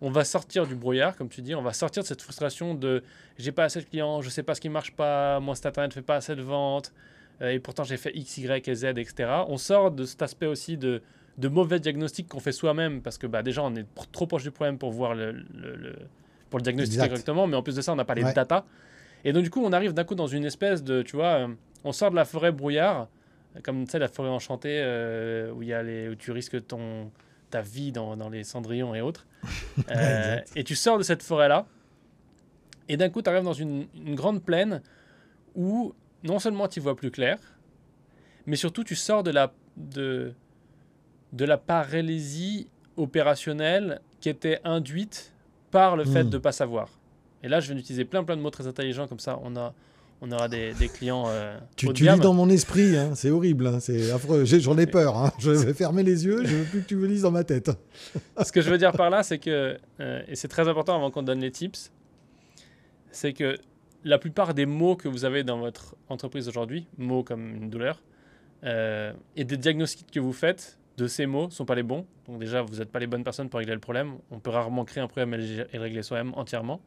on 0.00 0.10
va 0.10 0.24
sortir 0.24 0.66
du 0.66 0.74
brouillard, 0.74 1.16
comme 1.16 1.28
tu 1.28 1.42
dis, 1.42 1.54
on 1.54 1.62
va 1.62 1.72
sortir 1.72 2.02
de 2.02 2.08
cette 2.08 2.22
frustration 2.22 2.74
de 2.74 3.02
j'ai 3.36 3.52
pas 3.52 3.64
assez 3.64 3.80
de 3.80 3.86
clients, 3.86 4.22
je 4.22 4.30
sais 4.30 4.42
pas 4.42 4.54
ce 4.54 4.60
qui 4.60 4.68
marche 4.68 4.92
pas, 4.92 5.40
mon 5.40 5.54
site 5.54 5.66
internet 5.66 5.92
fait 5.92 6.00
pas 6.00 6.16
assez 6.16 6.34
de 6.34 6.42
ventes, 6.42 6.92
euh, 7.42 7.50
et 7.50 7.58
pourtant 7.58 7.84
j'ai 7.84 7.96
fait 7.96 8.12
X, 8.14 8.38
Y 8.38 8.68
et 8.68 8.74
Z, 8.74 8.84
etc. 8.84 9.42
On 9.48 9.56
sort 9.56 9.90
de 9.90 10.04
cet 10.04 10.22
aspect 10.22 10.46
aussi 10.46 10.78
de, 10.78 11.02
de 11.40 11.48
mauvais 11.48 11.80
diagnostic 11.80 12.28
qu'on 12.28 12.40
fait 12.40 12.52
soi-même, 12.52 13.00
parce 13.00 13.18
que 13.18 13.26
bah, 13.26 13.42
déjà 13.42 13.62
on 13.62 13.74
est 13.74 13.86
trop 14.12 14.26
proche 14.26 14.42
du 14.42 14.50
problème 14.50 14.78
pour 14.78 14.92
voir 14.92 15.14
le, 15.14 15.32
le, 15.32 15.96
pour 16.50 16.58
le 16.58 16.62
diagnostiquer 16.62 17.08
correctement, 17.08 17.46
mais 17.46 17.56
en 17.56 17.62
plus 17.62 17.74
de 17.74 17.80
ça, 17.80 17.92
on 17.92 17.96
n'a 17.96 18.04
pas 18.04 18.14
les 18.14 18.22
data. 18.32 18.66
Et 19.24 19.32
donc 19.32 19.42
du 19.42 19.50
coup, 19.50 19.62
on 19.64 19.72
arrive 19.72 19.94
d'un 19.94 20.04
coup 20.04 20.14
dans 20.14 20.26
une 20.26 20.44
espèce 20.44 20.84
de, 20.84 21.02
tu 21.02 21.16
vois, 21.16 21.40
euh, 21.40 21.48
on 21.84 21.92
sort 21.92 22.10
de 22.10 22.16
la 22.16 22.24
forêt 22.24 22.52
brouillard, 22.52 23.08
comme 23.62 23.84
tu 23.84 23.92
sais, 23.92 23.98
la 23.98 24.08
forêt 24.08 24.28
enchantée, 24.28 24.80
euh, 24.82 25.50
où, 25.52 25.62
y 25.62 25.72
a 25.72 25.82
les, 25.82 26.08
où 26.08 26.14
tu 26.14 26.30
risques 26.30 26.66
ton, 26.66 27.10
ta 27.50 27.62
vie 27.62 27.90
dans, 27.90 28.16
dans 28.16 28.28
les 28.28 28.44
cendrillons 28.44 28.94
et 28.94 29.00
autres. 29.00 29.26
et 30.56 30.64
tu 30.64 30.76
sors 30.76 30.98
de 30.98 31.02
cette 31.02 31.22
forêt-là, 31.22 31.66
et 32.88 32.96
d'un 32.96 33.08
coup, 33.08 33.22
tu 33.22 33.30
arrives 33.30 33.44
dans 33.44 33.52
une, 33.52 33.86
une, 33.94 34.14
grande 34.14 34.42
plaine 34.42 34.82
où 35.54 35.94
non 36.24 36.38
seulement 36.38 36.66
tu 36.68 36.80
vois 36.80 36.96
plus 36.96 37.10
clair, 37.10 37.38
mais 38.46 38.56
surtout 38.56 38.84
tu 38.84 38.96
sors 38.96 39.22
de 39.22 39.30
la, 39.30 39.52
de, 39.76 40.34
de 41.32 41.44
la 41.44 41.58
paralysie 41.58 42.68
opérationnelle 42.96 44.00
qui 44.20 44.28
était 44.28 44.60
induite 44.64 45.32
par 45.70 45.96
le 45.96 46.04
fait 46.04 46.24
hmm. 46.24 46.30
de 46.30 46.36
ne 46.36 46.42
pas 46.42 46.52
savoir. 46.52 46.88
Et 47.42 47.48
là, 47.48 47.60
je 47.60 47.66
viens 47.66 47.76
d'utiliser 47.76 48.04
plein 48.04 48.24
plein 48.24 48.36
de 48.36 48.42
mots 48.42 48.50
très 48.50 48.66
intelligents 48.66 49.06
comme 49.06 49.20
ça. 49.20 49.38
On 49.42 49.56
a 49.56 49.72
on 50.22 50.30
aura 50.32 50.48
des, 50.48 50.74
des 50.74 50.88
clients. 50.88 51.24
Euh, 51.28 51.58
tu, 51.76 51.90
tu 51.92 52.04
lis 52.04 52.20
dans 52.20 52.34
mon 52.34 52.48
esprit, 52.50 52.96
hein. 52.96 53.14
c'est 53.14 53.30
horrible, 53.30 53.66
hein. 53.66 53.80
c'est 53.80 54.10
affreux. 54.10 54.44
J'en 54.44 54.76
ai, 54.76 54.86
peur. 54.86 55.16
Hein. 55.16 55.32
Je 55.38 55.50
vais 55.50 55.74
fermer 55.74 56.02
les 56.02 56.26
yeux, 56.26 56.44
je 56.44 56.56
veux 56.56 56.64
plus 56.64 56.82
que 56.82 56.86
tu 56.86 56.96
me 56.96 57.06
lises 57.06 57.22
dans 57.22 57.30
ma 57.30 57.44
tête. 57.44 57.70
Ce 58.44 58.52
que 58.52 58.60
je 58.60 58.70
veux 58.70 58.78
dire 58.78 58.92
par 58.92 59.10
là, 59.10 59.22
c'est 59.22 59.38
que, 59.38 59.78
euh, 60.00 60.22
et 60.28 60.34
c'est 60.34 60.48
très 60.48 60.68
important 60.68 60.94
avant 60.94 61.10
qu'on 61.10 61.22
donne 61.22 61.40
les 61.40 61.50
tips, 61.50 61.90
c'est 63.10 63.32
que 63.32 63.56
la 64.04 64.18
plupart 64.18 64.54
des 64.54 64.66
mots 64.66 64.96
que 64.96 65.08
vous 65.08 65.24
avez 65.24 65.42
dans 65.42 65.58
votre 65.58 65.96
entreprise 66.08 66.48
aujourd'hui, 66.48 66.86
mots 66.98 67.22
comme 67.22 67.54
une 67.54 67.70
douleur, 67.70 68.02
euh, 68.64 69.12
et 69.36 69.44
des 69.44 69.56
diagnostics 69.56 70.10
que 70.10 70.20
vous 70.20 70.34
faites 70.34 70.78
de 70.96 71.06
ces 71.06 71.26
mots 71.26 71.50
sont 71.50 71.64
pas 71.64 71.74
les 71.74 71.82
bons. 71.82 72.06
Donc 72.26 72.38
déjà, 72.38 72.62
vous 72.62 72.76
n'êtes 72.76 72.90
pas 72.90 72.98
les 72.98 73.06
bonnes 73.06 73.24
personnes 73.24 73.48
pour 73.48 73.58
régler 73.58 73.74
le 73.74 73.80
problème. 73.80 74.14
On 74.30 74.38
peut 74.38 74.50
rarement 74.50 74.84
créer 74.84 75.02
un 75.02 75.08
problème 75.08 75.34
et 75.34 75.38
le 75.38 75.80
régler 75.80 76.02
soi-même 76.02 76.32
entièrement. 76.34 76.80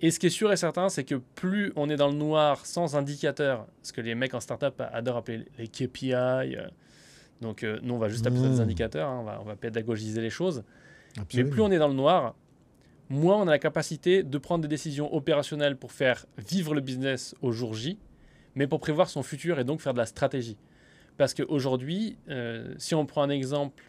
Et 0.00 0.10
ce 0.10 0.18
qui 0.18 0.26
est 0.26 0.30
sûr 0.30 0.52
et 0.52 0.56
certain, 0.56 0.88
c'est 0.88 1.04
que 1.04 1.14
plus 1.14 1.72
on 1.76 1.88
est 1.88 1.96
dans 1.96 2.08
le 2.08 2.16
noir 2.16 2.66
sans 2.66 2.96
indicateur, 2.96 3.66
ce 3.82 3.92
que 3.92 4.00
les 4.00 4.14
mecs 4.14 4.34
en 4.34 4.40
startup 4.40 4.82
adorent 4.92 5.18
appeler 5.18 5.46
les 5.56 5.68
KPI, 5.68 6.12
euh, 6.12 6.66
donc 7.40 7.62
euh, 7.62 7.78
nous 7.82 7.94
on 7.94 7.98
va 7.98 8.08
juste 8.08 8.26
appeler 8.26 8.42
ça 8.42 8.48
des 8.48 8.56
mmh. 8.56 8.60
indicateurs, 8.60 9.08
hein, 9.08 9.18
on, 9.20 9.24
va, 9.24 9.38
on, 9.40 9.44
va, 9.44 9.56
pédagogiser 9.56 10.20
les 10.20 10.30
choses. 10.30 10.64
Mais 11.34 11.44
plus 11.44 11.62
on 11.62 11.70
est 11.70 11.78
dans 11.78 11.88
le 11.88 11.94
noir, 11.94 12.34
moins 13.08 13.36
on 13.36 13.48
a 13.48 13.52
la 13.52 13.58
capacité 13.58 14.22
de 14.22 14.38
prendre 14.38 14.62
des 14.62 14.68
décisions 14.68 15.14
opérationnelles 15.14 15.76
pour 15.76 15.92
faire 15.92 16.26
vivre 16.38 16.74
le 16.74 16.80
business 16.80 17.34
au 17.40 17.52
jour 17.52 17.74
J, 17.74 17.98
mais 18.56 18.66
pour 18.66 18.80
prévoir 18.80 19.08
son 19.08 19.22
futur 19.22 19.58
et 19.58 19.64
donc 19.64 19.80
faire 19.80 19.94
de 19.94 19.98
la 19.98 20.06
stratégie. 20.06 20.58
Parce 21.16 21.34
qu'aujourd'hui, 21.34 22.18
euh, 22.28 22.74
si 22.76 22.94
on 22.94 23.06
prend 23.06 23.22
un 23.22 23.30
exemple 23.30 23.84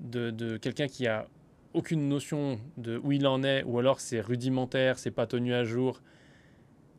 de, 0.00 0.56
quelqu'un 0.58 0.88
qui 0.88 1.06
a 1.06 1.26
aucune 1.72 2.08
notion 2.08 2.60
de 2.76 3.00
où 3.02 3.12
il 3.12 3.26
en 3.26 3.42
est, 3.42 3.62
ou 3.64 3.78
alors 3.78 4.00
c'est 4.00 4.20
rudimentaire, 4.20 4.98
c'est 4.98 5.10
pas 5.10 5.26
tenu 5.26 5.54
à 5.54 5.64
jour. 5.64 6.02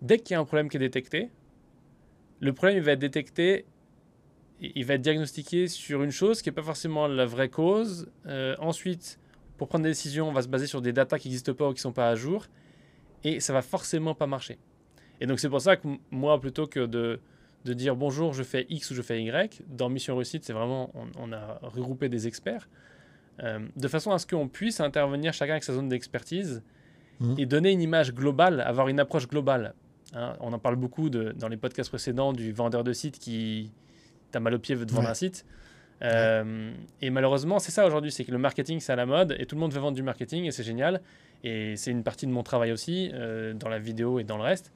Dès 0.02 0.18
qu'il 0.20 0.34
y 0.34 0.36
a 0.36 0.40
un 0.40 0.46
problème 0.46 0.70
qui 0.70 0.78
est 0.78 0.80
détecté, 0.80 1.30
le 2.40 2.54
problème 2.54 2.80
va 2.84 2.94
être 2.94 3.00
détecté, 3.00 3.66
il 4.60 4.86
va 4.86 4.96
être 4.96 5.02
diagnostiqué 5.02 5.68
sur 5.68 6.02
une 6.04 6.12
chose 6.12 6.42
qui 6.42 6.50
n'est 6.50 6.56
pas 6.56 6.64
forcément 6.64 7.08
la 7.08 7.26
vraie 7.26 7.50
cause. 7.50 8.10
Euh, 8.26 8.56
ensuite, 8.60 9.20
pour 9.58 9.68
prendre 9.68 9.84
des 9.84 9.92
décisions, 9.92 10.28
on 10.28 10.34
va 10.34 10.42
se 10.42 10.48
baser 10.48 10.68
sur 10.68 10.82
des 10.82 10.92
datas 10.92 11.20
qui 11.20 11.28
n'existent 11.28 11.54
pas 11.54 11.70
ou 11.70 11.74
qui 11.74 11.80
ne 11.80 11.82
sont 11.82 11.94
pas 11.94 12.10
à 12.10 12.16
jour, 12.16 12.48
et 13.24 13.40
ça 13.40 13.54
va 13.54 13.62
forcément 13.62 14.16
pas 14.16 14.28
marcher. 14.28 14.58
Et 15.22 15.28
donc 15.28 15.40
c'est 15.40 15.50
pour 15.50 15.62
ça 15.62 15.78
que 15.78 15.88
moi, 16.12 16.40
plutôt 16.42 16.68
que 16.68 16.86
de, 16.86 17.20
de, 17.66 17.74
dire 17.74 17.96
bonjour, 17.96 18.34
je 18.34 18.44
fais 18.44 18.66
X 18.70 18.92
ou 18.92 18.96
je 18.96 19.02
fais 19.02 19.22
Y, 19.22 19.62
dans 19.68 19.90
Mission 19.90 20.16
Réussite, 20.16 20.46
c'est 20.46 20.54
vraiment, 20.54 20.92
on, 20.94 21.08
on 21.18 21.34
a 21.34 21.60
regroupé 21.64 22.10
des 22.10 22.28
experts. 22.28 22.68
Euh, 23.44 23.60
de 23.76 23.88
façon 23.88 24.12
à 24.12 24.20
ce 24.20 24.26
qu'on 24.26 24.48
puisse 24.48 24.80
intervenir 24.80 25.34
chacun 25.34 25.54
avec 25.54 25.64
sa 25.64 25.74
zone 25.74 25.90
d'expertise 25.90 26.64
mmh. 27.20 27.36
et 27.38 27.46
donner 27.46 27.72
une 27.72 27.82
image 27.82 28.14
globale, 28.14 28.62
avoir 28.62 28.88
une 28.88 29.00
approche 29.00 29.28
globale. 29.28 29.74
Hein. 30.14 30.36
on 30.40 30.54
en 30.54 30.60
parle 30.60 30.78
beaucoup 30.78 31.10
de, 31.10 31.34
dans 31.38 31.50
les 31.50 31.58
podcasts 31.58 31.90
précédents 31.90 32.32
du 32.32 32.54
vendeur 32.54 32.84
de 32.84 32.94
site 32.94 33.20
qui 33.20 33.72
t'a 34.32 34.40
mal 34.40 34.54
au 34.54 34.60
pied 34.60 34.76
veut 34.76 34.86
te 34.86 34.94
vendre 34.94 35.10
un 35.10 35.14
site. 35.14 35.46
Euh, 36.02 36.72
et 37.02 37.10
malheureusement, 37.10 37.60
c'est 37.60 37.72
ça 37.72 37.86
aujourd'hui, 37.86 38.12
c'est 38.12 38.26
que 38.26 38.32
le 38.32 38.38
marketing 38.38 38.80
c'est 38.80 38.94
à 38.94 38.96
la 38.96 39.06
mode 39.06 39.36
et 39.40 39.46
tout 39.46 39.56
le 39.56 39.62
monde 39.62 39.74
veut 39.74 39.80
vendre 39.80 39.96
du 39.96 40.04
marketing 40.04 40.46
et 40.46 40.52
c'est 40.52 40.64
génial. 40.64 41.02
Et 41.44 41.76
c'est 41.76 41.92
une 41.92 42.04
partie 42.04 42.28
de 42.28 42.32
mon 42.32 42.44
travail 42.44 42.72
aussi 42.72 43.12
euh, 43.14 43.54
dans 43.54 43.70
la 43.70 43.80
vidéo 43.80 44.20
et 44.20 44.24
dans 44.24 44.38
le 44.38 44.44
reste. 44.44 44.72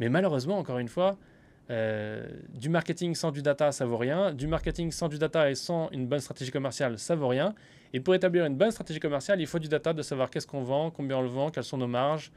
Mais 0.00 0.08
malheureusement, 0.08 0.58
encore 0.58 0.78
une 0.78 0.88
fois, 0.88 1.18
du 1.68 2.68
marketing 2.68 3.14
sans 3.14 3.30
du 3.30 3.42
data, 3.42 3.72
ça 3.72 3.84
vaut 3.84 3.98
rien. 3.98 4.32
Du 4.32 4.46
marketing 4.46 4.90
sans 4.90 5.08
du 5.08 5.18
data 5.18 5.50
et 5.50 5.54
sans 5.54 5.90
une 5.90 6.06
bonne 6.06 6.20
stratégie 6.20 6.50
commerciale, 6.50 6.98
ça 6.98 7.14
vaut 7.14 7.28
rien. 7.28 7.54
Et 7.92 8.00
pour 8.00 8.14
établir 8.14 8.44
une 8.44 8.56
bonne 8.56 8.70
stratégie 8.70 9.00
commerciale, 9.00 9.40
il 9.40 9.46
faut 9.46 9.58
du 9.58 9.68
data 9.68 9.92
de 9.92 10.02
savoir 10.02 10.30
qu'est-ce 10.30 10.46
qu'on 10.46 10.62
vend, 10.62 10.90
combien 10.90 11.18
on 11.18 11.22
le 11.22 11.28
vend, 11.28 11.50
quelles 11.50 11.64
sont 11.64 11.78
nos 11.78 11.86
marges, 11.86 12.30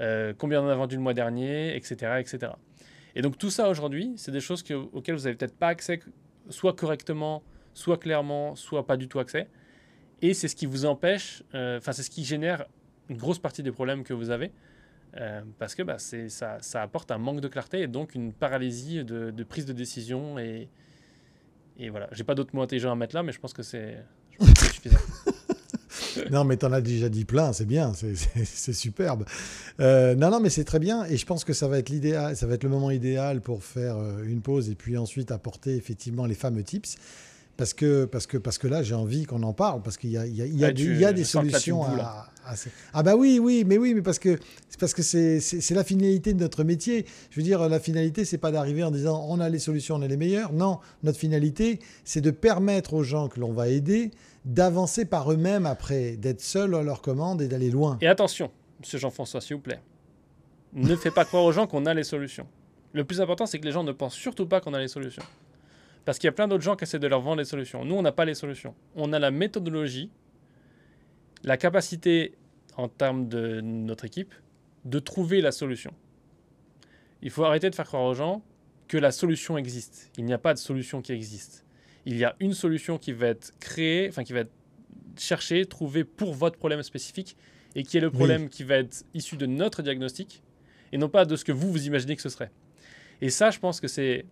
euh, 0.00 0.32
combien 0.36 0.62
on 0.62 0.68
a 0.68 0.74
vendu 0.74 0.96
le 0.96 1.02
mois 1.02 1.14
dernier, 1.14 1.74
etc. 1.76 2.16
etc. 2.18 2.52
Et 3.14 3.22
donc 3.22 3.38
tout 3.38 3.50
ça 3.50 3.68
aujourd'hui, 3.68 4.12
c'est 4.16 4.30
des 4.30 4.40
choses 4.40 4.64
auxquelles 4.92 5.14
vous 5.14 5.24
n'avez 5.24 5.36
peut-être 5.36 5.56
pas 5.56 5.68
accès, 5.68 6.00
soit 6.48 6.74
correctement, 6.74 7.42
soit 7.74 7.98
clairement, 7.98 8.54
soit 8.56 8.86
pas 8.86 8.96
du 8.96 9.08
tout 9.08 9.18
accès. 9.18 9.48
Et 10.22 10.34
c'est 10.34 10.48
ce 10.48 10.56
qui 10.56 10.66
vous 10.66 10.84
empêche, 10.84 11.42
euh, 11.54 11.78
enfin 11.78 11.92
c'est 11.92 12.02
ce 12.02 12.10
qui 12.10 12.24
génère 12.24 12.66
une 13.08 13.16
grosse 13.16 13.38
partie 13.38 13.62
des 13.62 13.72
problèmes 13.72 14.04
que 14.04 14.12
vous 14.12 14.30
avez. 14.30 14.52
Euh, 15.16 15.42
parce 15.58 15.74
que 15.74 15.82
bah, 15.82 15.98
ça, 15.98 16.58
ça, 16.60 16.82
apporte 16.82 17.10
un 17.10 17.18
manque 17.18 17.40
de 17.40 17.48
clarté 17.48 17.80
et 17.80 17.88
donc 17.88 18.14
une 18.14 18.32
paralysie 18.32 19.04
de, 19.04 19.42
prise 19.44 19.66
de 19.66 19.72
décision. 19.72 20.38
Et, 20.38 20.68
et 21.78 21.90
voilà, 21.90 22.08
j'ai 22.12 22.24
pas 22.24 22.34
d'autres 22.34 22.54
mots 22.54 22.62
intelligents 22.62 22.92
à 22.92 22.96
mettre 22.96 23.14
là, 23.14 23.22
mais 23.22 23.32
je 23.32 23.40
pense 23.40 23.52
que 23.52 23.62
c'est 23.62 23.98
non, 26.30 26.44
mais 26.44 26.56
tu 26.56 26.66
en 26.66 26.72
as 26.72 26.80
déjà 26.80 27.08
dit 27.08 27.24
plein, 27.24 27.52
c'est 27.52 27.66
bien, 27.66 27.92
c'est 27.94 28.72
superbe. 28.72 29.24
Euh, 29.80 30.14
non, 30.14 30.30
non, 30.30 30.40
mais 30.40 30.50
c'est 30.50 30.64
très 30.64 30.78
bien, 30.78 31.04
et 31.04 31.16
je 31.16 31.26
pense 31.26 31.44
que 31.44 31.52
ça 31.52 31.68
va 31.68 31.78
être 31.78 31.88
l'idéal, 31.88 32.36
ça 32.36 32.46
va 32.46 32.54
être 32.54 32.64
le 32.64 32.70
moment 32.70 32.90
idéal 32.90 33.40
pour 33.40 33.62
faire 33.64 33.96
euh, 33.96 34.22
une 34.24 34.40
pause 34.40 34.70
et 34.70 34.74
puis 34.74 34.96
ensuite 34.96 35.30
apporter 35.30 35.76
effectivement 35.76 36.26
les 36.26 36.34
fameux 36.34 36.62
tips. 36.62 36.96
Parce 37.60 37.74
que, 37.74 38.06
parce 38.06 38.26
que, 38.26 38.38
parce 38.38 38.56
que 38.56 38.68
là, 38.68 38.82
j'ai 38.82 38.94
envie 38.94 39.26
qu'on 39.26 39.42
en 39.42 39.52
parle, 39.52 39.82
parce 39.82 39.98
qu'il 39.98 40.08
y 40.08 40.16
a, 40.16 40.26
il 40.26 40.34
y 40.34 40.40
a, 40.40 40.46
il 40.46 40.58
y 40.58 40.64
a, 40.64 40.70
il 40.70 40.98
y 40.98 41.04
a 41.04 41.12
des 41.12 41.24
solutions 41.24 41.84
à, 41.84 42.26
Ah 42.94 43.02
bah 43.02 43.16
oui, 43.16 43.38
oui, 43.38 43.64
mais 43.66 43.76
oui, 43.76 43.92
mais 43.92 44.00
parce 44.00 44.18
que 44.18 44.38
c'est 44.70 44.80
parce 44.80 44.94
que 44.94 45.02
c'est 45.02 45.74
la 45.74 45.84
finalité 45.84 46.32
de 46.32 46.40
notre 46.40 46.64
métier. 46.64 47.04
Je 47.28 47.36
veux 47.36 47.42
dire, 47.42 47.68
la 47.68 47.78
finalité, 47.78 48.24
c'est 48.24 48.38
pas 48.38 48.50
d'arriver 48.50 48.82
en 48.82 48.90
disant 48.90 49.26
on 49.28 49.40
a 49.40 49.50
les 49.50 49.58
solutions, 49.58 49.96
on 49.96 50.00
est 50.00 50.08
les 50.08 50.16
meilleurs. 50.16 50.54
Non, 50.54 50.78
notre 51.02 51.18
finalité, 51.18 51.80
c'est 52.02 52.22
de 52.22 52.30
permettre 52.30 52.94
aux 52.94 53.02
gens 53.02 53.28
que 53.28 53.38
l'on 53.38 53.52
va 53.52 53.68
aider 53.68 54.10
d'avancer 54.46 55.04
par 55.04 55.30
eux-mêmes 55.30 55.66
après, 55.66 56.16
d'être 56.16 56.40
seuls 56.40 56.74
à 56.74 56.82
leur 56.82 57.02
commande 57.02 57.42
et 57.42 57.46
d'aller 57.46 57.68
loin. 57.68 57.98
Et 58.00 58.06
attention, 58.06 58.50
monsieur 58.80 58.98
Jean-François, 58.98 59.42
s'il 59.42 59.56
vous 59.56 59.62
plaît, 59.62 59.82
ne 60.72 60.96
faites 60.96 61.12
pas 61.12 61.26
croire 61.26 61.44
aux 61.44 61.52
gens 61.52 61.66
qu'on 61.66 61.84
a 61.84 61.92
les 61.92 62.04
solutions. 62.04 62.46
Le 62.94 63.04
plus 63.04 63.20
important, 63.20 63.44
c'est 63.44 63.58
que 63.58 63.66
les 63.66 63.72
gens 63.72 63.84
ne 63.84 63.92
pensent 63.92 64.14
surtout 64.14 64.46
pas 64.46 64.62
qu'on 64.62 64.72
a 64.72 64.80
les 64.80 64.88
solutions. 64.88 65.24
Parce 66.10 66.18
qu'il 66.18 66.26
y 66.26 66.28
a 66.28 66.32
plein 66.32 66.48
d'autres 66.48 66.64
gens 66.64 66.74
qui 66.74 66.82
essaient 66.82 66.98
de 66.98 67.06
leur 67.06 67.20
vendre 67.20 67.38
les 67.38 67.44
solutions. 67.44 67.84
Nous, 67.84 67.94
on 67.94 68.02
n'a 68.02 68.10
pas 68.10 68.24
les 68.24 68.34
solutions. 68.34 68.74
On 68.96 69.12
a 69.12 69.20
la 69.20 69.30
méthodologie, 69.30 70.10
la 71.44 71.56
capacité, 71.56 72.34
en 72.76 72.88
termes 72.88 73.28
de 73.28 73.60
notre 73.60 74.06
équipe, 74.06 74.34
de 74.84 74.98
trouver 74.98 75.40
la 75.40 75.52
solution. 75.52 75.94
Il 77.22 77.30
faut 77.30 77.44
arrêter 77.44 77.70
de 77.70 77.76
faire 77.76 77.86
croire 77.86 78.02
aux 78.02 78.14
gens 78.14 78.42
que 78.88 78.98
la 78.98 79.12
solution 79.12 79.56
existe. 79.56 80.10
Il 80.18 80.24
n'y 80.24 80.32
a 80.32 80.38
pas 80.38 80.52
de 80.52 80.58
solution 80.58 81.00
qui 81.00 81.12
existe 81.12 81.64
il 82.06 82.16
y 82.16 82.24
a 82.24 82.34
une 82.40 82.54
solution 82.54 82.98
qui 82.98 83.12
va 83.12 83.28
être 83.28 83.52
créée, 83.60 84.08
enfin 84.08 84.24
qui 84.24 84.32
va 84.32 84.40
être 84.40 84.52
cherchée, 85.18 85.66
trouvée 85.66 86.04
pour 86.04 86.34
votre 86.34 86.58
problème 86.58 86.82
spécifique 86.82 87.36
et 87.74 87.82
qui 87.82 87.98
est 87.98 88.00
le 88.00 88.10
problème 88.10 88.48
qui 88.48 88.64
va 88.64 88.76
être 88.76 89.04
issu 89.14 89.36
de 89.36 89.46
notre 89.46 89.82
diagnostic 89.82 90.42
et 90.92 90.98
non 90.98 91.08
pas 91.08 91.24
de 91.24 91.36
ce 91.36 91.44
que 91.44 91.52
vous 91.52 91.70
vous 91.70 91.86
imaginez 91.86 92.16
que 92.16 92.22
ce 92.22 92.28
serait. 92.28 92.50
Et 93.20 93.30
ça, 93.30 93.50
je 93.50 93.58
pense 93.58 93.80
que 93.80 93.88
c'est, 93.88 94.24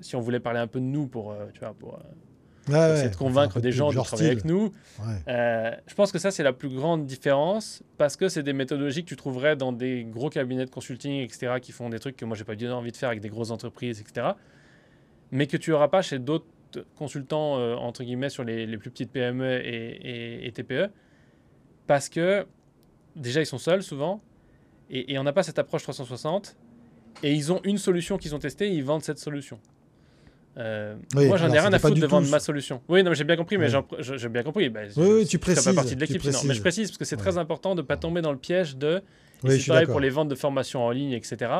si 0.00 0.16
on 0.16 0.20
voulait 0.20 0.40
parler 0.40 0.60
un 0.60 0.66
peu 0.66 0.80
de 0.80 0.84
nous 0.84 1.06
pour, 1.06 1.32
euh, 1.32 1.46
tu 1.52 1.60
vois, 1.60 1.74
pour, 1.74 1.94
euh, 1.94 2.94
essayer 2.94 3.10
de 3.10 3.16
convaincre 3.16 3.60
des 3.60 3.72
gens 3.72 3.90
de 3.90 4.00
travailler 4.00 4.30
avec 4.30 4.44
nous, 4.44 4.72
euh, 5.28 5.72
je 5.86 5.94
pense 5.94 6.12
que 6.12 6.18
ça, 6.18 6.30
c'est 6.30 6.42
la 6.42 6.52
plus 6.52 6.68
grande 6.68 7.06
différence 7.06 7.82
parce 7.98 8.16
que 8.16 8.28
c'est 8.28 8.42
des 8.42 8.52
méthodologies 8.52 9.02
que 9.02 9.08
tu 9.08 9.16
trouverais 9.16 9.56
dans 9.56 9.72
des 9.72 10.04
gros 10.04 10.30
cabinets 10.30 10.64
de 10.64 10.70
consulting, 10.70 11.22
etc., 11.22 11.54
qui 11.60 11.72
font 11.72 11.88
des 11.88 11.98
trucs 11.98 12.16
que 12.16 12.24
moi, 12.24 12.36
j'ai 12.36 12.44
pas 12.44 12.56
tout 12.56 12.66
envie 12.66 12.92
de 12.92 12.96
faire 12.96 13.08
avec 13.08 13.20
des 13.20 13.30
grosses 13.30 13.50
entreprises, 13.50 14.00
etc., 14.00 14.28
mais 15.30 15.46
que 15.46 15.56
tu 15.56 15.70
n'auras 15.70 15.88
pas 15.88 16.02
chez 16.02 16.18
d'autres 16.18 16.46
consultant, 16.96 17.58
euh, 17.58 17.74
entre 17.74 18.02
guillemets, 18.04 18.30
sur 18.30 18.44
les, 18.44 18.66
plus 18.78 18.90
petites 18.90 19.10
PME 19.10 19.60
et, 19.64 20.50
TPE, 20.54 20.90
parce 21.86 22.08
que 22.08 22.46
déjà, 23.16 23.40
ils 23.40 23.46
sont 23.46 23.58
seuls 23.58 23.82
souvent, 23.82 24.22
et, 24.90 25.12
et 25.12 25.18
on 25.18 25.22
n'a 25.22 25.32
pas 25.32 25.42
cette 25.42 25.58
approche 25.58 25.82
360, 25.82 26.56
et 27.22 27.32
ils 27.32 27.52
ont 27.52 27.60
une 27.64 27.78
solution 27.78 28.16
qu'ils 28.16 28.34
ont 28.34 28.38
testée, 28.38 28.68
et 28.68 28.74
ils 28.74 28.84
vendent 28.84 29.02
cette 29.02 29.18
solution. 29.18 29.58
Euh, 30.58 30.96
Oui, 31.14 31.28
moi, 31.28 31.36
j'en 31.38 31.48
ai 31.52 31.58
rien 31.58 31.72
à 31.72 31.78
foutre 31.78 31.98
de 31.98 32.06
vendre 32.06 32.28
ma 32.28 32.38
solution. 32.40 32.82
Oui, 32.88 33.02
non, 33.02 33.10
mais 33.10 33.16
j'ai 33.16 33.24
bien 33.24 33.36
compris, 33.36 33.56
mais 33.58 33.68
j'ai 34.00 34.28
bien 34.28 34.42
compris. 34.42 34.68
Bah, 34.68 34.80
Oui, 34.96 35.26
tu 35.26 35.38
ferai 35.38 35.54
pas 35.54 35.60
précises, 35.62 35.74
partie 35.74 35.94
de 35.96 36.00
l'équipe 36.00 36.20
sinon. 36.20 36.32
Mais 36.32 36.38
précises. 36.38 36.56
je 36.56 36.60
précise 36.60 36.88
parce 36.90 36.98
que 36.98 37.04
c'est 37.04 37.16
très 37.16 37.38
important 37.38 37.74
de 37.74 37.80
ne 37.82 37.86
pas 37.86 37.96
tomber 37.96 38.20
dans 38.20 38.32
le 38.32 38.38
piège 38.38 38.76
de. 38.76 39.02
Oui, 39.44 39.58
c'est 39.60 39.68
pareil 39.68 39.86
pour 39.86 40.00
les 40.00 40.10
ventes 40.10 40.28
de 40.28 40.34
formations 40.34 40.84
en 40.84 40.90
ligne, 40.90 41.12
etc. 41.12 41.50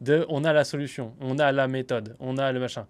De 0.00 0.26
on 0.28 0.44
a 0.44 0.52
la 0.52 0.64
solution, 0.64 1.14
on 1.20 1.38
a 1.38 1.52
la 1.52 1.68
méthode, 1.68 2.16
on 2.20 2.36
a 2.38 2.52
le 2.52 2.60
machin. 2.60 2.86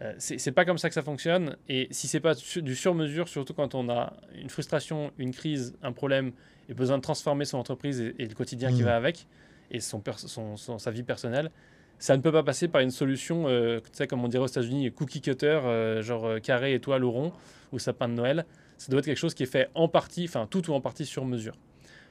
Euh, 0.00 0.12
c'est 0.18 0.52
pas 0.52 0.64
comme 0.64 0.78
ça 0.78 0.88
que 0.88 0.94
ça 0.94 1.02
fonctionne. 1.02 1.56
Et 1.68 1.88
si 1.90 2.06
c'est 2.08 2.20
pas 2.20 2.34
du 2.62 2.74
sur-mesure, 2.76 3.28
surtout 3.28 3.52
quand 3.54 3.74
on 3.74 3.88
a 3.88 4.14
une 4.40 4.48
frustration, 4.48 5.10
une 5.18 5.32
crise, 5.32 5.74
un 5.82 5.92
problème 5.92 6.32
et 6.68 6.74
besoin 6.74 6.98
de 6.98 7.02
transformer 7.02 7.44
son 7.44 7.58
entreprise 7.58 8.00
et, 8.00 8.14
et 8.18 8.26
le 8.26 8.34
quotidien 8.34 8.70
qui 8.70 8.80
Mhm. 8.80 8.84
va 8.84 8.96
avec 8.96 9.26
et 9.70 9.80
son, 9.80 10.00
pers- 10.00 10.18
son- 10.20 10.56
son- 10.56 10.78
sa 10.78 10.90
vie 10.90 11.02
personnelle, 11.02 11.50
ça 11.98 12.16
ne 12.16 12.22
peut 12.22 12.32
pas 12.32 12.42
passer 12.42 12.68
par 12.68 12.80
une 12.80 12.90
solution, 12.90 13.44
euh, 13.48 13.80
tu 13.80 13.86
sais, 13.92 14.06
comme 14.06 14.24
on 14.24 14.28
dirait 14.28 14.44
aux 14.44 14.48
États-Unis, 14.48 14.92
cookie 14.92 15.20
cutter, 15.20 15.46
euh, 15.64 16.02
genre 16.02 16.26
euh, 16.26 16.38
carré, 16.38 16.74
étoile 16.74 17.04
ou 17.04 17.10
rond, 17.10 17.32
ou 17.72 17.78
sapin 17.78 18.08
de 18.08 18.14
Noël. 18.14 18.44
Ça 18.76 18.90
doit 18.90 19.00
être 19.00 19.06
quelque 19.06 19.16
chose 19.18 19.34
qui 19.34 19.42
est 19.42 19.46
fait 19.46 19.68
en 19.74 19.88
partie, 19.88 20.24
enfin 20.26 20.46
tout 20.48 20.70
ou 20.70 20.74
en 20.74 20.80
partie 20.80 21.04
sur 21.04 21.24
mesure. 21.24 21.56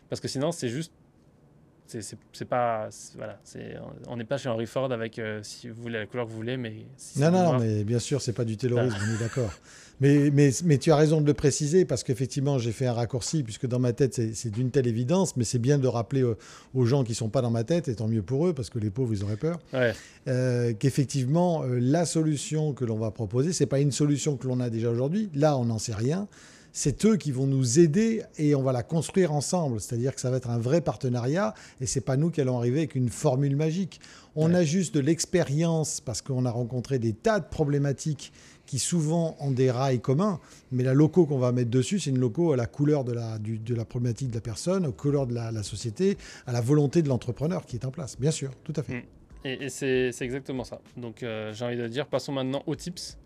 Parce 0.10 0.20
que 0.20 0.28
sinon, 0.28 0.52
c'est 0.52 0.70
juste. 0.70 0.92
C'est 1.86 2.44
pas. 2.50 2.90
Voilà. 3.16 3.40
On 4.08 4.18
n'est 4.18 4.26
pas 4.26 4.38
chez 4.38 4.50
Henry 4.50 4.66
Ford 4.66 4.92
avec 4.92 5.22
si 5.42 5.70
vous 5.70 5.82
voulez 5.82 6.00
la 6.00 6.06
couleur 6.06 6.26
que 6.26 6.32
vous 6.32 6.36
voulez, 6.36 6.58
mais. 6.58 6.86
si 6.98 7.22
Non, 7.22 7.32
non, 7.32 7.44
noir- 7.44 7.60
mais 7.62 7.86
bien 7.86 8.00
sûr, 8.00 8.22
c'est 8.22 8.34
pas 8.34 8.44
du 8.44 8.58
terrorisme, 8.58 8.98
on 9.10 9.16
est 9.16 9.20
d'accord. 9.20 9.52
Mais, 10.00 10.30
mais, 10.32 10.52
mais 10.64 10.78
tu 10.78 10.92
as 10.92 10.96
raison 10.96 11.22
de 11.22 11.26
le 11.26 11.34
préciser 11.34 11.84
parce 11.84 12.04
qu'effectivement, 12.04 12.60
j'ai 12.60 12.72
fait 12.72 12.86
un 12.86 12.94
raccourci 12.94 13.42
puisque 13.42 13.66
dans 13.66 13.80
ma 13.80 13.94
tête, 13.94 14.22
c'est 14.36 14.52
d'une 14.52 14.70
telle 14.70 14.86
évidence, 14.86 15.36
mais 15.38 15.44
c'est 15.44 15.58
bien 15.58 15.80
de 15.80 15.88
rappeler 15.88 16.22
aux, 16.24 16.36
aux 16.76 16.86
gens 16.86 17.04
qui 17.04 17.16
sont 17.16 17.30
pas 17.30 17.42
dans 17.42 17.50
ma 17.50 17.64
tête, 17.64 17.88
et 17.88 17.96
tant 17.96 18.08
mieux 18.08 18.22
pour 18.22 18.46
eux 18.48 18.54
parce 18.54 18.70
que 18.70 18.78
les 18.78 18.92
pauvres, 18.92 19.14
ils 19.14 19.24
auraient 19.24 19.38
peur, 19.38 19.60
Ouais. 19.74 19.94
euh, 20.28 20.74
qu'effectivement, 20.78 21.64
euh, 21.64 21.80
la 21.80 22.06
solution 22.06 22.74
que 22.74 22.86
l'on 22.86 22.98
va 23.00 23.10
proposer, 23.10 23.54
c'est 23.54 23.66
pas 23.66 23.80
une 23.80 23.92
solution 23.92 24.38
que 24.38 24.48
l'on 24.48 24.60
a 24.60 24.70
déjà 24.70 24.92
aujourd'hui. 24.92 25.30
Là, 25.34 25.58
on 25.58 25.66
n'en 25.66 25.80
sait 25.80 25.96
rien. 25.96 26.28
C'est 26.74 27.06
eux 27.06 27.16
qui 27.18 27.32
vont 27.32 27.48
nous 27.48 27.80
aider 27.80 28.22
et 28.38 28.54
on 28.54 28.62
va 28.62 28.72
la 28.72 28.84
construire 28.84 29.32
ensemble. 29.34 29.82
C'est-à-dire 29.82 30.14
que 30.14 30.22
ça 30.22 30.30
va 30.30 30.38
être 30.38 30.52
un 30.52 30.60
vrai 30.60 30.82
partenariat 30.82 31.56
et 31.82 31.88
c'est 31.88 32.02
pas 32.02 32.18
nous 32.18 32.30
qui 32.30 32.40
allons 32.40 32.60
arriver 32.60 32.80
avec 32.82 32.94
une 32.94 33.10
formule 33.10 33.56
magique. 33.56 34.00
On 34.36 34.50
Ouais. 34.52 34.58
a 34.58 34.64
juste 34.64 34.94
de 34.94 35.00
l'expérience 35.00 36.02
parce 36.02 36.22
qu'on 36.22 36.46
a 36.46 36.52
rencontré 36.52 37.00
des 37.00 37.14
tas 37.14 37.40
de 37.40 37.46
problématiques 37.50 38.32
qui 38.68 38.78
souvent 38.78 39.36
ont 39.40 39.50
des 39.50 39.72
rails 39.72 40.00
communs, 40.02 40.40
mais 40.72 40.84
la 40.84 40.94
loco 40.94 41.26
qu'on 41.26 41.40
va 41.40 41.52
mettre 41.52 41.72
dessus, 41.72 42.00
c'est 42.00 42.12
une 42.12 42.20
loco 42.20 42.52
à 42.54 42.56
la 42.58 42.68
couleur 42.68 43.04
de 43.04 43.14
la, 43.14 43.40
du- 43.40 43.58
de 43.58 43.74
la 43.74 43.86
problématique 43.86 44.30
de 44.30 44.36
la 44.36 44.42
personne, 44.42 44.86
aux 44.86 44.92
couleurs 44.92 45.26
de 45.26 45.34
la, 45.34 45.52
la 45.52 45.64
société, 45.64 46.18
à 46.46 46.52
la 46.52 46.62
volonté 46.62 47.02
de 47.02 47.10
l'entrepreneur 47.10 47.66
qui 47.66 47.78
est 47.78 47.86
en 47.86 47.92
place. 47.92 48.20
Bien 48.20 48.30
sûr, 48.32 48.52
tout 48.64 48.74
à 48.76 48.84
fait. 48.84 48.94
Mm. 48.98 49.04
Et, 49.46 49.64
et 49.66 49.70
c'est 49.70 50.12
c'est 50.12 50.26
exactement 50.26 50.64
ça. 50.64 50.80
Donc 50.98 51.24
euh, 51.24 51.54
j'ai 51.54 51.66
envie 51.66 51.78
de 51.78 51.88
dire, 51.88 52.06
passons 52.08 52.34
maintenant 52.34 52.62
aux 52.68 52.76
tips, 52.76 53.18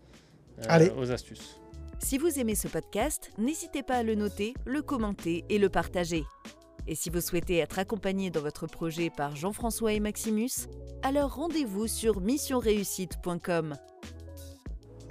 euh, 0.60 0.62
Allez. 0.68 0.90
aux 0.96 1.10
astuces. 1.10 1.58
Si 1.98 2.18
vous 2.18 2.38
aimez 2.38 2.54
ce 2.54 2.68
podcast, 2.68 3.30
n'hésitez 3.38 3.82
pas 3.82 3.96
à 3.96 4.02
le 4.02 4.14
noter, 4.14 4.54
le 4.64 4.82
commenter 4.82 5.44
et 5.48 5.58
le 5.58 5.68
partager. 5.68 6.24
Et 6.88 6.96
si 6.96 7.10
vous 7.10 7.20
souhaitez 7.20 7.58
être 7.58 7.78
accompagné 7.78 8.30
dans 8.30 8.40
votre 8.40 8.66
projet 8.66 9.08
par 9.08 9.36
Jean-François 9.36 9.92
et 9.92 10.00
Maximus, 10.00 10.66
alors 11.04 11.34
rendez-vous 11.36 11.86
sur 11.86 12.20
missionreussite.com. 12.20 13.74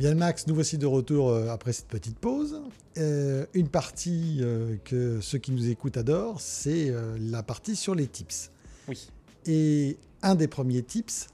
Bien 0.01 0.15
Max, 0.15 0.47
nous 0.47 0.55
voici 0.55 0.79
de 0.79 0.87
retour 0.87 1.29
euh, 1.29 1.49
après 1.49 1.73
cette 1.73 1.87
petite 1.87 2.17
pause. 2.17 2.59
Euh, 2.97 3.45
une 3.53 3.69
partie 3.69 4.39
euh, 4.41 4.77
que 4.83 5.21
ceux 5.21 5.37
qui 5.37 5.51
nous 5.51 5.69
écoutent 5.69 5.95
adorent, 5.95 6.41
c'est 6.41 6.89
euh, 6.89 7.15
la 7.19 7.43
partie 7.43 7.75
sur 7.75 7.93
les 7.93 8.07
tips. 8.07 8.49
Oui. 8.87 9.11
Et 9.45 9.99
un 10.23 10.33
des 10.33 10.47
premiers 10.47 10.81
tips 10.81 11.27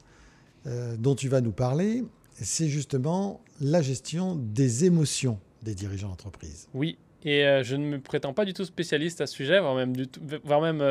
dont 0.99 1.15
tu 1.15 1.29
vas 1.29 1.39
nous 1.39 1.53
parler, 1.53 2.03
c'est 2.33 2.67
justement 2.67 3.39
la 3.61 3.81
gestion 3.81 4.35
des 4.35 4.83
émotions 4.83 5.39
des 5.63 5.73
dirigeants 5.73 6.09
d'entreprise. 6.09 6.67
Oui. 6.73 6.97
Et 7.23 7.45
je 7.63 7.77
ne 7.77 7.85
me 7.85 8.01
prétends 8.01 8.33
pas 8.33 8.43
du 8.43 8.53
tout 8.53 8.65
spécialiste 8.65 9.21
à 9.21 9.27
ce 9.27 9.33
sujet, 9.33 9.61
voire 9.61 9.75
même, 9.75 9.95
du 9.95 10.09
tout, 10.09 10.19
voire 10.43 10.59
même 10.59 10.81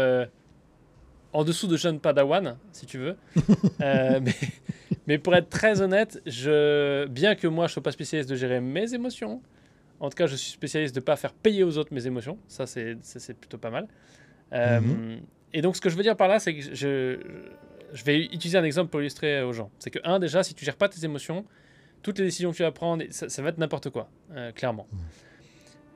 en 1.37 1.45
dessous 1.45 1.67
de 1.67 1.77
jeune 1.77 2.01
Padawan, 2.01 2.57
si 2.73 2.87
tu 2.87 2.99
veux. 2.99 3.17
Euh, 3.83 4.21
mais, 4.23 4.35
mais 5.07 5.19
pour 5.19 5.35
être 5.35 5.51
très 5.51 5.83
honnête, 5.83 6.21
je, 6.27 7.07
bien 7.09 7.35
que 7.35 7.47
moi 7.47 7.67
je 7.67 7.73
ne 7.73 7.75
sois 7.75 7.83
pas 7.83 7.93
spécialiste 7.93 8.31
de 8.31 8.37
gérer 8.37 8.61
mes 8.61 8.95
émotions, 8.95 9.43
en 10.01 10.09
tout 10.09 10.17
cas 10.17 10.27
je 10.27 10.35
suis 10.35 10.53
spécialiste 10.53 10.95
de 10.95 11.01
ne 11.01 11.05
pas 11.05 11.17
faire 11.17 11.35
payer 11.35 11.63
aux 11.63 11.77
autres 11.77 11.93
mes 11.93 12.07
émotions. 12.07 12.39
Ça, 12.49 12.67
c'est 12.67 13.35
plutôt 13.39 13.59
pas 13.59 13.71
mal. 13.71 13.87
Euh, 14.53 14.81
Mhm. 14.81 15.21
Et 15.53 15.61
donc 15.63 15.77
ce 15.77 15.81
que 15.81 15.91
je 15.91 15.97
veux 15.97 16.03
dire 16.03 16.17
par 16.17 16.29
là, 16.29 16.39
c'est 16.39 16.55
que 16.55 16.75
je, 16.75 17.19
je 17.93 18.05
vais 18.05 18.25
utiliser 18.25 18.57
un 18.59 18.65
exemple 18.65 18.91
pour 18.91 19.01
illustrer 19.01 19.43
aux 19.43 19.53
gens. 19.53 19.71
C'est 19.79 19.91
que, 19.91 19.99
un, 20.05 20.19
déjà, 20.19 20.43
si 20.43 20.55
tu 20.55 20.65
gères 20.65 20.77
pas 20.77 20.89
tes 20.89 21.05
émotions, 21.05 21.45
toutes 22.03 22.19
les 22.19 22.25
décisions 22.25 22.51
que 22.53 22.57
tu 22.57 22.63
vas 22.63 22.73
prendre, 22.73 23.05
ça, 23.11 23.29
ça 23.29 23.43
va 23.43 23.51
être 23.51 23.59
n'importe 23.59 23.91
quoi, 23.91 24.09
euh, 24.35 24.53
clairement. 24.53 24.87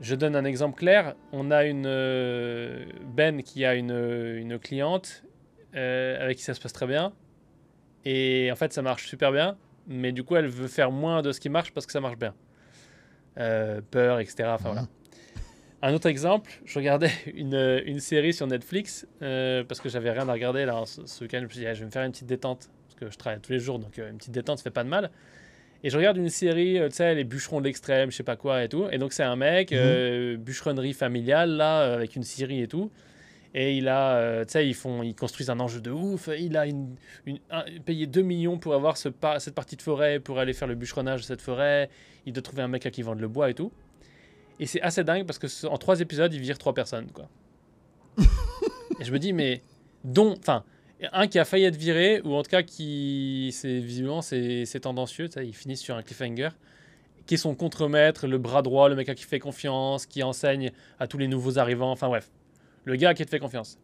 Je 0.01 0.15
donne 0.15 0.35
un 0.37 0.45
exemple 0.45 0.79
clair. 0.79 1.15
On 1.33 1.51
a 1.51 1.65
une 1.65 1.85
euh, 1.87 2.85
Ben 3.17 3.43
qui 3.43 3.65
a 3.65 3.75
une, 3.75 3.91
une 3.91 4.59
cliente 4.59 5.25
euh, 5.75 6.23
avec 6.23 6.39
qui 6.39 6.43
ça 6.45 6.55
se 6.55 6.61
passe 6.61 6.73
très 6.73 6.87
bien. 6.87 7.13
Et 8.05 8.51
en 8.53 8.57
fait, 8.57 8.73
ça 8.73 8.83
marche 8.83 9.07
super 9.07 9.33
bien. 9.33 9.57
Mais 9.87 10.13
du 10.13 10.23
coup, 10.25 10.37
elle 10.37 10.47
veut 10.47 10.69
faire 10.69 10.91
moins 10.91 11.23
de 11.23 11.33
ce 11.33 11.41
qui 11.41 11.49
marche 11.49 11.73
parce 11.73 11.87
que 11.87 11.93
ça 11.93 12.01
marche 12.01 12.17
bien. 12.19 12.35
Euh, 13.39 13.81
peur, 13.91 14.21
etc. 14.21 14.45
Enfin, 14.55 14.69
Mhm. 14.71 14.75
voilà. 14.75 14.89
Un 15.83 15.95
autre 15.95 16.09
exemple, 16.09 16.51
je 16.67 16.79
regardais 16.79 17.11
une, 17.35 17.83
une 17.87 18.01
série 18.01 18.35
sur 18.35 18.47
Netflix 18.47 19.07
euh, 19.23 19.65
parce 19.65 19.81
que 19.81 19.89
j'avais 19.89 20.11
rien 20.11 20.29
à 20.29 20.33
regarder 20.33 20.65
là 20.67 20.83
ce, 20.85 21.07
ce 21.07 21.25
week-end. 21.25 21.39
Je 21.41 21.45
me 21.45 21.49
suis 21.51 21.61
dit, 21.61 21.67
ah, 21.67 21.75
je 21.75 21.81
vais 21.81 21.87
me 21.87 21.91
faire 21.91 22.05
une 22.05 22.13
petite 22.13 22.27
détente 22.27 22.69
parce 22.87 22.95
que 23.01 23.11
je 23.11 23.17
travaille 23.17 23.41
tous 23.41 23.53
les 23.53 23.61
jours, 23.61 23.79
donc 23.79 23.99
euh, 23.99 24.11
une 24.11 24.19
petite 24.19 24.33
détente, 24.33 24.59
ça 24.59 24.65
fait 24.65 24.71
pas 24.71 24.85
de 24.85 24.89
mal. 24.91 25.11
Et 25.83 25.89
je 25.89 25.97
regarde 25.97 26.19
une 26.19 26.29
série, 26.29 26.79
euh, 26.79 26.91
tu 26.91 26.97
sais, 26.97 27.15
les 27.15 27.25
bûcherons 27.25 27.61
de 27.61 27.65
l'extrême, 27.67 28.11
je 28.11 28.17
sais 28.17 28.23
pas 28.23 28.37
quoi 28.37 28.63
et 28.63 28.69
tout. 28.69 28.87
Et 28.93 28.99
donc 28.99 29.15
c'est 29.15 29.23
un 29.23 29.37
mec, 29.37 29.71
Mhm. 29.73 29.79
euh, 29.81 30.37
bûcheronnerie 30.37 30.93
familiale 30.93 31.53
là, 31.53 31.81
euh, 31.83 31.95
avec 31.95 32.15
une 32.17 32.25
scierie 32.25 32.61
et 32.63 32.69
tout. 32.69 32.91
Et 33.55 33.77
il 33.77 33.89
a, 33.89 34.17
euh, 34.17 34.45
tu 34.45 34.53
sais, 34.53 34.69
ils 34.69 34.75
font, 34.75 35.03
ils 35.03 35.15
construisent 35.15 35.51
un 35.51 35.59
enjeu 35.59 35.81
de 35.81 35.91
ouf. 35.91 36.29
Il 36.39 36.57
a 36.57 36.67
payé 37.85 38.07
2 38.07 38.23
millions 38.23 38.59
pour 38.59 38.75
avoir 38.75 38.97
cette 38.97 39.17
partie 39.19 39.77
de 39.77 39.83
forêt, 39.83 40.21
pour 40.21 40.39
aller 40.39 40.53
faire 40.53 40.69
le 40.69 40.77
bûcheronnage 40.77 41.23
de 41.23 41.27
cette 41.27 41.43
forêt. 41.43 41.91
Il 42.27 42.33
doit 42.33 42.43
trouver 42.43 42.63
un 42.63 42.69
mec 42.69 42.87
à 42.87 42.91
qui 42.91 43.03
vendre 43.03 43.21
le 43.21 43.29
bois 43.29 43.51
et 43.51 43.55
tout. 43.55 43.73
Et 44.61 44.67
c'est 44.67 44.81
assez 44.83 45.03
dingue 45.03 45.27
parce 45.27 45.39
que 45.39 45.67
en 45.67 45.79
trois 45.79 46.01
épisodes, 46.01 46.33
il 46.33 46.41
vire 46.41 46.59
trois 46.59 46.75
personnes, 46.75 47.11
quoi. 47.13 47.29
et 49.01 49.05
je 49.05 49.13
me 49.13 49.19
dis, 49.19 49.33
mais 49.33 49.63
dont, 50.05 50.37
enfin, 50.39 50.65
un 51.13 51.27
qui 51.27 51.39
a 51.39 51.45
failli 51.45 51.65
être 51.65 51.77
viré 51.77 52.21
ou 52.23 52.35
en 52.35 52.43
tout 52.43 52.51
cas 52.51 52.63
qui, 52.63 53.51
c'est 53.53 53.81
visiblement, 53.81 54.23
c'est 54.23 54.81
tendancieux. 54.81 55.29
Ils 55.43 55.55
finissent 55.55 55.81
sur 55.81 55.97
un 55.97 56.03
cliffhanger 56.03 56.51
qui 57.27 57.35
est 57.35 57.39
son 57.39 57.55
contremaître, 57.55 58.27
le 58.27 58.39
bras 58.39 58.63
droit, 58.63 58.89
le 58.89 58.97
mec 58.97 59.09
à 59.09 59.15
qui 59.15 59.25
fait 59.25 59.39
confiance, 59.39 60.07
qui 60.07 60.23
enseigne 60.23 60.73
à 60.99 61.07
tous 61.07 61.19
les 61.19 61.29
nouveaux 61.29 61.59
arrivants. 61.59 61.91
Enfin 61.91 62.09
bref, 62.09 62.31
le 62.85 62.97
gars 62.97 63.11
à 63.11 63.15
qui 63.15 63.25
te 63.25 63.31
fait 63.31 63.39
confiance. 63.39 63.79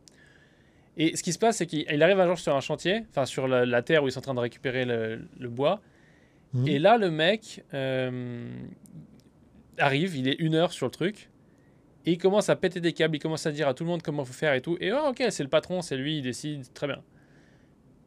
Et 0.97 1.17
ce 1.17 1.23
qui 1.23 1.33
se 1.33 1.39
passe, 1.39 1.59
c'est 1.59 1.67
qu'il 1.67 1.85
il 1.91 2.03
arrive 2.03 2.19
un 2.21 2.27
jour 2.27 2.39
sur 2.39 2.57
un 2.57 2.61
chantier, 2.61 3.05
enfin 3.11 3.27
sur 3.27 3.47
la, 3.49 3.67
la 3.67 3.83
terre 3.83 4.03
où 4.03 4.09
ils 4.09 4.13
sont 4.13 4.21
en 4.21 4.23
train 4.23 4.35
de 4.35 4.41
récupérer 4.41 4.85
le, 4.85 5.21
le 5.39 5.49
bois. 5.49 5.81
Mhm. 6.55 6.69
Et 6.69 6.79
là, 6.79 6.97
le 6.97 7.11
mec 7.11 7.65
euh, 7.75 8.49
arrive, 9.79 10.17
il 10.17 10.29
est 10.29 10.39
une 10.39 10.55
heure 10.55 10.73
sur 10.73 10.87
le 10.87 10.91
truc, 10.91 11.29
et 12.07 12.13
il 12.13 12.19
commence 12.19 12.49
à 12.49 12.57
péter 12.57 12.81
des 12.81 12.93
câbles, 12.93 13.17
il 13.17 13.21
commence 13.21 13.47
à 13.47 13.53
dire 13.53 13.69
à 13.69 13.75
tout 13.75 13.85
le 13.85 13.91
monde 13.91 14.03
comment 14.03 14.25
faut 14.25 14.33
faire 14.33 14.55
et 14.55 14.61
tout. 14.61 14.79
Et 14.81 14.93
oh, 14.93 15.09
ok, 15.09 15.25
c'est 15.31 15.43
le 15.43 15.49
patron, 15.49 15.83
c'est 15.83 15.97
lui, 15.97 16.19
il 16.19 16.23
décide, 16.23 16.73
très 16.73 16.87
bien. 16.87 17.03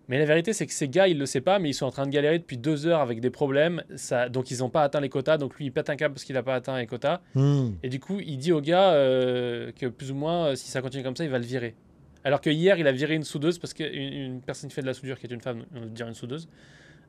Mais 0.10 0.18
la 0.18 0.26
vérité, 0.26 0.54
c'est 0.54 0.66
que 0.66 0.74
ces 0.74 0.90
gars, 0.90 1.08
ils 1.08 1.18
le 1.18 1.28
savent 1.28 1.44
pas, 1.44 1.60
mais 1.60 1.70
ils 1.70 1.74
sont 1.74 1.86
en 1.86 1.92
train 1.92 2.08
de 2.08 2.12
galérer 2.12 2.40
depuis 2.40 2.58
deux 2.58 2.88
heures 2.88 3.00
avec 3.00 3.22
des 3.22 3.30
problèmes. 3.30 3.84
Ça, 3.96 4.28
donc, 4.28 4.50
ils 4.50 4.60
n'ont 4.60 4.70
pas 4.70 4.82
atteint 4.82 5.00
les 5.00 5.08
quotas. 5.10 5.38
Donc, 5.38 5.56
lui, 5.56 5.66
il 5.66 5.72
pète 5.72 5.90
un 5.92 5.96
câble 5.96 6.16
parce 6.16 6.24
qu'il 6.24 6.34
n'a 6.34 6.42
pas 6.42 6.56
atteint 6.56 6.78
les 6.80 6.88
quotas. 6.88 7.22
Mhm. 7.36 7.78
Et 7.84 7.90
du 7.90 8.00
coup, 8.00 8.20
il 8.20 8.38
dit 8.38 8.52
au 8.52 8.60
gars 8.60 8.92
euh, 8.94 9.72
que 9.72 9.86
plus 9.86 10.12
ou 10.12 10.16
moins, 10.16 10.48
euh, 10.48 10.56
si 10.56 10.70
ça 10.70 10.82
continue 10.82 11.04
comme 11.04 11.16
ça, 11.16 11.24
il 11.24 11.30
va 11.30 11.38
le 11.38 11.46
virer. 11.46 11.76
Alors 12.24 12.42
que 12.42 12.50
hier, 12.50 12.78
il 12.80 12.88
a 12.88 12.92
viré 12.92 13.14
une 13.16 13.24
soudeuse 13.24 13.60
parce 13.60 13.74
qu'une 13.74 13.86
une 13.94 14.42
personne 14.42 14.70
qui 14.70 14.76
fait 14.76 14.82
de 14.82 14.88
la 14.88 14.96
soudure, 14.96 15.20
qui 15.20 15.28
est 15.28 15.32
une 15.32 15.42
femme, 15.42 15.64
on 15.76 15.82
va 15.82 15.86
dire 15.86 16.08
une 16.08 16.16
soudeuse, 16.16 16.50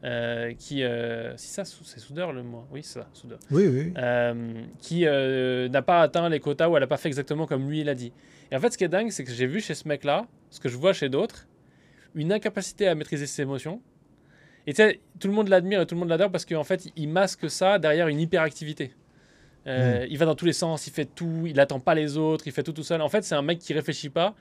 euh, 0.05 0.53
qui. 0.59 0.83
euh, 0.85 1.37
si 1.37 1.49
ça, 1.49 1.65
c'est 1.65 2.01
soudeur 2.01 2.33
le 2.33 2.43
mot 2.43 2.65
Oui, 2.71 2.83
c'est 2.83 3.01
ça, 3.01 3.09
soudeur. 3.13 3.39
Oui, 3.51 3.67
oui. 3.67 3.93
Euh, 3.97 4.53
qui 4.79 5.05
n'a 5.05 5.83
pas 5.83 6.03
atteint 6.03 6.29
les 6.29 6.39
quotas 6.39 6.69
ou 6.69 6.77
elle 6.77 6.83
n'a 6.83 6.87
pas 6.87 6.97
fait 6.97 7.09
exactement 7.09 7.47
comme 7.47 7.69
lui 7.69 7.81
il 7.81 7.89
a 7.89 7.95
dit. 7.95 8.13
Et 8.53 8.57
en 8.57 8.61
fait, 8.61 8.73
ce 8.73 8.79
qui 8.79 8.85
est 8.85 8.89
dingue, 8.89 9.11
c'est 9.11 9.25
que 9.25 9.33
j'ai 9.33 9.47
vu 9.47 9.61
chez 9.61 9.75
ce 9.75 9.89
mec-là, 9.89 10.27
ce 10.51 10.61
que 10.61 10.69
je 10.69 10.77
vois 10.77 10.93
chez 10.93 11.09
d'autres, 11.09 11.47
une 12.15 12.33
incapacité 12.33 12.89
à 12.89 12.95
maîtriser 12.95 13.27
ses 13.27 13.43
émotions. 13.43 13.81
Et 14.67 14.73
tu 14.73 14.77
sais, 14.83 15.01
tout 15.19 15.29
le 15.29 15.35
monde 15.35 15.49
l'admire 15.49 15.81
et 15.81 15.87
tout 15.87 15.95
le 15.95 16.01
monde 16.01 16.09
l'adore 16.11 16.31
parce 16.31 16.45
qu'en 16.45 16.65
fait, 16.65 16.89
il 16.97 17.09
masque 17.09 17.49
ça 17.51 17.79
derrière 17.79 18.09
une 18.09 18.21
hyperactivité. 18.21 18.93
Euh, 19.67 20.07
Il 20.09 20.17
va 20.19 20.27
dans 20.27 20.35
tous 20.35 20.47
les 20.47 20.53
sens, 20.53 20.87
il 20.87 20.93
fait 20.93 21.05
tout, 21.05 21.45
il 21.47 21.59
attend 21.61 21.81
pas 21.81 21.95
les 21.95 22.17
autres, 22.17 22.47
il 22.47 22.53
fait 22.53 22.63
tout 22.63 22.73
tout 22.73 22.83
seul. 22.83 23.01
En 23.03 23.09
fait, 23.09 23.23
c'est 23.25 23.35
un 23.35 23.43
mec 23.43 23.59
qui 23.59 23.73
réfléchit 23.75 24.09
pas, 24.11 24.35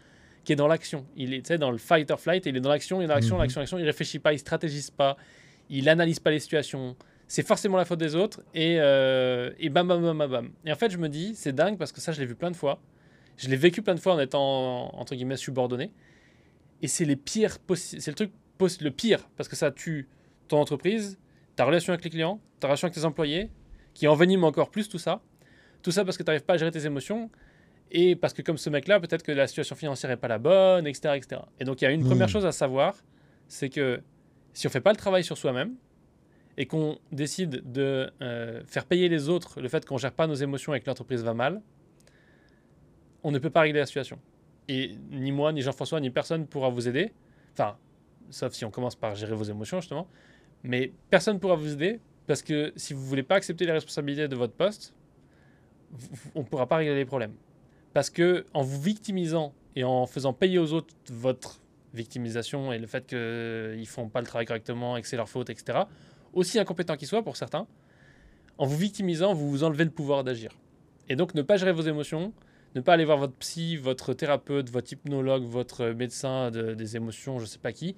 qui 0.43 0.53
est 0.53 0.55
dans 0.55 0.67
l'action. 0.67 1.05
Il 1.15 1.33
est 1.33 1.51
dans 1.57 1.71
le 1.71 1.77
fight 1.77 2.09
or 2.11 2.19
flight, 2.19 2.45
et 2.47 2.49
il 2.49 2.57
est 2.57 2.61
dans 2.61 2.69
l'action, 2.69 3.01
il 3.01 3.05
est 3.05 3.07
dans 3.07 3.15
l'action, 3.15 3.35
Mhm. 3.35 3.41
l'action, 3.41 3.59
l'action. 3.61 3.77
Il 3.79 3.85
réfléchit 3.85 4.19
pas, 4.19 4.33
il 4.33 4.39
stratégise 4.39 4.91
pas, 4.91 5.17
il 5.69 5.87
analyse 5.89 6.19
pas 6.19 6.31
les 6.31 6.39
situations. 6.39 6.95
C'est 7.27 7.45
forcément 7.45 7.77
la 7.77 7.85
faute 7.85 7.99
des 7.99 8.15
autres 8.15 8.41
et, 8.55 8.77
euh, 8.79 9.51
et 9.59 9.69
bam 9.69 9.87
bam 9.87 10.01
bam 10.01 10.17
bam 10.17 10.31
bam. 10.31 10.49
Et 10.65 10.71
en 10.71 10.75
fait, 10.75 10.89
je 10.89 10.97
me 10.97 11.09
dis, 11.09 11.35
c'est 11.35 11.53
dingue 11.53 11.77
parce 11.77 11.91
que 11.91 12.01
ça, 12.01 12.11
je 12.11 12.19
l'ai 12.19 12.25
vu 12.25 12.35
plein 12.35 12.49
de 12.51 12.55
fois. 12.55 12.81
Je 13.37 13.47
l'ai 13.49 13.55
vécu 13.55 13.81
plein 13.81 13.95
de 13.95 13.99
fois 13.99 14.13
en 14.15 14.19
étant, 14.19 14.89
entre 14.97 15.15
guillemets, 15.15 15.37
subordonné. 15.37 15.91
Et 16.81 16.87
c'est 16.87 17.05
les 17.05 17.15
pires 17.15 17.57
C'est 17.75 18.07
le 18.07 18.15
truc 18.15 18.31
le 18.81 18.89
pire, 18.89 19.29
parce 19.37 19.47
que 19.47 19.55
ça 19.55 19.71
tue 19.71 20.09
ton 20.47 20.57
entreprise, 20.57 21.17
ta 21.55 21.65
relation 21.65 21.93
avec 21.93 22.03
les 22.03 22.09
clients, 22.09 22.41
ta 22.59 22.67
relation 22.67 22.87
avec 22.87 22.95
tes 22.95 23.05
employés, 23.05 23.49
qui 23.93 24.07
envenime 24.07 24.43
encore 24.43 24.69
plus 24.69 24.89
tout 24.89 24.97
ça. 24.97 25.21
Tout 25.81 25.91
ça 25.91 26.03
parce 26.03 26.17
que 26.17 26.23
tu 26.23 26.27
n'arrives 26.27 26.43
pas 26.43 26.55
à 26.55 26.57
gérer 26.57 26.71
tes 26.71 26.85
émotions, 26.85 27.29
et 27.91 28.15
parce 28.15 28.33
que 28.33 28.41
comme 28.41 28.57
ce 28.57 28.69
mec-là, 28.69 28.99
peut-être 28.99 29.23
que 29.23 29.31
la 29.31 29.47
situation 29.47 29.75
financière 29.75 30.11
n'est 30.11 30.17
pas 30.17 30.27
la 30.27 30.39
bonne, 30.39 30.85
etc. 30.85 31.15
etc. 31.15 31.41
Et 31.59 31.63
donc 31.63 31.81
il 31.81 31.85
y 31.85 31.87
a 31.87 31.91
une 31.91 32.03
première 32.03 32.27
hmm. 32.27 32.31
chose 32.31 32.45
à 32.45 32.51
savoir, 32.51 32.95
c'est 33.47 33.69
que 33.69 34.01
si 34.53 34.67
on 34.67 34.69
ne 34.69 34.71
fait 34.71 34.81
pas 34.81 34.91
le 34.91 34.97
travail 34.97 35.23
sur 35.23 35.37
soi-même, 35.37 35.75
et 36.57 36.65
qu'on 36.65 36.99
décide 37.13 37.71
de 37.71 38.11
euh, 38.21 38.61
faire 38.65 38.85
payer 38.85 39.07
les 39.07 39.29
autres 39.29 39.61
le 39.61 39.69
fait 39.69 39.85
qu'on 39.85 39.95
ne 39.95 39.99
gère 39.99 40.11
pas 40.11 40.27
nos 40.27 40.33
émotions 40.33 40.73
et 40.73 40.81
que 40.81 40.87
l'entreprise 40.87 41.23
va 41.23 41.33
mal, 41.33 41.61
on 43.23 43.31
ne 43.31 43.39
peut 43.39 43.49
pas 43.49 43.61
régler 43.61 43.79
la 43.79 43.85
situation. 43.85 44.19
Et 44.69 44.95
ni 45.09 45.31
moi, 45.31 45.51
ni 45.51 45.61
Jean-François, 45.61 45.99
ni 45.99 46.11
personne 46.11 46.45
pourra 46.45 46.69
vous 46.69 46.87
aider. 46.87 47.11
Enfin, 47.53 47.75
sauf 48.29 48.53
si 48.53 48.63
on 48.63 48.71
commence 48.71 48.95
par 48.95 49.15
gérer 49.15 49.35
vos 49.35 49.43
émotions, 49.43 49.81
justement. 49.81 50.07
Mais 50.63 50.93
personne 51.09 51.35
ne 51.35 51.39
pourra 51.39 51.55
vous 51.55 51.73
aider 51.73 51.99
parce 52.27 52.43
que 52.43 52.71
si 52.75 52.93
vous 52.93 53.03
voulez 53.03 53.23
pas 53.23 53.35
accepter 53.35 53.65
les 53.65 53.71
responsabilités 53.71 54.27
de 54.27 54.35
votre 54.35 54.53
poste, 54.53 54.93
on 56.35 56.41
ne 56.41 56.45
pourra 56.45 56.67
pas 56.67 56.77
régler 56.77 56.95
les 56.95 57.05
problèmes. 57.05 57.33
Parce 57.93 58.11
que 58.11 58.45
en 58.53 58.61
vous 58.61 58.79
victimisant 58.79 59.53
et 59.75 59.83
en 59.83 60.05
faisant 60.05 60.33
payer 60.33 60.59
aux 60.59 60.71
autres 60.73 60.93
votre 61.09 61.59
victimisation 61.95 62.71
et 62.71 62.77
le 62.77 62.85
fait 62.85 63.07
qu'ils 63.07 63.17
ne 63.17 63.85
font 63.85 64.09
pas 64.09 64.21
le 64.21 64.27
travail 64.27 64.45
correctement 64.45 64.95
et 64.95 65.01
que 65.01 65.07
c'est 65.07 65.17
leur 65.17 65.27
faute, 65.27 65.49
etc., 65.49 65.79
aussi 66.33 66.59
incompétent 66.59 66.95
qu'ils 66.95 67.07
soient 67.07 67.23
pour 67.23 67.35
certains, 67.35 67.65
en 68.59 68.67
vous 68.67 68.77
victimisant, 68.77 69.33
vous 69.33 69.49
vous 69.49 69.63
enlevez 69.63 69.85
le 69.85 69.89
pouvoir 69.89 70.23
d'agir. 70.23 70.51
Et 71.07 71.15
donc 71.15 71.33
ne 71.33 71.41
pas 71.41 71.57
gérer 71.57 71.71
vos 71.71 71.81
émotions, 71.81 72.33
ne 72.75 72.81
pas 72.81 72.93
aller 72.93 73.05
voir 73.05 73.17
votre 73.17 73.33
psy, 73.35 73.77
votre 73.77 74.13
thérapeute, 74.13 74.69
votre 74.69 74.91
hypnologue, 74.93 75.43
votre 75.43 75.87
médecin 75.87 76.51
des 76.51 76.95
émotions, 76.95 77.39
je 77.39 77.43
ne 77.43 77.47
sais 77.47 77.59
pas 77.59 77.71
qui. 77.71 77.95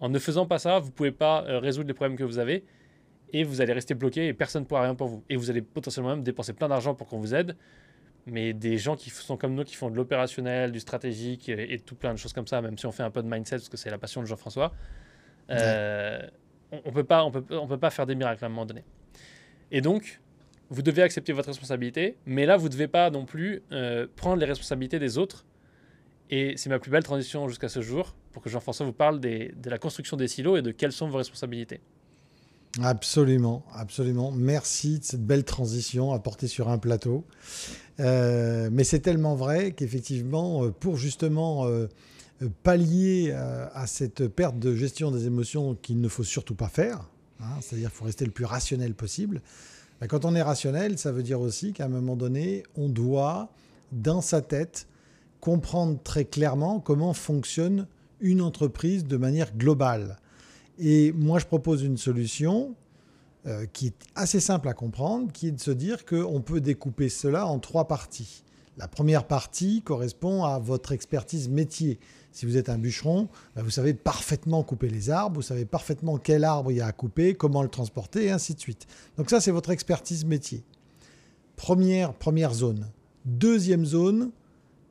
En 0.00 0.08
ne 0.08 0.18
faisant 0.18 0.46
pas 0.46 0.58
ça, 0.58 0.78
vous 0.80 0.88
ne 0.88 0.92
pouvez 0.92 1.12
pas 1.12 1.44
euh, 1.44 1.60
résoudre 1.60 1.86
les 1.86 1.94
problèmes 1.94 2.18
que 2.18 2.24
vous 2.24 2.38
avez 2.38 2.64
et 3.32 3.44
vous 3.44 3.60
allez 3.60 3.72
rester 3.72 3.94
bloqué 3.94 4.26
et 4.26 4.34
personne 4.34 4.62
ne 4.62 4.66
pourra 4.66 4.82
rien 4.82 4.94
pour 4.94 5.06
vous. 5.06 5.24
Et 5.28 5.36
vous 5.36 5.48
allez 5.48 5.62
potentiellement 5.62 6.10
même 6.10 6.24
dépenser 6.24 6.52
plein 6.52 6.68
d'argent 6.68 6.94
pour 6.94 7.06
qu'on 7.06 7.18
vous 7.18 7.34
aide. 7.34 7.56
Mais 8.26 8.52
des 8.52 8.78
gens 8.78 8.94
qui 8.94 9.10
sont 9.10 9.36
comme 9.36 9.54
nous, 9.54 9.64
qui 9.64 9.74
font 9.74 9.90
de 9.90 9.96
l'opérationnel, 9.96 10.70
du 10.70 10.80
stratégique 10.80 11.48
et, 11.48 11.78
tout 11.78 11.96
plein 11.96 12.12
de 12.12 12.18
choses 12.18 12.32
comme 12.32 12.46
ça, 12.46 12.60
même 12.60 12.78
si 12.78 12.86
on 12.86 12.92
fait 12.92 13.02
un 13.02 13.10
peu 13.10 13.22
de 13.22 13.28
mindset, 13.28 13.56
parce 13.56 13.68
que 13.68 13.76
c'est 13.76 13.90
la 13.90 13.98
passion 13.98 14.20
de 14.20 14.26
Jean-François, 14.26 14.72
euh, 15.50 16.20
on 16.70 16.88
ne 16.88 16.94
peut, 16.94 17.04
pas, 17.04 17.24
on 17.24 17.32
peut, 17.32 17.44
on 17.50 17.66
peut 17.66 17.78
pas 17.78 17.90
faire 17.90 18.06
des 18.06 18.14
miracles 18.14 18.44
à 18.44 18.46
un 18.46 18.50
moment 18.50 18.66
donné. 18.66 18.84
Et 19.72 19.80
donc, 19.80 20.20
vous 20.72 20.80
devez 20.80 21.02
accepter 21.02 21.34
votre 21.34 21.48
responsabilité, 21.48 22.16
mais 22.24 22.46
là, 22.46 22.56
vous 22.56 22.68
ne 22.68 22.72
devez 22.72 22.88
pas 22.88 23.10
non 23.10 23.26
plus 23.26 23.62
euh, 23.72 24.06
prendre 24.16 24.38
les 24.38 24.46
responsabilités 24.46 24.98
des 24.98 25.18
autres. 25.18 25.44
Et 26.30 26.54
c'est 26.56 26.70
ma 26.70 26.78
plus 26.78 26.90
belle 26.90 27.02
transition 27.02 27.46
jusqu'à 27.46 27.68
ce 27.68 27.82
jour, 27.82 28.16
pour 28.32 28.42
que 28.42 28.48
Jean-François 28.48 28.86
vous 28.86 28.94
parle 28.94 29.20
de 29.20 29.50
la 29.70 29.76
construction 29.76 30.16
des 30.16 30.28
silos 30.28 30.56
et 30.56 30.62
de 30.62 30.70
quelles 30.70 30.92
sont 30.92 31.08
vos 31.08 31.18
responsabilités. 31.18 31.80
Absolument, 32.80 33.66
absolument. 33.74 34.32
Merci 34.32 35.00
de 35.00 35.04
cette 35.04 35.26
belle 35.26 35.44
transition 35.44 36.12
apportée 36.12 36.48
sur 36.48 36.70
un 36.70 36.78
plateau. 36.78 37.26
Euh, 38.00 38.70
mais 38.72 38.84
c'est 38.84 39.00
tellement 39.00 39.34
vrai 39.34 39.72
qu'effectivement, 39.72 40.64
euh, 40.64 40.70
pour 40.70 40.96
justement 40.96 41.66
pallier 42.62 43.30
à 43.30 43.86
cette 43.86 44.26
perte 44.26 44.58
de 44.58 44.74
gestion 44.74 45.10
des 45.10 45.26
émotions 45.26 45.74
qu'il 45.74 46.00
ne 46.00 46.08
faut 46.08 46.24
surtout 46.24 46.54
pas 46.54 46.68
faire, 46.68 47.10
hein, 47.40 47.58
c'est-à-dire 47.60 47.90
qu'il 47.90 47.98
faut 47.98 48.06
rester 48.06 48.24
le 48.24 48.30
plus 48.32 48.46
rationnel 48.46 48.94
possible, 48.94 49.42
bah, 50.02 50.08
quand 50.08 50.24
on 50.24 50.34
est 50.34 50.42
rationnel, 50.42 50.98
ça 50.98 51.12
veut 51.12 51.22
dire 51.22 51.40
aussi 51.40 51.72
qu'à 51.72 51.84
un 51.84 51.88
moment 51.88 52.16
donné, 52.16 52.64
on 52.74 52.88
doit, 52.88 53.50
dans 53.92 54.20
sa 54.20 54.40
tête, 54.40 54.88
comprendre 55.38 55.96
très 56.02 56.24
clairement 56.24 56.80
comment 56.80 57.12
fonctionne 57.14 57.86
une 58.18 58.42
entreprise 58.42 59.04
de 59.04 59.16
manière 59.16 59.56
globale. 59.56 60.18
Et 60.80 61.12
moi, 61.12 61.38
je 61.38 61.46
propose 61.46 61.84
une 61.84 61.98
solution 61.98 62.74
euh, 63.46 63.64
qui 63.72 63.86
est 63.86 63.94
assez 64.16 64.40
simple 64.40 64.66
à 64.66 64.74
comprendre, 64.74 65.30
qui 65.30 65.46
est 65.46 65.52
de 65.52 65.60
se 65.60 65.70
dire 65.70 66.04
qu'on 66.04 66.40
peut 66.40 66.60
découper 66.60 67.08
cela 67.08 67.46
en 67.46 67.60
trois 67.60 67.86
parties. 67.86 68.42
La 68.78 68.88
première 68.88 69.28
partie 69.28 69.82
correspond 69.82 70.42
à 70.42 70.58
votre 70.58 70.90
expertise 70.90 71.48
métier. 71.48 72.00
Si 72.32 72.46
vous 72.46 72.56
êtes 72.56 72.68
un 72.70 72.78
bûcheron, 72.78 73.28
bah, 73.54 73.62
vous 73.62 73.70
savez 73.70 73.94
parfaitement 73.94 74.62
couper 74.62 74.88
les 74.88 75.10
arbres, 75.10 75.36
vous 75.36 75.42
savez 75.42 75.64
parfaitement 75.64 76.16
quel 76.16 76.44
arbre 76.44 76.72
il 76.72 76.78
y 76.78 76.80
a 76.80 76.86
à 76.86 76.92
couper, 76.92 77.34
comment 77.34 77.62
le 77.62 77.68
transporter, 77.68 78.24
et 78.24 78.30
ainsi 78.30 78.54
de 78.54 78.60
suite. 78.60 78.86
Donc 79.18 79.30
ça, 79.30 79.40
c'est 79.40 79.50
votre 79.50 79.70
expertise 79.70 80.24
métier. 80.24 80.64
Première, 81.56 82.14
première 82.14 82.54
zone. 82.54 82.88
Deuxième 83.26 83.84
zone, 83.84 84.30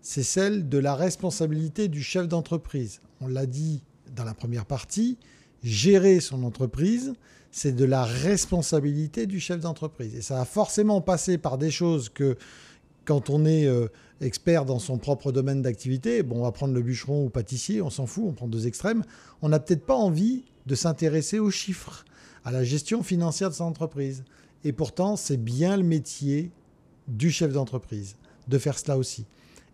c'est 0.01 0.23
celle 0.23 0.69
de 0.69 0.77
la 0.77 0.95
responsabilité 0.95 1.87
du 1.87 2.01
chef 2.01 2.27
d'entreprise. 2.27 3.01
On 3.19 3.27
l'a 3.27 3.45
dit 3.45 3.83
dans 4.15 4.23
la 4.23 4.33
première 4.33 4.65
partie, 4.65 5.17
gérer 5.63 6.19
son 6.19 6.43
entreprise, 6.43 7.13
c'est 7.51 7.75
de 7.75 7.85
la 7.85 8.03
responsabilité 8.03 9.25
du 9.25 9.39
chef 9.39 9.59
d'entreprise. 9.59 10.15
Et 10.15 10.21
ça 10.21 10.35
va 10.35 10.45
forcément 10.45 11.01
passer 11.01 11.37
par 11.37 11.57
des 11.57 11.71
choses 11.71 12.09
que 12.09 12.37
quand 13.05 13.29
on 13.29 13.45
est 13.45 13.65
euh, 13.65 13.87
expert 14.21 14.65
dans 14.65 14.79
son 14.79 14.97
propre 14.97 15.31
domaine 15.31 15.61
d'activité, 15.61 16.23
bon, 16.23 16.39
on 16.39 16.43
va 16.43 16.51
prendre 16.51 16.73
le 16.73 16.81
bûcheron 16.81 17.25
ou 17.25 17.29
pâtissier, 17.29 17.81
on 17.81 17.89
s'en 17.89 18.05
fout, 18.05 18.25
on 18.27 18.33
prend 18.33 18.47
deux 18.47 18.67
extrêmes, 18.67 19.03
on 19.41 19.49
n'a 19.49 19.59
peut-être 19.59 19.85
pas 19.85 19.95
envie 19.95 20.43
de 20.65 20.75
s'intéresser 20.75 21.39
aux 21.39 21.51
chiffres, 21.51 22.05
à 22.43 22.51
la 22.51 22.63
gestion 22.63 23.03
financière 23.03 23.49
de 23.49 23.55
son 23.55 23.65
entreprise. 23.65 24.23
Et 24.63 24.73
pourtant, 24.73 25.15
c'est 25.15 25.37
bien 25.37 25.77
le 25.77 25.83
métier 25.83 26.51
du 27.07 27.31
chef 27.31 27.51
d'entreprise 27.53 28.15
de 28.47 28.57
faire 28.57 28.77
cela 28.77 28.97
aussi. 28.97 29.25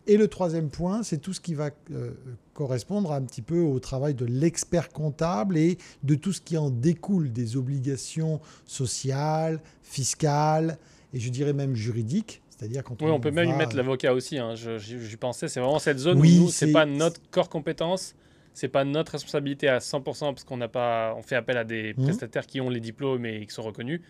Et 0.09 0.15
le 0.15 0.29
troisième 0.29 0.69
point, 0.69 1.03
c'est 1.03 1.17
tout 1.17 1.33
ce 1.33 1.41
qui 1.41 1.53
va 1.53 1.69
euh, 1.91 2.11
correspondre 2.53 3.11
un 3.11 3.21
petit 3.21 3.41
peu 3.41 3.59
au 3.59 3.79
travail 3.79 4.13
de 4.13 4.25
l'expert 4.25 4.89
comptable 4.89 5.57
et 5.57 5.77
de 6.03 6.15
tout 6.15 6.31
ce 6.31 6.39
qui 6.39 6.57
en 6.57 6.69
découle 6.69 7.33
des 7.33 7.57
obligations 7.57 8.39
sociales, 8.65 9.59
fiscales 9.83 10.77
et 11.13 11.19
je 11.19 11.29
dirais 11.29 11.53
même 11.53 11.75
juridiques 11.75 12.41
c'est-à-dire 12.57 12.83
quand 12.83 12.99
oui, 13.01 13.11
on, 13.11 13.19
peut 13.19 13.31
même 13.31 13.49
y 13.49 13.53
mettre 13.53 13.75
l'avocat 13.75 14.13
aussi. 14.13 14.39
Hein. 14.39 14.55
J'y 14.55 15.17
pensais. 15.17 15.47
C'est 15.47 15.59
vraiment 15.59 15.79
cette 15.79 15.99
zone 15.99 16.19
où 16.19 16.25
nous, 16.25 16.49
c'est 16.49 16.71
pas 16.71 16.85
notre 16.85 17.21
corps 17.29 17.49
compétence, 17.49 18.15
c'est 18.53 18.67
pas 18.67 18.83
notre 18.83 19.11
responsabilité 19.11 19.67
à 19.67 19.77
100% 19.77 20.03
parce 20.03 20.43
qu'on 20.43 20.57
n'a 20.57 20.67
pas, 20.67 21.13
on 21.15 21.21
fait 21.21 21.35
appel 21.35 21.57
à 21.57 21.63
des 21.63 21.93
mmh. 21.93 22.03
prestataires 22.03 22.47
qui 22.47 22.59
ont 22.59 22.69
les 22.69 22.79
diplômes 22.79 23.25
et 23.27 23.45
qui 23.45 23.53
sont 23.53 23.61
reconnus. 23.61 24.01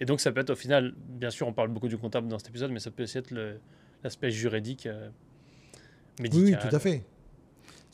Et 0.00 0.04
donc 0.04 0.20
ça 0.20 0.30
peut 0.30 0.40
être 0.40 0.50
au 0.50 0.56
final, 0.56 0.94
bien 1.08 1.30
sûr, 1.30 1.48
on 1.48 1.54
parle 1.54 1.68
beaucoup 1.68 1.88
du 1.88 1.96
comptable 1.96 2.28
dans 2.28 2.38
cet 2.38 2.48
épisode, 2.48 2.70
mais 2.70 2.80
ça 2.80 2.90
peut 2.90 3.04
aussi 3.04 3.16
être 3.16 3.32
l'aspect 4.04 4.30
juridique, 4.30 4.84
euh, 4.84 5.08
médical. 6.20 6.44
Oui, 6.44 6.68
tout 6.68 6.76
à 6.76 6.78
fait. 6.78 7.02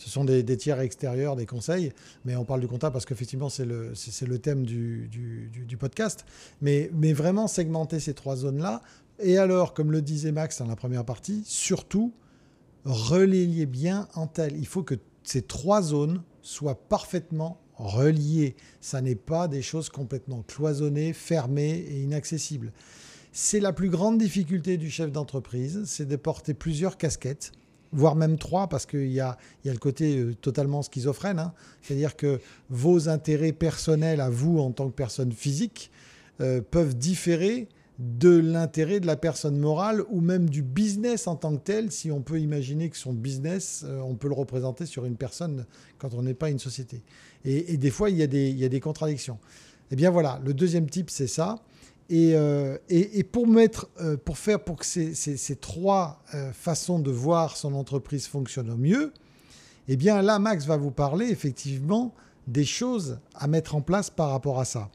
Ce 0.02 0.10
sont 0.10 0.24
des, 0.24 0.44
tiers 0.56 0.80
extérieurs, 0.80 1.36
des 1.36 1.46
conseils, 1.46 1.92
mais 2.24 2.34
on 2.34 2.44
parle 2.44 2.60
du 2.60 2.66
comptable 2.66 2.92
parce 2.92 3.06
qu'effectivement, 3.06 3.48
c'est 3.48 3.64
le, 3.64 3.92
le 4.26 4.38
thème 4.38 4.64
du, 4.66 5.06
du, 5.08 5.48
du, 5.48 5.76
podcast. 5.76 6.24
Mais, 6.60 6.90
mais 6.92 7.12
vraiment 7.12 7.46
segmenter 7.46 8.00
ces 8.00 8.12
trois 8.12 8.34
zones-là 8.34 8.82
et 9.22 9.38
alors, 9.38 9.74
comme 9.74 9.92
le 9.92 10.02
disait 10.02 10.32
Max 10.32 10.58
dans 10.58 10.66
la 10.66 10.76
première 10.76 11.04
partie, 11.04 11.42
surtout, 11.44 12.12
reliez 12.84 13.66
bien 13.66 14.08
en 14.14 14.26
tel. 14.26 14.56
Il 14.56 14.66
faut 14.66 14.82
que 14.82 14.94
ces 15.22 15.42
trois 15.42 15.82
zones 15.82 16.22
soient 16.42 16.88
parfaitement 16.88 17.60
reliées. 17.76 18.56
Ça 18.80 19.00
n'est 19.00 19.14
pas 19.14 19.48
des 19.48 19.62
choses 19.62 19.88
complètement 19.88 20.42
cloisonnées, 20.42 21.12
fermées 21.12 21.84
et 21.88 22.02
inaccessibles. 22.02 22.72
C'est 23.32 23.60
la 23.60 23.72
plus 23.72 23.88
grande 23.88 24.18
difficulté 24.18 24.76
du 24.76 24.90
chef 24.90 25.10
d'entreprise, 25.10 25.84
c'est 25.86 26.06
de 26.06 26.16
porter 26.16 26.52
plusieurs 26.52 26.98
casquettes, 26.98 27.52
voire 27.90 28.14
même 28.14 28.36
trois, 28.36 28.68
parce 28.68 28.84
qu'il 28.84 29.10
y 29.10 29.20
a, 29.20 29.38
le 29.64 29.78
côté 29.78 30.18
euh, 30.18 30.34
totalement 30.34 30.82
schizophrène. 30.82 31.38
Hein. 31.38 31.54
C'est-à-dire 31.80 32.16
que 32.16 32.40
vos 32.68 33.08
intérêts 33.08 33.52
personnels 33.52 34.20
à 34.20 34.28
vous 34.28 34.58
en 34.58 34.70
tant 34.70 34.88
que 34.88 34.94
personne 34.94 35.32
physique 35.32 35.90
euh, 36.40 36.60
peuvent 36.60 36.94
différer 36.94 37.68
de 37.98 38.36
l'intérêt 38.36 39.00
de 39.00 39.06
la 39.06 39.16
personne 39.16 39.58
morale 39.58 40.02
ou 40.08 40.20
même 40.20 40.48
du 40.48 40.62
business 40.62 41.26
en 41.26 41.36
tant 41.36 41.56
que 41.56 41.62
tel, 41.62 41.92
si 41.92 42.10
on 42.10 42.22
peut 42.22 42.40
imaginer 42.40 42.88
que 42.88 42.96
son 42.96 43.12
business, 43.12 43.84
euh, 43.86 44.00
on 44.00 44.14
peut 44.14 44.28
le 44.28 44.34
représenter 44.34 44.86
sur 44.86 45.04
une 45.04 45.16
personne 45.16 45.66
quand 45.98 46.14
on 46.14 46.22
n'est 46.22 46.34
pas 46.34 46.50
une 46.50 46.58
société. 46.58 47.02
Et, 47.44 47.76
des 47.76 47.90
fois, 47.90 48.08
il 48.08 48.16
y, 48.16 48.22
a 48.22 48.26
des, 48.26 48.50
il 48.50 48.68
des 48.68 48.80
contradictions. 48.80 49.38
Eh 49.90 49.96
bien 49.96 50.10
voilà, 50.10 50.40
le 50.44 50.54
deuxième 50.54 50.88
type, 50.88 51.10
c'est 51.10 51.26
ça. 51.26 51.56
Et, 52.08 52.34
euh, 52.34 52.78
pour 53.30 53.46
mettre, 53.46 53.88
euh, 54.00 54.16
pour 54.16 54.38
faire 54.38 54.62
pour 54.62 54.76
que 54.76 54.86
ces, 54.86 55.14
ces 55.14 55.56
trois 55.56 56.22
façons 56.52 56.98
de 56.98 57.10
voir 57.10 57.56
son 57.56 57.74
entreprise 57.74 58.26
fonctionnent 58.26 58.70
au 58.70 58.76
mieux, 58.76 59.12
eh 59.88 59.96
bien 59.96 60.22
là, 60.22 60.38
Max 60.38 60.66
va 60.66 60.76
vous 60.76 60.92
parler 60.92 61.26
effectivement 61.26 62.14
des 62.46 62.64
choses 62.64 63.18
à 63.34 63.46
mettre 63.46 63.74
en 63.74 63.82
place 63.82 64.10
par 64.10 64.30
rapport 64.30 64.60
à 64.60 64.64
ça. 64.64 64.90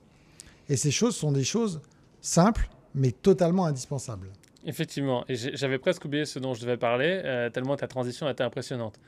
Et 0.69 0.77
ces 0.77 0.91
choses 0.91 1.15
sont 1.15 1.31
des 1.31 1.43
choses 1.43 1.81
simples, 2.21 2.69
mais 2.97 3.11
totalement 3.11 3.65
indispensable. 3.65 4.27
Effectivement, 4.65 5.23
et 5.29 5.35
j'avais 5.35 5.77
presque 5.77 6.03
oublié 6.03 6.25
ce 6.25 6.39
dont 6.39 6.53
je 6.53 6.61
devais 6.61 6.77
parler, 6.77 7.21
euh, 7.23 7.49
tellement 7.49 7.77
ta 7.77 7.87
transition 7.87 8.27
était 8.29 8.43
impressionnante. 8.43 8.99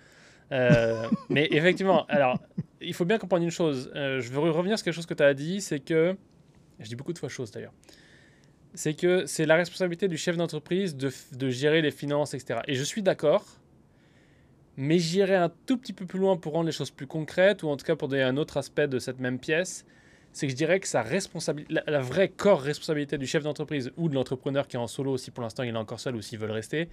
Euh, 0.52 1.08
mais 1.30 1.48
effectivement, 1.52 2.06
alors, 2.06 2.40
il 2.80 2.94
faut 2.94 3.04
bien 3.04 3.18
comprendre 3.18 3.44
une 3.44 3.52
chose. 3.52 3.92
Euh, 3.96 4.22
je 4.22 4.30
veux 4.30 4.40
revenir 4.40 4.78
sur 4.78 4.86
quelque 4.86 4.94
chose 4.94 5.06
que 5.06 5.14
tu 5.14 5.24
as 5.24 5.34
dit, 5.34 5.60
c'est 5.60 5.80
que, 5.80 6.16
je 6.80 6.88
dis 6.88 6.96
beaucoup 6.96 7.14
de 7.14 7.18
fois 7.18 7.30
chose 7.30 7.52
d'ailleurs, 7.52 7.74
c'est 8.74 8.94
que 8.94 9.26
c'est 9.26 9.46
la 9.46 9.56
responsabilité 9.56 10.08
du 10.08 10.18
chef 10.18 10.38
d'entreprise 10.38 10.96
de, 10.96 11.12
de 11.34 11.50
gérer 11.50 11.82
les 11.82 11.92
finances, 11.92 12.34
etc. 12.34 12.62
Et 12.68 12.76
je 12.76 12.84
suis 12.84 13.02
d'accord, 13.02 13.46
mais 14.78 15.00
j'irai 15.00 15.36
un 15.36 15.52
tout 15.66 15.78
petit 15.78 15.94
peu 15.94 16.06
plus 16.06 16.20
loin 16.20 16.38
pour 16.38 16.54
rendre 16.54 16.68
les 16.68 16.72
choses 16.72 16.92
plus 16.92 17.08
concrètes, 17.08 17.64
ou 17.64 17.70
en 17.70 17.76
tout 17.76 17.86
cas 17.86 17.96
pour 17.96 18.08
donner 18.08 18.24
un 18.24 18.38
autre 18.38 18.56
aspect 18.56 18.88
de 18.88 19.00
cette 19.00 19.20
même 19.20 19.40
pièce. 19.40 19.84
C'est 20.32 20.46
que 20.48 20.52
je 20.52 20.58
dirais 20.58 20.80
que 20.80 20.88
sa 20.88 21.02
responsabilité, 21.02 21.74
la, 21.74 21.84
la 21.88 22.02
vraie 22.02 22.30
corps 22.30 22.62
responsabilité 22.62 23.18
du 23.18 23.26
chef 23.28 23.44
d'entreprise 23.44 23.92
ou 23.98 24.10
de 24.10 24.16
l'entrepreneur 24.16 24.68
qui 24.68 24.76
est 24.76 24.80
en 24.80 24.88
solo, 24.88 25.18
si 25.18 25.32
pour 25.32 25.42
l'instant 25.44 25.64
il 25.64 25.74
est 25.74 25.78
encore 25.78 26.00
seul 26.00 26.16
ou 26.16 26.22
s'il 26.22 26.38
veut 26.40 26.48
le 26.48 26.54
rester, 26.54 26.88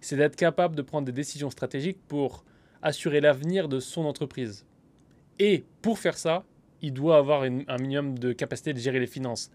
c'est 0.00 0.16
d'être 0.16 0.36
capable 0.36 0.74
de 0.74 0.82
prendre 0.82 1.04
des 1.06 1.12
décisions 1.12 1.50
stratégiques 1.50 1.98
pour 2.08 2.44
assurer 2.82 3.20
l'avenir 3.20 3.68
de 3.68 3.80
son 3.80 4.06
entreprise. 4.06 4.64
Et 5.38 5.64
pour 5.82 5.98
faire 5.98 6.16
ça, 6.16 6.44
il 6.80 6.92
doit 6.94 7.18
avoir 7.18 7.44
une- 7.44 7.64
un 7.68 7.76
minimum 7.76 8.18
de 8.18 8.32
capacité 8.32 8.72
de 8.72 8.78
gérer 8.78 8.98
les 8.98 9.06
finances. 9.06 9.50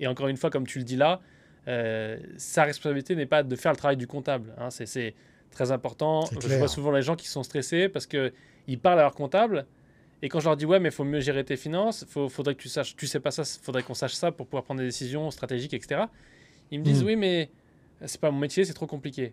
Et 0.00 0.06
encore 0.06 0.28
une 0.28 0.38
fois, 0.38 0.48
comme 0.50 0.66
tu 0.66 0.78
le 0.78 0.84
dis 0.84 0.96
là, 0.96 1.20
euh, 1.68 2.16
sa 2.38 2.64
responsabilité 2.64 3.14
n'est 3.14 3.26
pas 3.26 3.42
de 3.42 3.54
faire 3.56 3.72
le 3.72 3.76
travail 3.76 3.98
du 3.98 4.06
comptable. 4.06 4.54
hein. 4.58 4.70
C'est- 4.70 5.14
très 5.50 5.72
important. 5.72 6.20
Je 6.40 6.48
vois 6.58 6.68
souvent 6.68 6.92
les 6.92 7.02
gens 7.02 7.16
qui 7.16 7.26
sont 7.26 7.42
stressés 7.42 7.88
parce 7.88 8.06
qu'ils 8.06 8.78
parlent 8.80 9.00
à 9.00 9.02
leur 9.02 9.14
comptable. 9.16 9.66
Et 10.22 10.28
quand 10.28 10.40
je 10.40 10.46
leur 10.46 10.56
dis, 10.56 10.66
ouais, 10.66 10.78
mais 10.80 10.88
il 10.90 10.92
faut 10.92 11.04
mieux 11.04 11.20
gérer 11.20 11.44
tes 11.44 11.56
finances, 11.56 12.04
il 12.16 12.28
faudrait 12.28 12.54
que 12.54 12.60
tu 12.62 12.68
saches, 12.68 12.94
tu 12.96 13.06
sais 13.06 13.20
pas 13.20 13.30
ça, 13.30 13.42
faudrait 13.44 13.82
qu'on 13.82 13.94
sache 13.94 14.12
ça 14.14 14.30
pour 14.32 14.46
pouvoir 14.46 14.64
prendre 14.64 14.80
des 14.80 14.86
décisions 14.86 15.30
stratégiques, 15.30 15.72
etc. 15.74 16.02
Ils 16.70 16.78
me 16.80 16.84
disent, 16.84 17.00
Mhm. 17.02 17.06
oui, 17.08 17.16
mais 17.16 17.50
c'est 18.04 18.20
pas 18.20 18.30
mon 18.30 18.38
métier, 18.38 18.64
c'est 18.64 18.74
trop 18.74 18.86
compliqué. 18.86 19.32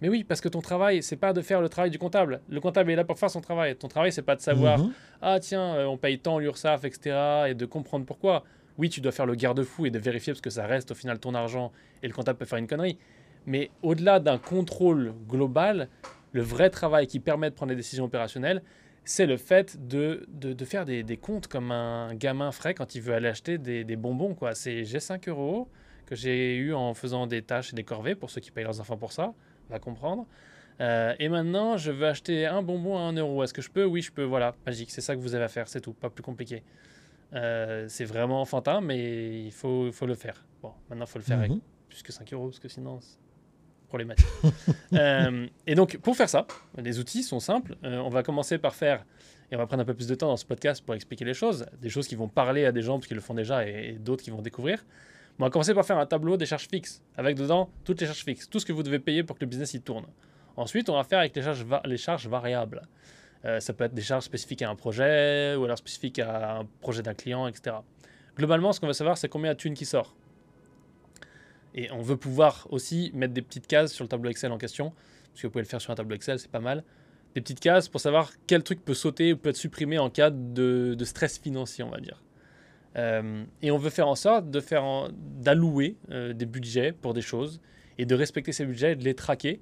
Mais 0.00 0.08
oui, 0.08 0.22
parce 0.22 0.40
que 0.40 0.48
ton 0.48 0.60
travail, 0.60 1.02
c'est 1.02 1.16
pas 1.16 1.32
de 1.32 1.40
faire 1.40 1.60
le 1.60 1.68
travail 1.68 1.90
du 1.90 1.98
comptable. 1.98 2.40
Le 2.48 2.60
comptable 2.60 2.90
est 2.92 2.96
là 2.96 3.04
pour 3.04 3.18
faire 3.18 3.30
son 3.30 3.40
travail. 3.40 3.74
Ton 3.74 3.88
travail, 3.88 4.12
c'est 4.12 4.22
pas 4.22 4.36
de 4.36 4.40
savoir, 4.40 4.78
Mhm. 4.78 4.92
ah 5.22 5.40
tiens, 5.40 5.74
euh, 5.74 5.84
on 5.86 5.96
paye 5.96 6.18
tant 6.20 6.38
l'URSSAF, 6.38 6.84
etc. 6.84 7.16
et 7.48 7.54
de 7.54 7.66
comprendre 7.66 8.04
pourquoi. 8.06 8.44
Oui, 8.76 8.90
tu 8.90 9.00
dois 9.00 9.10
faire 9.10 9.26
le 9.26 9.34
garde-fou 9.34 9.86
et 9.86 9.90
de 9.90 9.98
vérifier 9.98 10.32
parce 10.34 10.40
que 10.40 10.50
ça 10.50 10.66
reste 10.66 10.92
au 10.92 10.94
final 10.94 11.18
ton 11.18 11.34
argent 11.34 11.72
et 12.02 12.06
le 12.06 12.12
comptable 12.14 12.38
peut 12.38 12.44
faire 12.44 12.58
une 12.60 12.68
connerie. 12.68 12.96
Mais 13.44 13.70
au-delà 13.82 14.20
d'un 14.20 14.38
contrôle 14.38 15.14
global, 15.28 15.88
le 16.32 16.42
vrai 16.42 16.70
travail 16.70 17.06
qui 17.08 17.18
permet 17.18 17.50
de 17.50 17.54
prendre 17.56 17.70
des 17.70 17.76
décisions 17.76 18.04
opérationnelles, 18.04 18.62
c'est 19.10 19.24
le 19.26 19.38
fait 19.38 19.88
de, 19.88 20.26
de, 20.28 20.52
de 20.52 20.64
faire 20.66 20.84
des, 20.84 21.02
des 21.02 21.16
comptes 21.16 21.46
comme 21.48 21.70
un 21.72 22.14
gamin 22.14 22.52
frais 22.52 22.74
quand 22.74 22.94
il 22.94 23.00
veut 23.00 23.14
aller 23.14 23.28
acheter 23.28 23.56
des, 23.56 23.82
des 23.82 23.96
bonbons. 23.96 24.34
quoi. 24.34 24.54
C'est 24.54 24.84
j'ai 24.84 25.00
5 25.00 25.28
euros 25.28 25.66
que 26.04 26.14
j'ai 26.14 26.56
eu 26.56 26.74
en 26.74 26.92
faisant 26.92 27.26
des 27.26 27.40
tâches 27.40 27.72
et 27.72 27.76
des 27.76 27.84
corvées, 27.84 28.14
pour 28.14 28.28
ceux 28.30 28.40
qui 28.42 28.50
payent 28.50 28.64
leurs 28.64 28.80
enfants 28.80 28.98
pour 28.98 29.12
ça, 29.12 29.32
on 29.68 29.72
va 29.72 29.78
comprendre. 29.78 30.26
Euh, 30.80 31.14
et 31.18 31.28
maintenant, 31.30 31.76
je 31.78 31.90
veux 31.90 32.06
acheter 32.06 32.44
un 32.46 32.60
bonbon 32.62 32.98
à 32.98 33.00
1 33.00 33.14
euro. 33.14 33.42
Est-ce 33.42 33.54
que 33.54 33.62
je 33.62 33.70
peux? 33.70 33.84
Oui, 33.86 34.02
je 34.02 34.12
peux. 34.12 34.24
Voilà, 34.24 34.54
magique. 34.66 34.90
C'est 34.90 35.00
ça 35.00 35.16
que 35.16 35.20
vous 35.20 35.34
avez 35.34 35.44
à 35.44 35.48
faire, 35.48 35.68
c'est 35.68 35.80
tout. 35.80 35.92
Pas 35.94 36.10
plus 36.10 36.22
compliqué. 36.22 36.62
Euh, 37.34 37.86
c'est 37.88 38.04
vraiment 38.04 38.40
enfantin, 38.42 38.80
mais 38.82 39.42
il 39.46 39.52
faut, 39.52 39.90
faut 39.90 40.06
le 40.06 40.14
faire. 40.14 40.44
Bon, 40.62 40.72
maintenant, 40.88 41.04
il 41.06 41.08
faut 41.10 41.18
le 41.18 41.24
faire 41.24 41.38
avec 41.38 41.50
Mhm. 41.50 41.60
plus 41.88 42.02
que 42.02 42.12
5 42.12 42.32
euros, 42.34 42.48
parce 42.48 42.58
que 42.60 42.68
sinon, 42.68 43.00
Euh, 44.94 45.46
et 45.66 45.74
donc, 45.74 45.98
pour 45.98 46.16
faire 46.16 46.28
ça, 46.28 46.46
les 46.78 46.98
outils 46.98 47.22
sont 47.22 47.40
simples. 47.40 47.76
Euh, 47.84 47.98
on 47.98 48.08
va 48.08 48.22
commencer 48.22 48.56
par 48.56 48.74
faire, 48.74 49.04
et 49.50 49.56
on 49.56 49.58
va 49.58 49.66
prendre 49.66 49.82
un 49.82 49.84
peu 49.84 49.92
plus 49.94 50.06
de 50.08 50.14
temps 50.14 50.28
dans 50.28 50.36
ce 50.36 50.46
podcast 50.46 50.82
pour 50.84 50.94
expliquer 50.94 51.26
les 51.26 51.34
choses, 51.34 51.66
des 51.80 51.90
choses 51.90 52.08
qui 52.08 52.14
vont 52.14 52.28
parler 52.28 52.64
à 52.64 52.72
des 52.72 52.80
gens 52.80 52.98
parce 52.98 53.06
qu'ils 53.06 53.16
le 53.16 53.20
font 53.22 53.34
déjà 53.34 53.66
et, 53.66 53.98
d'autres 54.00 54.24
qui 54.24 54.30
vont 54.30 54.40
découvrir. 54.40 54.84
On 55.38 55.44
va 55.44 55.50
commencer 55.50 55.74
par 55.74 55.84
faire 55.84 55.98
un 55.98 56.06
tableau 56.06 56.36
des 56.36 56.46
charges 56.46 56.68
fixes, 56.68 57.02
avec 57.16 57.36
dedans 57.36 57.68
toutes 57.84 58.00
les 58.00 58.06
charges 58.06 58.24
fixes, 58.24 58.48
tout 58.48 58.58
ce 58.58 58.66
que 58.66 58.72
vous 58.72 58.82
devez 58.82 58.98
payer 58.98 59.22
pour 59.22 59.36
que 59.36 59.42
le 59.44 59.48
business 59.48 59.74
il 59.74 59.82
tourne. 59.82 60.06
Ensuite, 60.56 60.88
on 60.88 60.94
va 60.94 61.04
faire 61.04 61.20
avec 61.20 61.36
les 61.36 61.42
charges, 61.42 61.62
va- 61.64 61.82
les 61.84 61.98
charges 61.98 62.26
variables. 62.26 62.82
Euh, 63.44 63.60
ça 63.60 63.72
peut 63.72 63.84
être 63.84 63.94
des 63.94 64.02
charges 64.02 64.24
spécifiques 64.24 64.62
à 64.62 64.70
un 64.70 64.74
projet, 64.74 65.54
ou 65.54 65.64
alors 65.64 65.78
spécifiques 65.78 66.18
à 66.18 66.58
un 66.58 66.64
projet 66.80 67.02
d'un 67.02 67.14
client, 67.14 67.46
etc. 67.46 67.76
Globalement, 68.36 68.72
ce 68.72 68.80
qu'on 68.80 68.86
veut 68.88 68.92
savoir, 68.92 69.18
c'est 69.18 69.28
combien 69.28 69.52
de 69.52 69.58
thunes 69.58 69.74
qui 69.74 69.84
sort. 69.84 70.16
Et 71.78 71.92
on 71.92 72.02
veut 72.02 72.16
pouvoir 72.16 72.66
aussi 72.70 73.12
mettre 73.14 73.32
des 73.32 73.40
petites 73.40 73.68
cases 73.68 73.92
sur 73.92 74.04
le 74.04 74.08
tableau 74.08 74.30
Excel 74.30 74.50
en 74.50 74.58
question, 74.58 74.90
parce 75.30 75.42
que 75.42 75.46
vous 75.46 75.52
pouvez 75.52 75.62
le 75.62 75.68
faire 75.68 75.80
sur 75.80 75.92
un 75.92 75.94
tableau 75.94 76.16
Excel, 76.16 76.40
c'est 76.40 76.50
pas 76.50 76.58
mal. 76.58 76.82
Des 77.36 77.40
petites 77.40 77.60
cases 77.60 77.88
pour 77.88 78.00
savoir 78.00 78.32
quel 78.48 78.64
truc 78.64 78.84
peut 78.84 78.94
sauter 78.94 79.32
ou 79.32 79.36
peut 79.36 79.50
être 79.50 79.56
supprimé 79.56 79.96
en 79.96 80.10
cas 80.10 80.30
de, 80.30 80.96
stress 81.04 81.38
financier, 81.38 81.84
on 81.84 81.90
va 81.90 82.00
dire. 82.00 82.20
Euh, 82.96 83.44
et 83.62 83.70
on 83.70 83.78
veut 83.78 83.90
faire 83.90 84.08
en 84.08 84.16
sorte 84.16 84.50
de 84.50 84.58
faire 84.58 85.08
d'allouer 85.12 85.94
euh, 86.10 86.32
des 86.32 86.46
budgets 86.46 86.90
pour 86.90 87.14
des 87.14 87.20
choses 87.20 87.60
et 87.96 88.06
de 88.06 88.14
respecter 88.16 88.50
ces 88.50 88.66
budgets 88.66 88.92
et 88.92 88.96
de 88.96 89.04
les 89.04 89.14
traquer 89.14 89.60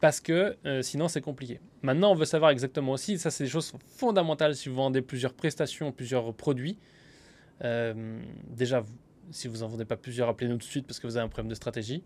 parce 0.00 0.20
que 0.20 0.54
euh, 0.66 0.82
sinon 0.82 1.08
c'est 1.08 1.22
compliqué. 1.22 1.60
Maintenant, 1.80 2.12
on 2.12 2.14
veut 2.14 2.26
savoir 2.26 2.50
exactement 2.50 2.92
aussi, 2.92 3.18
ça 3.18 3.30
c'est 3.30 3.44
des 3.44 3.50
choses 3.50 3.72
fondamentales 3.88 4.54
si 4.54 4.68
vous 4.68 4.74
vendez 4.74 5.00
plusieurs 5.00 5.32
prestations, 5.32 5.92
plusieurs 5.92 6.34
produits. 6.34 6.78
Déjà, 7.62 8.80
vous- 8.80 8.92
si 9.30 9.48
vous 9.48 9.62
en 9.62 9.68
vendez 9.68 9.84
pas 9.84 9.96
plusieurs, 9.96 10.28
appelez-nous 10.28 10.56
tout 10.56 10.66
de 10.66 10.70
suite 10.70 10.86
parce 10.86 10.98
que 11.00 11.06
vous 11.06 11.16
avez 11.16 11.24
un 11.24 11.28
problème 11.28 11.48
de 11.50 11.54
stratégie, 11.54 12.02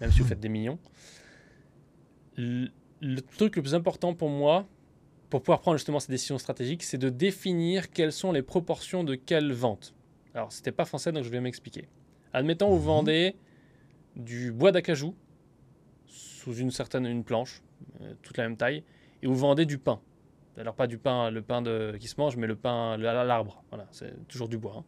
même 0.00 0.10
si 0.12 0.20
vous 0.20 0.26
faites 0.26 0.40
des 0.40 0.48
millions. 0.48 0.78
Le, 2.36 2.68
le 3.00 3.20
truc 3.20 3.56
le 3.56 3.62
plus 3.62 3.74
important 3.74 4.14
pour 4.14 4.28
moi, 4.30 4.66
pour 5.28 5.42
pouvoir 5.42 5.60
prendre 5.60 5.76
justement 5.76 6.00
ces 6.00 6.10
décisions 6.10 6.38
stratégiques, 6.38 6.82
c'est 6.82 6.98
de 6.98 7.08
définir 7.08 7.90
quelles 7.90 8.12
sont 8.12 8.32
les 8.32 8.42
proportions 8.42 9.04
de 9.04 9.14
quelle 9.14 9.52
vente. 9.52 9.94
Alors, 10.34 10.52
c'était 10.52 10.72
pas 10.72 10.84
français, 10.84 11.12
donc 11.12 11.24
je 11.24 11.28
vais 11.30 11.40
m'expliquer. 11.40 11.88
Admettons, 12.32 12.68
vous 12.70 12.78
Mhm. 12.78 12.84
vendez 12.84 13.36
du 14.16 14.52
bois 14.52 14.72
d'acajou 14.72 15.14
sous 16.06 16.54
une 16.54 16.70
certaine 16.70 17.06
une 17.06 17.24
planche, 17.24 17.62
euh, 18.00 18.14
toute 18.22 18.36
la 18.36 18.44
même 18.44 18.56
taille, 18.56 18.82
et 19.22 19.26
vous 19.26 19.36
vendez 19.36 19.66
du 19.66 19.78
pain. 19.78 20.00
Alors 20.56 20.74
pas 20.74 20.86
du 20.86 20.98
pain, 20.98 21.30
le 21.30 21.42
pain 21.42 21.62
de, 21.62 21.96
qui 21.98 22.08
se 22.08 22.16
mange, 22.18 22.36
mais 22.36 22.46
le 22.46 22.56
pain 22.56 22.92
à 22.92 22.96
l'arbre. 23.24 23.62
Voilà, 23.70 23.86
c'est 23.92 24.26
toujours 24.28 24.48
du 24.48 24.58
bois. 24.58 24.76
hein. 24.78 24.84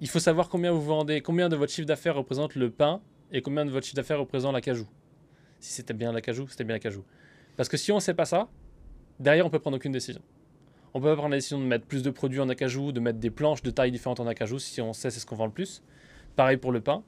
Il 0.00 0.08
faut 0.08 0.20
savoir 0.20 0.48
combien 0.48 0.70
vous 0.70 0.82
vendez, 0.82 1.20
combien 1.20 1.48
de 1.48 1.56
votre 1.56 1.72
chiffre 1.72 1.86
d'affaires 1.86 2.14
représente 2.14 2.54
le 2.54 2.70
pain 2.70 3.00
et 3.32 3.42
combien 3.42 3.64
de 3.64 3.70
votre 3.70 3.84
chiffre 3.84 3.96
d'affaires 3.96 4.20
représente 4.20 4.52
l'acajou. 4.52 4.86
Si 5.58 5.72
c'était 5.72 5.94
bien 5.94 6.12
l'acajou, 6.12 6.46
c'était 6.48 6.62
bien 6.62 6.76
l'acajou. 6.76 7.04
Parce 7.56 7.68
que 7.68 7.76
si 7.76 7.90
on 7.90 7.96
ne 7.96 8.00
sait 8.00 8.14
pas 8.14 8.24
ça, 8.24 8.48
derrière 9.18 9.44
on 9.44 9.50
peut 9.50 9.58
prendre 9.58 9.76
aucune 9.76 9.90
décision. 9.90 10.22
On 10.94 11.00
peut 11.00 11.08
pas 11.08 11.16
prendre 11.16 11.30
la 11.30 11.38
décision 11.38 11.58
de 11.58 11.64
mettre 11.64 11.84
plus 11.84 12.02
de 12.02 12.10
produits 12.10 12.38
en 12.38 12.48
acajou, 12.48 12.92
de 12.92 13.00
mettre 13.00 13.18
des 13.18 13.30
planches 13.30 13.62
de 13.62 13.70
tailles 13.70 13.90
différentes 13.90 14.20
en 14.20 14.26
acajou 14.28 14.60
si 14.60 14.80
on 14.80 14.92
sait 14.92 15.10
c'est 15.10 15.18
ce 15.18 15.26
qu'on 15.26 15.34
vend 15.34 15.46
le 15.46 15.52
plus. 15.52 15.82
Pareil 16.36 16.58
pour 16.58 16.70
le 16.70 16.80
pain. 16.80 17.02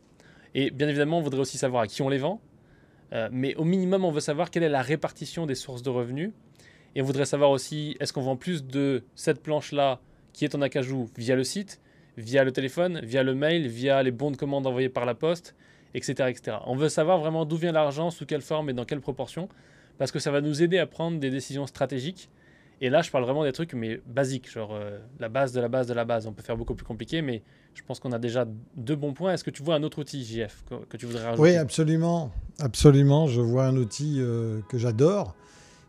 Et 0.55 0.73
bien 0.73 0.89
évidemment, 0.89 1.19
on 1.19 1.23
voudrait 1.23 1.41
aussi 1.41 1.59
savoir 1.59 1.83
à 1.83 1.87
qui 1.87 2.03
on 2.03 2.09
les 2.09 2.19
vend. 2.19 2.41
Euh, 3.13 3.29
mais 3.31 3.55
au 3.55 3.65
minimum, 3.65 4.05
on 4.05 4.11
veut 4.11 4.21
savoir 4.21 4.51
quelle 4.51 4.65
est 4.65 4.69
la 4.69 4.83
répartition 4.83 5.47
des 5.47 5.55
sources 5.55 5.83
de 5.83 5.91
revenus. 5.91 6.33
Et 6.97 7.03
on 7.03 7.05
voudrait 7.05 7.25
savoir 7.25 7.51
aussi, 7.51 7.97
est-ce 8.01 8.13
qu'on 8.13 8.23
vend 8.23 8.37
plus 8.37 8.65
de 8.65 9.05
cette 9.15 9.43
planche-là 9.43 10.01
qui 10.33 10.45
est 10.45 10.57
en 10.57 10.63
acajou 10.63 11.09
via 11.17 11.37
le 11.37 11.45
site, 11.45 11.81
via 12.21 12.45
le 12.45 12.53
téléphone, 12.53 13.01
via 13.03 13.23
le 13.23 13.35
mail, 13.35 13.67
via 13.67 14.03
les 14.03 14.11
bons 14.11 14.31
de 14.31 14.37
commande 14.37 14.67
envoyés 14.67 14.89
par 14.89 15.07
la 15.07 15.15
poste, 15.15 15.55
etc. 15.95 16.29
etc. 16.29 16.59
On 16.67 16.77
veut 16.77 16.89
savoir 16.89 17.19
vraiment 17.19 17.45
d'où 17.45 17.57
vient 17.57 17.73
l'argent, 17.73 18.11
sous 18.11 18.27
quelle 18.27 18.43
forme 18.43 18.71
et 18.71 18.73
dans 18.73 18.85
quelle 18.85 19.01
proportion, 19.01 19.49
parce 19.99 20.13
que 20.13 20.19
ça 20.19 20.31
va 20.31 20.41
nous 20.41 20.63
aider 20.63 20.79
à 20.79 20.87
prendre 20.87 21.19
des 21.19 21.31
décisions 21.31 21.67
stratégiques. 21.67 22.31
Et 22.83 22.89
là, 22.89 23.03
je 23.03 23.11
parle 23.11 23.25
vraiment 23.25 23.45
des 23.45 23.53
trucs, 23.53 23.75
mais 23.75 24.01
basiques, 24.07 24.51
genre 24.51 24.71
euh, 24.73 24.99
la 25.19 25.29
base 25.29 25.53
de 25.53 25.61
la 25.61 25.69
base 25.69 25.87
de 25.87 25.93
la 25.93 26.07
base. 26.07 26.27
On 26.27 26.33
peut 26.33 26.43
faire 26.43 26.57
beaucoup 26.57 26.75
plus 26.75 26.87
compliqué, 26.87 27.21
mais 27.21 27.43
je 27.75 27.83
pense 27.83 28.01
qu'on 28.01 28.13
a 28.13 28.19
déjà 28.19 28.47
deux 28.75 28.97
bons 28.97 29.13
points. 29.13 29.35
Est-ce 29.35 29.45
que 29.45 29.51
tu 29.51 29.63
vois 29.63 29.75
un 29.75 29.83
autre 29.83 29.99
outil, 29.99 30.25
JF, 30.25 30.65
que, 30.89 30.97
tu 30.97 31.05
voudrais 31.05 31.25
rajouter? 31.25 31.43
Oui, 31.43 31.57
absolument. 31.57 32.33
Absolument. 32.59 33.27
Je 33.27 33.43
vois 33.43 33.67
un 33.67 33.77
outil 33.77 34.17
euh, 34.19 34.61
que 34.71 34.79
j'adore, 34.79 35.37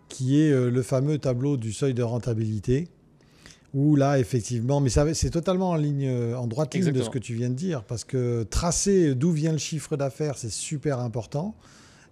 qui 0.10 0.42
est 0.42 0.52
euh, 0.52 0.70
le 0.70 0.82
fameux 0.82 1.18
tableau 1.18 1.56
du 1.56 1.72
seuil 1.72 1.94
de 1.94 2.04
rentabilité. 2.04 2.90
Où 3.74 3.96
là, 3.96 4.20
effectivement, 4.20 4.82
mais 4.82 4.90
c'est 4.90 5.30
totalement 5.30 5.70
en 5.70 5.76
ligne, 5.76 6.06
euh, 6.06 6.36
en 6.36 6.46
droite 6.48 6.74
ligne 6.74 6.84
de 6.92 7.00
ce 7.06 7.10
que 7.10 7.20
tu 7.20 7.34
viens 7.36 7.50
de 7.50 7.56
dire, 7.56 7.84
parce 7.86 8.04
que 8.04 8.44
tracer 8.44 9.16
d'où 9.16 9.32
vient 9.32 9.54
le 9.54 9.58
chiffre 9.58 9.96
d'affaires, 9.96 10.38
c'est 10.38 10.52
super 10.52 11.00
important. 11.00 11.56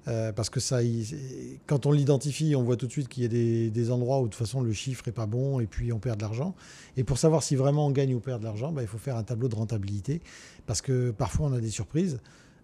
euh, 0.07 0.31
parce 0.31 0.49
que 0.49 0.61
ça, 0.61 0.81
il- 0.81 1.59
quand 1.67 1.85
on 1.85 1.91
l'identifie, 1.91 2.55
on 2.55 2.63
voit 2.63 2.77
tout 2.77 2.87
de 2.87 2.91
suite 2.91 3.09
qu'il 3.09 3.21
y 3.21 3.25
a 3.25 3.29
des, 3.29 3.69
des 3.69 3.91
endroits 3.91 4.19
où 4.21 4.23
de 4.23 4.29
toute 4.29 4.35
façon 4.39 4.61
le 4.61 4.71
chiffre 4.71 5.07
est 5.07 5.11
pas 5.11 5.27
bon 5.27 5.59
et 5.59 5.67
puis 5.67 5.91
on 5.93 5.99
perd 5.99 6.17
de 6.17 6.21
l'argent. 6.23 6.55
Et 6.97 7.03
pour 7.03 7.17
savoir 7.19 7.43
si 7.43 7.55
vraiment 7.57 7.85
on 7.85 7.91
gagne 7.91 8.15
ou 8.15 8.19
perd 8.21 8.39
de 8.39 8.45
l'argent, 8.45 8.71
bah, 8.71 8.81
il 8.81 8.87
faut 8.87 8.97
faire 8.97 9.17
un 9.17 9.23
tableau 9.23 9.49
de 9.49 9.55
rentabilité, 9.55 10.21
parce 10.65 10.81
que 10.81 11.11
parfois 11.11 11.47
on 11.47 11.53
a 11.53 11.59
des 11.59 11.69
surprises. 11.69 12.19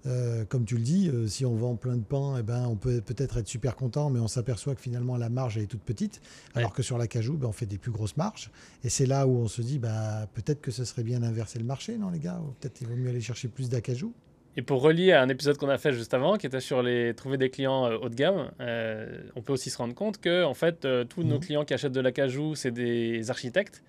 Euh, 0.05 0.45
comme 0.45 0.65
tu 0.65 0.75
le 0.75 0.81
dis, 0.81 1.09
euh, 1.09 1.27
si 1.27 1.45
on 1.45 1.55
vend 1.55 1.75
plein 1.75 1.95
de 1.95 2.03
pain, 2.03 2.35
eh 2.39 2.43
ben, 2.43 2.65
on 2.67 2.75
peut 2.75 3.01
peut-être 3.01 3.37
être 3.37 3.47
super 3.47 3.75
content, 3.75 4.09
mais 4.09 4.19
on 4.19 4.27
s'aperçoit 4.27 4.75
que 4.75 4.81
finalement 4.81 5.17
la 5.17 5.29
marge 5.29 5.57
elle 5.57 5.63
est 5.63 5.67
toute 5.67 5.81
petite, 5.81 6.21
alors 6.53 6.73
que 6.73 6.83
sur 6.83 6.97
l'acajou, 6.97 7.37
ben, 7.37 7.47
on 7.47 7.51
fait 7.51 7.65
des 7.65 7.77
plus 7.77 7.91
grosses 7.91 8.15
marges. 8.17 8.51
Et 8.83 8.89
c'est 8.89 9.05
là 9.07 9.25
où 9.25 9.37
on 9.37 9.47
se 9.47 9.61
dit, 9.61 9.79
bah, 9.79 10.27
peut-être 10.33 10.61
que 10.61 10.71
ce 10.71 10.85
serait 10.85 11.03
bien 11.03 11.21
d'inverser 11.21 11.57
le 11.59 11.65
marché, 11.65 11.97
non 11.97 12.09
les 12.11 12.19
gars 12.19 12.39
peut-être 12.59 12.81
il 12.81 12.87
vaut 12.87 12.95
mieux 12.95 13.09
aller 13.09 13.21
chercher 13.21 13.47
plus 13.47 13.69
d'acajou. 13.69 14.13
Et 14.57 14.61
pour 14.61 14.81
relier 14.81 15.11
à 15.11 15.21
un 15.21 15.27
épisode 15.27 15.57
qu'on 15.57 15.67
a 15.69 15.77
fait 15.77 15.91
juste 15.91 16.13
avant, 16.13 16.37
qui 16.37 16.45
était 16.47 16.61
sur 16.61 16.81
les 16.81 17.13
trouver 17.13 17.37
des 17.37 17.49
clients 17.49 17.87
euh, 17.87 17.97
haut 17.97 18.07
de 18.09 18.15
gamme, 18.15 18.51
euh, 18.61 19.21
on 19.35 19.41
peut 19.41 19.51
aussi 19.53 19.69
se 19.69 19.77
rendre 19.77 19.93
compte 19.95 20.19
que 20.19 20.43
en 20.45 20.53
fait, 20.53 20.87
tous 21.09 21.23
nos 21.23 21.35
Mhm. 21.35 21.39
clients 21.41 21.65
qui 21.65 21.73
achètent 21.73 21.91
de 21.91 21.99
l'acajou, 21.99 22.55
c'est 22.55 22.71
des 22.71 23.29
architectes 23.29 23.83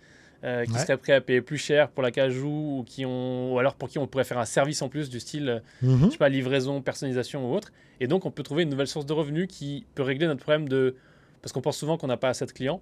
euh, 0.47 0.65
qui 0.65 0.73
Ouais. 0.73 0.79
seraient 0.79 0.97
prêts 0.97 1.13
à 1.13 1.21
payer 1.21 1.41
plus 1.43 1.59
cher 1.59 1.89
pour 1.91 2.03
l'acajou 2.03 2.79
ou 2.79 2.85
qui 2.87 3.05
ont, 3.05 3.53
ou 3.55 3.59
alors 3.59 3.75
pour 3.75 3.89
qui 3.89 3.99
on 3.99 4.07
pourrait 4.07 4.25
faire 4.25 4.39
un 4.39 4.45
service 4.45 4.81
en 4.81 4.89
plus 4.89 5.11
du 5.11 5.19
style, 5.21 5.49
euh, 5.49 5.61
Mhm. 5.83 6.07
je 6.07 6.11
sais 6.13 6.19
pas, 6.19 6.29
livraison, 6.29 6.81
personnalisation 6.81 7.51
ou 7.51 7.55
autre. 7.55 7.73
Et 8.01 8.07
donc, 8.07 8.25
on 8.27 8.31
peut 8.31 8.43
trouver 8.43 8.63
une 8.63 8.69
nouvelle 8.71 8.87
source 8.87 9.07
de 9.07 9.13
revenus 9.13 9.49
qui 9.49 9.85
peut 9.95 10.03
régler 10.03 10.27
notre 10.27 10.43
problème 10.43 10.69
de, 10.69 10.95
parce 11.43 11.53
qu'on 11.53 11.61
pense 11.63 11.77
souvent 11.77 11.97
qu'on 11.99 12.07
n'a 12.07 12.17
pas 12.17 12.29
assez 12.29 12.47
de 12.47 12.53
clients. 12.53 12.81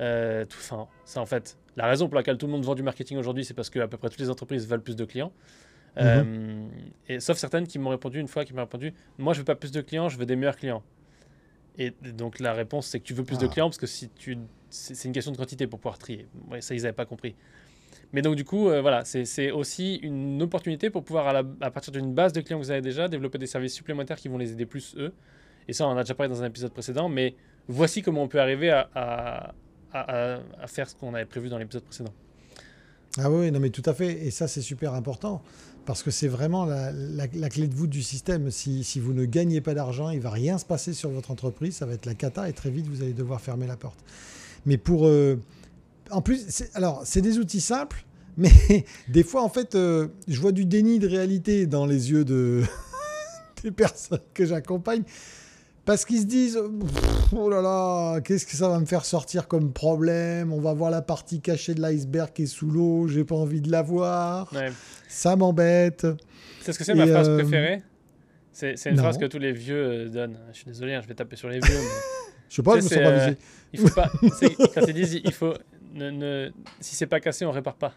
Euh, 0.00 0.44
tout, 0.44 0.58
enfin, 0.60 0.88
c'est 1.04 1.18
en 1.20 1.26
fait 1.26 1.56
la 1.76 1.86
raison 1.86 2.06
pour 2.08 2.16
laquelle 2.16 2.36
tout 2.38 2.46
le 2.46 2.52
monde 2.52 2.64
vend 2.64 2.74
du 2.74 2.82
marketing 2.82 3.16
aujourd'hui, 3.18 3.44
c'est 3.44 3.54
parce 3.54 3.70
que 3.70 3.78
à 3.78 3.86
peu 3.88 3.96
près 3.96 4.08
toutes 4.10 4.20
les 4.20 4.28
entreprises 4.30 4.66
veulent 4.68 4.82
plus 4.82 4.96
de 4.96 5.04
clients. 5.04 5.32
Euh, 5.98 6.66
et, 7.08 7.20
sauf 7.20 7.38
certaines 7.38 7.66
qui 7.66 7.78
m'ont 7.78 7.88
répondu 7.90 8.18
une 8.20 8.28
fois, 8.28 8.44
qui 8.44 8.52
m'ont 8.52 8.60
répondu 8.62 8.92
Moi, 9.16 9.32
je 9.32 9.38
veux 9.38 9.44
pas 9.44 9.54
plus 9.54 9.70
de 9.72 9.80
clients, 9.80 10.08
je 10.10 10.18
veux 10.18 10.26
des 10.26 10.36
meilleurs 10.36 10.56
clients. 10.56 10.82
Et 11.78 11.92
donc 12.12 12.38
la 12.40 12.52
réponse, 12.54 12.86
c'est 12.86 13.00
que 13.00 13.04
tu 13.04 13.14
veux 13.14 13.24
plus 13.24 13.38
de 13.38 13.46
Ah. 13.46 13.48
clients 13.48 13.66
parce 13.68 13.78
que 13.78 13.86
si 13.86 14.08
tu, 14.10 14.36
c'est 14.70 15.04
une 15.04 15.12
question 15.12 15.32
de 15.32 15.36
quantité 15.36 15.66
pour 15.66 15.78
pouvoir 15.78 15.98
trier. 15.98 16.26
Ça, 16.60 16.74
ils 16.74 16.82
n'avaient 16.82 16.92
pas 16.92 17.06
compris. 17.06 17.34
Mais 18.12 18.22
donc 18.22 18.36
du 18.36 18.44
coup, 18.44 18.68
euh, 18.68 18.80
voilà, 18.80 19.04
c'est 19.04 19.50
aussi 19.50 19.96
une 19.96 20.40
opportunité 20.42 20.90
pour 20.90 21.04
pouvoir, 21.04 21.44
à, 21.60 21.70
partir 21.70 21.92
d'une 21.92 22.14
base 22.14 22.32
de 22.32 22.40
clients 22.40 22.58
que 22.58 22.64
vous 22.64 22.70
avez 22.70 22.80
déjà, 22.80 23.08
développer 23.08 23.38
des 23.38 23.46
services 23.46 23.74
supplémentaires 23.74 24.16
qui 24.16 24.28
vont 24.28 24.38
les 24.38 24.52
aider 24.52 24.66
plus 24.66 24.94
eux. 24.96 25.12
Et 25.68 25.72
ça, 25.72 25.86
on 25.86 25.90
en 25.90 25.96
a 25.96 26.02
déjà 26.02 26.14
parlé 26.14 26.32
dans 26.32 26.42
un 26.42 26.46
épisode 26.46 26.72
précédent. 26.72 27.08
Mais 27.08 27.34
voici 27.68 28.02
comment 28.02 28.22
on 28.22 28.28
peut 28.28 28.40
arriver 28.40 28.70
à, 28.70 29.54
faire 30.66 30.88
ce 30.88 30.94
qu'on 30.94 31.14
avait 31.14 31.24
prévu 31.24 31.48
dans 31.48 31.58
l'épisode 31.58 31.82
précédent. 31.82 32.12
Ah 33.18 33.30
oui, 33.30 33.50
non 33.50 33.60
mais 33.60 33.70
tout 33.70 33.82
à 33.86 33.94
fait. 33.94 34.26
Et 34.26 34.30
ça, 34.30 34.46
c'est 34.46 34.60
super 34.60 34.94
important. 34.94 35.42
Parce 35.86 36.02
que 36.02 36.10
c'est 36.10 36.28
vraiment 36.28 36.66
la 36.66 37.48
clé 37.48 37.66
de 37.66 37.74
voûte 37.74 37.90
du 37.90 38.02
système. 38.02 38.50
Si, 38.50 38.84
si 38.84 39.00
vous 39.00 39.14
ne 39.14 39.24
gagnez 39.24 39.60
pas 39.60 39.74
d'argent, 39.74 40.10
il 40.10 40.20
va 40.20 40.30
rien 40.30 40.58
se 40.58 40.64
passer 40.64 40.92
sur 40.92 41.10
votre 41.10 41.30
entreprise. 41.30 41.76
Ça 41.76 41.86
va 41.86 41.94
être 41.94 42.06
la 42.06 42.14
cata 42.14 42.48
et 42.48 42.52
très 42.52 42.70
vite, 42.70 42.86
vous 42.88 43.02
allez 43.02 43.12
devoir 43.12 43.40
fermer 43.40 43.66
la 43.66 43.76
porte. 43.76 43.98
Mais 44.66 44.76
pour... 44.76 45.06
euh, 45.06 45.38
en 46.10 46.20
plus, 46.22 46.62
alors, 46.74 47.02
c'est 47.04 47.22
des 47.22 47.38
outils 47.38 47.60
simples. 47.60 48.04
Mais 48.36 48.50
des 49.08 49.22
fois, 49.22 49.42
en 49.42 49.48
fait, 49.48 49.74
euh, 49.74 50.08
je 50.28 50.38
vois 50.40 50.52
du 50.52 50.66
déni 50.66 50.98
de 50.98 51.08
réalité 51.08 51.66
dans 51.66 51.86
les 51.86 52.10
yeux 52.10 52.24
de, 52.24 52.62
des 53.62 53.70
personnes 53.70 54.20
que 54.34 54.44
j'accompagne. 54.44 55.02
Parce 55.86 56.04
qu'ils 56.04 56.20
se 56.22 56.26
disent, 56.26 56.58
oh 57.32 57.48
là 57.48 57.62
là, 57.62 58.20
qu'est-ce 58.20 58.44
que 58.44 58.56
ça 58.56 58.68
va 58.68 58.78
me 58.80 58.84
faire 58.86 59.04
sortir 59.04 59.46
comme 59.48 59.72
problème? 59.72 60.52
On 60.52 60.60
va 60.60 60.74
voir 60.74 60.90
la 60.90 61.00
partie 61.00 61.40
cachée 61.40 61.74
de 61.74 61.80
l'iceberg 61.80 62.32
qui 62.32 62.42
est 62.42 62.46
sous 62.46 62.68
l'eau, 62.68 63.06
j'ai 63.06 63.24
pas 63.24 63.36
envie 63.36 63.60
de 63.60 63.70
la 63.70 63.82
voir, 63.82 64.52
Ouais. 64.52 64.72
ça 65.08 65.36
m'embête. 65.36 66.04
C'est 66.62 66.72
ce 66.72 66.78
que 66.80 66.84
c'est 66.84 66.94
ma 66.94 67.06
phrase 67.06 67.28
euh, 67.28 67.38
préférée 67.38 67.82
C'est 68.52 68.74
une 68.86 68.96
non. 68.96 69.02
phrase 69.04 69.16
que 69.16 69.26
tous 69.26 69.38
les 69.38 69.52
vieux 69.52 70.08
donnent. 70.08 70.38
Je 70.52 70.56
suis 70.56 70.66
désolé, 70.66 70.92
hein, 70.94 71.00
je 71.02 71.06
vais 71.08 71.14
taper 71.14 71.36
sur 71.36 71.48
les 71.48 71.60
vieux. 71.60 71.74
mais 71.78 71.78
Je 72.48 72.56
sais 72.56 72.62
pas, 72.62 72.72
je 72.78 72.84
me 72.84 72.88
sens 72.88 72.98
pas 72.98 73.12
visé. 73.26 73.36
il 73.72 73.80
faut 73.80 73.94
pas. 73.94 74.10
quand 74.74 74.86
ils 74.86 74.94
disent, 74.94 75.20
il 75.24 75.32
faut. 75.32 75.54
Ne, 75.94 76.10
ne- 76.10 76.50
si 76.80 76.94
c'est 76.94 77.06
pas 77.06 77.20
cassé, 77.20 77.44
on 77.46 77.50
répare 77.50 77.76
pas. 77.76 77.94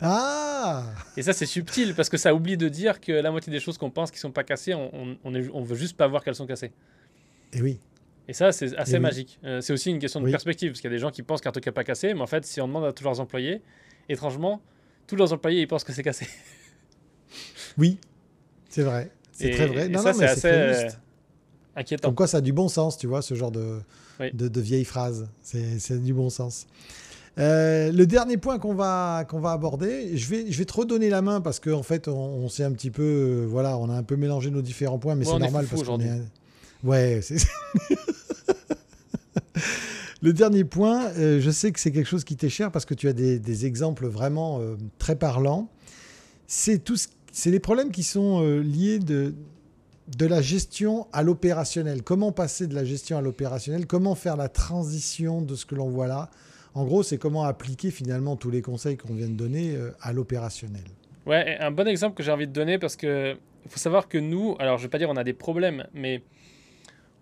Ah 0.00 0.84
Et 1.16 1.22
ça, 1.22 1.32
c'est 1.34 1.44
subtil 1.46 1.94
parce 1.94 2.08
que 2.08 2.16
ça 2.16 2.34
oublie 2.34 2.56
de 2.56 2.68
dire 2.68 3.00
que 3.00 3.12
la 3.12 3.30
moitié 3.30 3.52
des 3.52 3.60
choses 3.60 3.76
qu'on 3.76 3.90
pense 3.90 4.10
qui 4.10 4.18
sont 4.18 4.30
pas 4.30 4.44
cassées, 4.44 4.72
on, 4.74 4.90
on, 4.94 5.16
on, 5.24 5.34
est- 5.34 5.50
on 5.52 5.62
veut 5.62 5.76
juste 5.76 5.96
pas 5.96 6.06
voir 6.06 6.24
qu'elles 6.24 6.34
sont 6.34 6.46
cassées. 6.46 6.72
Et 7.52 7.60
oui, 7.60 7.80
Et 8.26 8.32
ça, 8.32 8.50
c'est 8.52 8.74
assez 8.76 8.92
Eh 8.92 8.96
oui. 8.96 9.00
magique. 9.00 9.38
Euh, 9.44 9.60
c'est 9.60 9.72
aussi 9.74 9.90
une 9.90 9.98
question 9.98 10.20
de 10.20 10.24
Oui. 10.26 10.30
perspective 10.30 10.70
parce 10.70 10.80
qu'il 10.80 10.90
y 10.90 10.92
a 10.94 10.96
des 10.96 11.00
gens 11.00 11.10
qui 11.10 11.22
pensent 11.22 11.40
qu'un 11.42 11.52
truc 11.52 11.66
n'est 11.66 11.72
pas 11.72 11.84
cassé, 11.84 12.14
mais 12.14 12.20
en 12.22 12.26
fait, 12.26 12.46
si 12.46 12.60
on 12.62 12.68
demande 12.68 12.84
à 12.86 12.92
tous 12.94 13.04
leurs 13.04 13.20
employés, 13.20 13.60
étrangement, 14.08 14.62
tous 15.06 15.16
leurs 15.16 15.32
employés 15.34 15.60
ils 15.60 15.68
pensent 15.68 15.84
que 15.84 15.92
c'est 15.92 16.02
cassé. 16.02 16.26
oui, 17.76 17.98
c'est 18.70 18.82
vrai. 18.82 19.10
C'est 19.32 19.50
très 19.50 19.66
vrai. 19.66 19.86
et 19.86 19.88
Non, 19.90 20.00
ça, 20.00 20.12
non, 20.12 20.18
mais 20.18 20.28
c'est 20.34 20.48
assez. 20.48 20.96
Inquiétant. 21.80 22.08
Comme 22.08 22.14
quoi, 22.14 22.26
ça 22.26 22.38
a 22.38 22.40
du 22.40 22.52
bon 22.52 22.68
sens, 22.68 22.96
tu 22.98 23.06
vois, 23.06 23.22
ce 23.22 23.34
genre 23.34 23.50
de, 23.50 23.78
Oui. 24.20 24.30
de, 24.32 24.48
de 24.48 24.60
vieilles 24.60 24.84
phrases. 24.84 25.28
C'est 25.42 26.02
du 26.02 26.14
bon 26.14 26.30
sens. 26.30 26.66
Euh, 27.38 27.92
le 27.92 28.06
dernier 28.06 28.36
point 28.36 28.58
qu'on 28.58 28.74
va, 28.74 29.24
qu'on 29.28 29.38
va 29.40 29.52
aborder, 29.52 30.16
je 30.16 30.28
vais, 30.28 30.50
je 30.50 30.58
vais 30.58 30.64
te 30.64 30.72
redonner 30.72 31.08
la 31.10 31.22
main 31.22 31.40
parce 31.40 31.60
qu'en 31.60 31.78
en 31.78 31.82
fait, 31.82 32.08
on, 32.08 32.12
on 32.16 32.48
s'est 32.48 32.64
un 32.64 32.72
petit 32.72 32.90
peu, 32.90 33.02
euh, 33.02 33.46
voilà, 33.48 33.78
on 33.78 33.88
a 33.88 33.94
un 33.94 34.02
peu 34.02 34.16
mélangé 34.16 34.50
nos 34.50 34.62
différents 34.62 34.98
points, 34.98 35.14
mais 35.14 35.24
Ouais, 35.26 35.32
c'est 35.34 35.38
normal 35.38 35.66
parce 35.70 35.82
qu'on 35.84 36.00
est. 36.00 36.20
Ouais, 36.82 37.20
c'est. 37.22 37.36
le 40.22 40.32
dernier 40.32 40.64
point, 40.64 41.06
euh, 41.16 41.40
je 41.40 41.50
sais 41.50 41.72
que 41.72 41.80
c'est 41.80 41.92
quelque 41.92 42.08
chose 42.08 42.24
qui 42.24 42.36
t'est 42.36 42.48
cher 42.48 42.70
parce 42.70 42.84
que 42.84 42.94
tu 42.94 43.08
as 43.08 43.12
des, 43.12 43.38
des 43.38 43.66
exemples 43.66 44.06
vraiment 44.06 44.60
très 44.98 45.16
parlants. 45.16 45.68
C'est 46.46 46.78
tout, 46.82 46.96
ce- 46.96 47.08
c'est 47.32 47.50
les 47.50 47.60
problèmes 47.60 47.90
qui 47.90 48.02
sont 48.02 48.42
liés 48.60 48.98
de, 48.98 49.34
de 50.16 50.26
la 50.26 50.42
gestion 50.42 51.06
à 51.12 51.22
l'opérationnel. 51.22 52.02
Comment 52.02 52.32
passer 52.32 52.66
de 52.66 52.74
la 52.74 52.84
gestion 52.84 53.16
à 53.16 53.20
l'opérationnel? 53.20 53.86
Comment 53.86 54.14
faire 54.14 54.36
la 54.36 54.48
transition 54.48 55.40
de 55.40 55.54
ce 55.54 55.66
que 55.66 55.74
l'on 55.74 55.88
voit 55.88 56.06
là? 56.06 56.30
En 56.74 56.84
gros, 56.84 57.02
c'est 57.02 57.18
comment 57.18 57.44
appliquer 57.44 57.90
finalement 57.90 58.36
tous 58.36 58.50
les 58.50 58.62
conseils 58.62 58.96
qu'on 58.96 59.14
vient 59.14 59.28
de 59.28 59.34
donner 59.34 59.74
euh, 59.74 59.90
à 60.00 60.12
l'opérationnel. 60.12 60.84
Ouais, 61.26 61.58
un 61.60 61.70
bon 61.70 61.86
exemple 61.86 62.16
que 62.16 62.22
j'ai 62.22 62.32
envie 62.32 62.46
de 62.46 62.52
donner 62.52 62.78
parce 62.78 62.96
que 62.96 63.36
il 63.64 63.70
faut 63.70 63.78
savoir 63.78 64.08
que 64.08 64.18
nous, 64.18 64.56
alors 64.58 64.78
je 64.78 64.84
vais 64.84 64.88
pas 64.88 64.98
dire 64.98 65.10
on 65.10 65.16
a 65.16 65.24
des 65.24 65.32
problèmes, 65.32 65.86
mais 65.92 66.22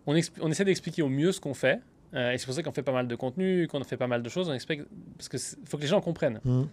on, 0.06 0.14
essaie 0.14 0.64
d'expliquer 0.64 1.02
au 1.02 1.08
mieux 1.08 1.32
ce 1.32 1.40
qu'on 1.40 1.54
fait. 1.54 1.80
euh, 2.14 2.32
et 2.32 2.38
c'est 2.38 2.46
pour 2.46 2.54
ça 2.54 2.62
qu'on 2.62 2.72
fait 2.72 2.82
pas 2.82 2.92
mal 2.92 3.08
de 3.08 3.16
contenu, 3.16 3.66
qu'on 3.68 3.82
fait 3.84 3.96
pas 3.96 4.06
mal 4.06 4.22
de 4.22 4.28
choses. 4.28 4.48
On 4.48 4.54
explique 4.54 4.82
parce 5.16 5.28
que 5.28 5.36
faut 5.38 5.76
que 5.76 5.82
les 5.82 5.88
gens 5.88 6.00
comprennent. 6.00 6.40
Hmm. 6.44 6.64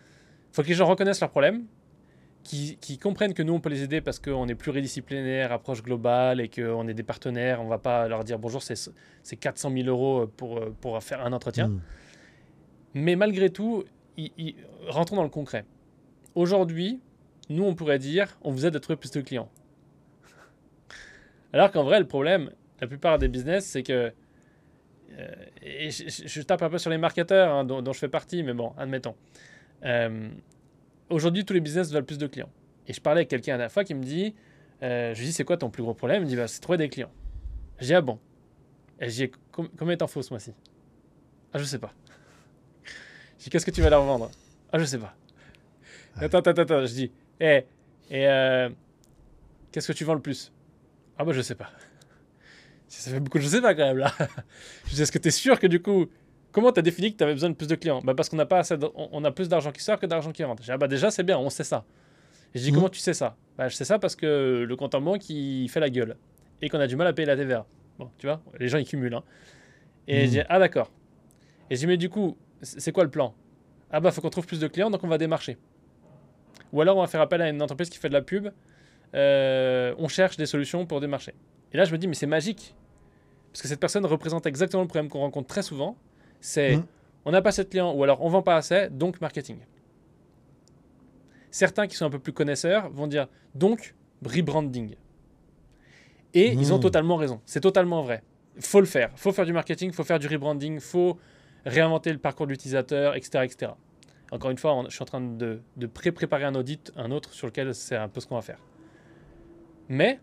faut 0.52 0.62
que 0.62 0.68
les 0.68 0.76
gens 0.76 0.86
reconnaissent 0.86 1.20
leurs 1.20 1.32
problèmes, 1.32 1.64
qui, 2.46 2.78
qui 2.80 2.98
comprennent 2.98 3.34
que 3.34 3.44
nous 3.44 3.54
on 3.54 3.60
peut 3.60 3.70
les 3.70 3.84
aider 3.84 4.00
parce 4.00 4.20
qu'on 4.20 4.48
est 4.48 4.56
pluridisciplinaire, 4.56 5.52
approche 5.52 5.82
globale 5.84 6.40
et 6.40 6.48
qu'on 6.48 6.88
est 6.88 6.94
des 6.94 7.04
partenaires. 7.04 7.62
On 7.62 7.68
va 7.68 7.80
pas 7.80 8.08
leur 8.08 8.24
dire 8.24 8.40
bonjour, 8.40 8.62
c'est 8.64 8.76
c'est 9.24 9.36
400 9.36 9.72
000 9.72 9.88
euros 9.90 10.28
pour, 10.38 10.62
pour 10.80 11.02
faire 11.04 11.26
un 11.26 11.34
entretien. 11.34 11.68
Hmm. 11.68 11.82
Mais 12.94 13.16
malgré 13.18 13.50
tout, 13.50 13.84
rentrons 14.88 15.18
dans 15.18 15.24
le 15.24 15.30
concret. 15.30 15.66
Aujourd'hui, 16.36 17.00
nous, 17.50 17.64
on 17.64 17.76
pourrait 17.76 18.00
dire, 18.00 18.38
on 18.44 18.52
vous 18.52 18.66
aide 18.66 18.76
à 18.76 18.80
trouver 18.80 18.98
plus 18.98 19.12
de 19.12 19.22
clients. 19.22 19.50
Alors 21.54 21.72
qu'en 21.72 21.84
vrai, 21.84 22.00
le 22.00 22.08
problème, 22.08 22.52
la 22.82 22.88
plupart 22.88 23.18
des 23.18 23.28
business, 23.28 23.66
c'est 23.66 23.84
que... 23.84 24.12
euh, 25.18 25.32
et 25.62 25.90
je, 25.92 26.10
je- 26.10 26.28
je 26.28 26.42
tape 26.42 26.62
un 26.62 26.70
peu 26.70 26.78
sur 26.78 26.90
les 26.90 26.98
marketeurs, 26.98 27.52
hein, 27.54 27.64
dont, 27.64 27.82
dont 27.82 27.94
je 27.94 28.00
fais 28.00 28.10
partie, 28.10 28.44
mais 28.44 28.54
bon, 28.54 28.74
admettons. 28.78 29.16
Euh, 29.86 30.30
Aujourd'hui, 31.10 31.46
tous 31.46 31.54
les 31.54 31.62
business 31.62 31.92
veulent 31.92 32.06
plus 32.06 32.18
de 32.18 32.28
clients. 32.28 32.50
Et 32.88 32.94
je 32.94 33.02
parlais 33.02 33.20
avec 33.20 33.30
quelqu'un 33.30 33.54
la 33.54 33.58
dernière 33.60 33.72
fois 33.72 33.84
qui 33.84 33.94
me 33.94 34.04
dit, 34.04 34.36
euh, 34.84 35.14
je 35.14 35.20
lui 35.20 35.28
dis, 35.28 35.34
c'est 35.34 35.44
quoi 35.44 35.58
ton 35.58 35.70
plus 35.70 35.84
gros 35.84 35.94
problème? 35.94 36.22
Il 36.24 36.26
me 36.26 36.30
dit, 36.30 36.36
bah, 36.36 36.48
c'est 36.48 36.60
trouver 36.60 36.78
des 36.78 36.90
clients. 36.90 37.12
Dis, 37.82 37.94
ah 37.94 38.02
bon? 38.02 38.20
Et 39.00 39.08
dis, 39.08 39.32
Com- 39.52 39.70
combien 39.78 39.98
t'en 39.98 40.08
faut 40.08 40.22
ce 40.22 40.32
mois-ci? 40.32 40.54
Ah, 41.54 41.58
je 41.60 41.64
sais 41.64 41.80
pas. 41.80 41.94
Je 43.38 43.44
dis, 43.46 43.50
qu'est-ce 43.50 43.66
que 43.66 43.72
tu 43.72 43.82
vas 43.82 43.90
leur 43.90 44.04
vendre? 44.04 44.32
Ah, 44.72 44.80
je 44.80 44.86
sais 44.86 44.98
pas. 44.98 45.16
Attends, 46.16 46.40
attends, 46.40 46.62
attends, 46.62 46.86
je 46.86 46.94
dis, 46.94 47.12
eh, 47.40 47.66
et 48.10 48.28
euh, 48.28 48.70
qu'est-ce 49.72 49.88
que 49.88 49.94
tu 49.98 50.06
vends 50.06 50.14
le 50.14 50.22
plus? 50.22 50.52
Ah, 51.18 51.26
bah, 51.26 51.34
je 51.34 51.42
sais 51.42 51.56
pas. 51.56 51.72
Ça 52.88 53.12
fait 53.12 53.20
beaucoup 53.20 53.40
de 53.40 53.44
je 53.44 53.50
sais 53.50 53.62
pas 53.62 53.74
quand 53.76 53.86
même 53.86 53.98
là. 53.98 54.14
Je 54.88 54.96
dis, 54.96 55.02
est-ce 55.02 55.12
que 55.12 55.18
tu 55.18 55.28
es 55.28 55.32
sûr 55.32 55.60
que 55.60 55.68
du 55.68 55.82
coup, 55.82 56.06
comment 56.56 56.72
tu 56.72 56.80
as 56.80 56.84
défini 56.84 57.12
que 57.12 57.18
tu 57.18 57.24
avais 57.26 57.34
besoin 57.34 57.50
de 57.50 57.56
plus 57.56 57.68
de 57.68 57.76
clients? 57.76 58.02
Bah, 58.02 58.16
Parce 58.16 58.30
qu'on 58.30 58.40
a, 58.40 58.46
pas 58.46 58.60
assez 58.60 58.78
de- 58.78 58.90
on 58.96 59.10
on 59.12 59.24
a 59.26 59.32
plus 59.32 59.50
d'argent 59.50 59.72
qui 59.74 59.84
sort 59.84 60.00
que 60.00 60.06
d'argent 60.06 60.32
qui 60.32 60.44
rentre. 60.44 60.64
Je 60.64 60.68
dis, 60.68 60.72
ah, 60.72 60.78
bah, 60.78 60.88
déjà, 60.88 61.12
c'est 61.12 61.24
bien, 61.24 61.38
on 61.38 61.50
sait 61.50 61.64
ça. 61.66 61.84
Et 62.54 62.60
je 62.60 62.64
dis, 62.64 62.72
Mhm. 62.72 62.76
comment 62.76 62.90
tu 62.90 63.00
sais 63.00 63.14
ça? 63.14 63.36
Bah, 63.58 63.68
Je 63.68 63.76
sais 63.76 63.84
ça 63.86 64.00
parce 64.00 64.16
que 64.16 64.64
le 64.68 64.76
compte 64.76 64.96
en 64.96 65.02
banque, 65.02 65.30
il 65.30 65.68
fait 65.70 65.82
la 65.82 65.90
gueule. 65.90 66.16
Et 66.62 66.70
qu'on 66.70 66.80
a 66.80 66.88
du 66.88 66.96
mal 66.96 67.08
à 67.08 67.14
payer 67.14 67.26
la 67.26 67.36
TVA. 67.36 67.66
Bon, 68.00 68.10
tu 68.18 68.26
vois, 68.28 68.42
les 68.60 68.70
gens, 68.70 68.78
ils 68.78 68.88
cumulent. 68.88 69.14
hein. 69.16 69.24
Et 70.08 70.22
Mhm. 70.22 70.26
je 70.26 70.32
dis, 70.32 70.42
ah, 70.50 70.58
d'accord. 70.60 70.90
Et 71.70 71.76
je 71.76 71.82
dis, 71.82 71.88
mais 71.88 71.98
du 71.98 72.10
coup, 72.10 72.38
c'est 72.62 72.80
c'est 72.80 72.92
quoi 72.94 73.04
le 73.04 73.10
plan? 73.12 73.36
Ah, 73.92 74.00
bah, 74.00 74.12
faut 74.12 74.22
qu'on 74.22 74.30
trouve 74.30 74.48
plus 74.48 74.60
de 74.62 74.68
clients, 74.68 74.90
donc 74.90 75.04
on 75.04 75.08
va 75.10 75.18
démarcher. 75.18 75.58
Ou 76.72 76.82
alors, 76.82 76.98
on 76.98 77.02
va 77.02 77.08
faire 77.08 77.22
appel 77.22 77.42
à 77.42 77.50
une 77.50 77.62
entreprise 77.62 77.90
qui 77.90 77.98
fait 77.98 78.10
de 78.10 78.14
la 78.14 78.22
pub. 78.22 78.48
Euh, 79.14 79.94
on 79.98 80.08
cherche 80.08 80.36
des 80.38 80.46
solutions 80.46 80.86
pour 80.86 81.00
démarcher. 81.02 81.34
Et 81.74 81.78
là, 81.78 81.86
je 81.86 81.92
me 81.92 81.98
dis, 81.98 82.08
mais 82.08 82.16
c'est 82.16 82.28
magique. 82.28 82.76
Parce 83.52 83.62
que 83.62 83.68
cette 83.68 83.80
personne 83.80 84.06
représente 84.06 84.46
exactement 84.46 84.82
le 84.84 84.88
problème 84.88 85.10
qu'on 85.10 85.20
rencontre 85.20 85.48
très 85.48 85.62
souvent. 85.62 85.98
C'est 86.46 86.76
Mhm. 86.78 86.86
on 87.26 87.32
n'a 87.32 87.42
pas 87.42 87.50
assez 87.50 87.64
de 87.64 87.70
clients, 87.70 87.92
ou 87.92 88.04
alors 88.04 88.22
on 88.22 88.30
vend 88.30 88.44
pas 88.44 88.56
assez, 88.56 88.88
donc 88.92 89.20
marketing. 89.20 89.58
Certains 91.50 91.88
qui 91.88 91.96
sont 91.96 92.06
un 92.06 92.10
peu 92.12 92.20
plus 92.20 92.34
connaisseurs 92.34 92.90
vont 92.92 93.08
dire 93.08 93.28
donc 93.56 93.96
rebranding. 94.24 94.96
Et 96.36 96.52
ils 96.52 96.72
ont 96.72 96.76
Mhm. 96.78 96.82
totalement 96.84 97.16
raison. 97.16 97.42
C'est 97.46 97.62
totalement 97.62 98.02
vrai. 98.04 98.22
faut 98.62 98.80
le 98.80 98.86
faire. 98.86 99.12
faut 99.18 99.34
faire 99.34 99.46
du 99.46 99.52
marketing, 99.52 99.92
faut 99.92 100.06
faire 100.06 100.18
du 100.18 100.28
rebranding, 100.28 100.80
faut 100.80 101.18
réinventer 101.66 102.14
le 102.14 102.20
parcours 102.20 102.46
de 102.48 102.52
l'utilisateur, 102.52 103.14
etc., 103.18 103.44
etc. 103.44 103.72
Encore 104.32 104.50
une 104.50 104.58
fois, 104.58 104.74
on- 104.76 104.86
je 104.86 104.92
suis 104.96 105.02
en 105.04 105.06
train 105.06 105.20
de, 105.20 105.60
de 105.76 105.88
pré-préparer 105.88 106.46
un 106.46 106.56
audit, 106.56 106.90
un 106.96 107.12
autre 107.12 107.34
sur 107.34 107.48
lequel 107.48 107.76
c'est 107.76 107.98
un 107.98 108.08
peu 108.08 108.22
ce 108.22 108.28
qu'on 108.28 108.36
va 108.36 108.42
faire. 108.42 108.60
Mais 109.90 110.22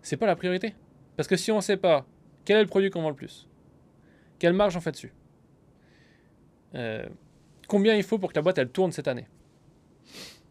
c'est 0.00 0.16
pas 0.16 0.26
la 0.26 0.34
priorité. 0.34 0.74
Parce 1.16 1.28
que 1.28 1.36
si 1.36 1.52
on 1.52 1.56
ne 1.58 1.60
sait 1.60 1.76
pas 1.76 2.04
quel 2.44 2.56
est 2.56 2.62
le 2.62 2.66
produit 2.66 2.90
qu'on 2.90 3.02
vend 3.02 3.10
le 3.10 3.14
plus, 3.14 3.48
quelle 4.40 4.54
marge 4.54 4.76
on 4.76 4.80
fait 4.80 4.90
dessus, 4.90 5.12
euh, 6.74 7.06
combien 7.68 7.94
il 7.94 8.02
faut 8.02 8.18
pour 8.18 8.30
que 8.30 8.36
la 8.36 8.42
boîte 8.42 8.58
elle 8.58 8.68
tourne 8.68 8.92
cette 8.92 9.08
année, 9.08 9.26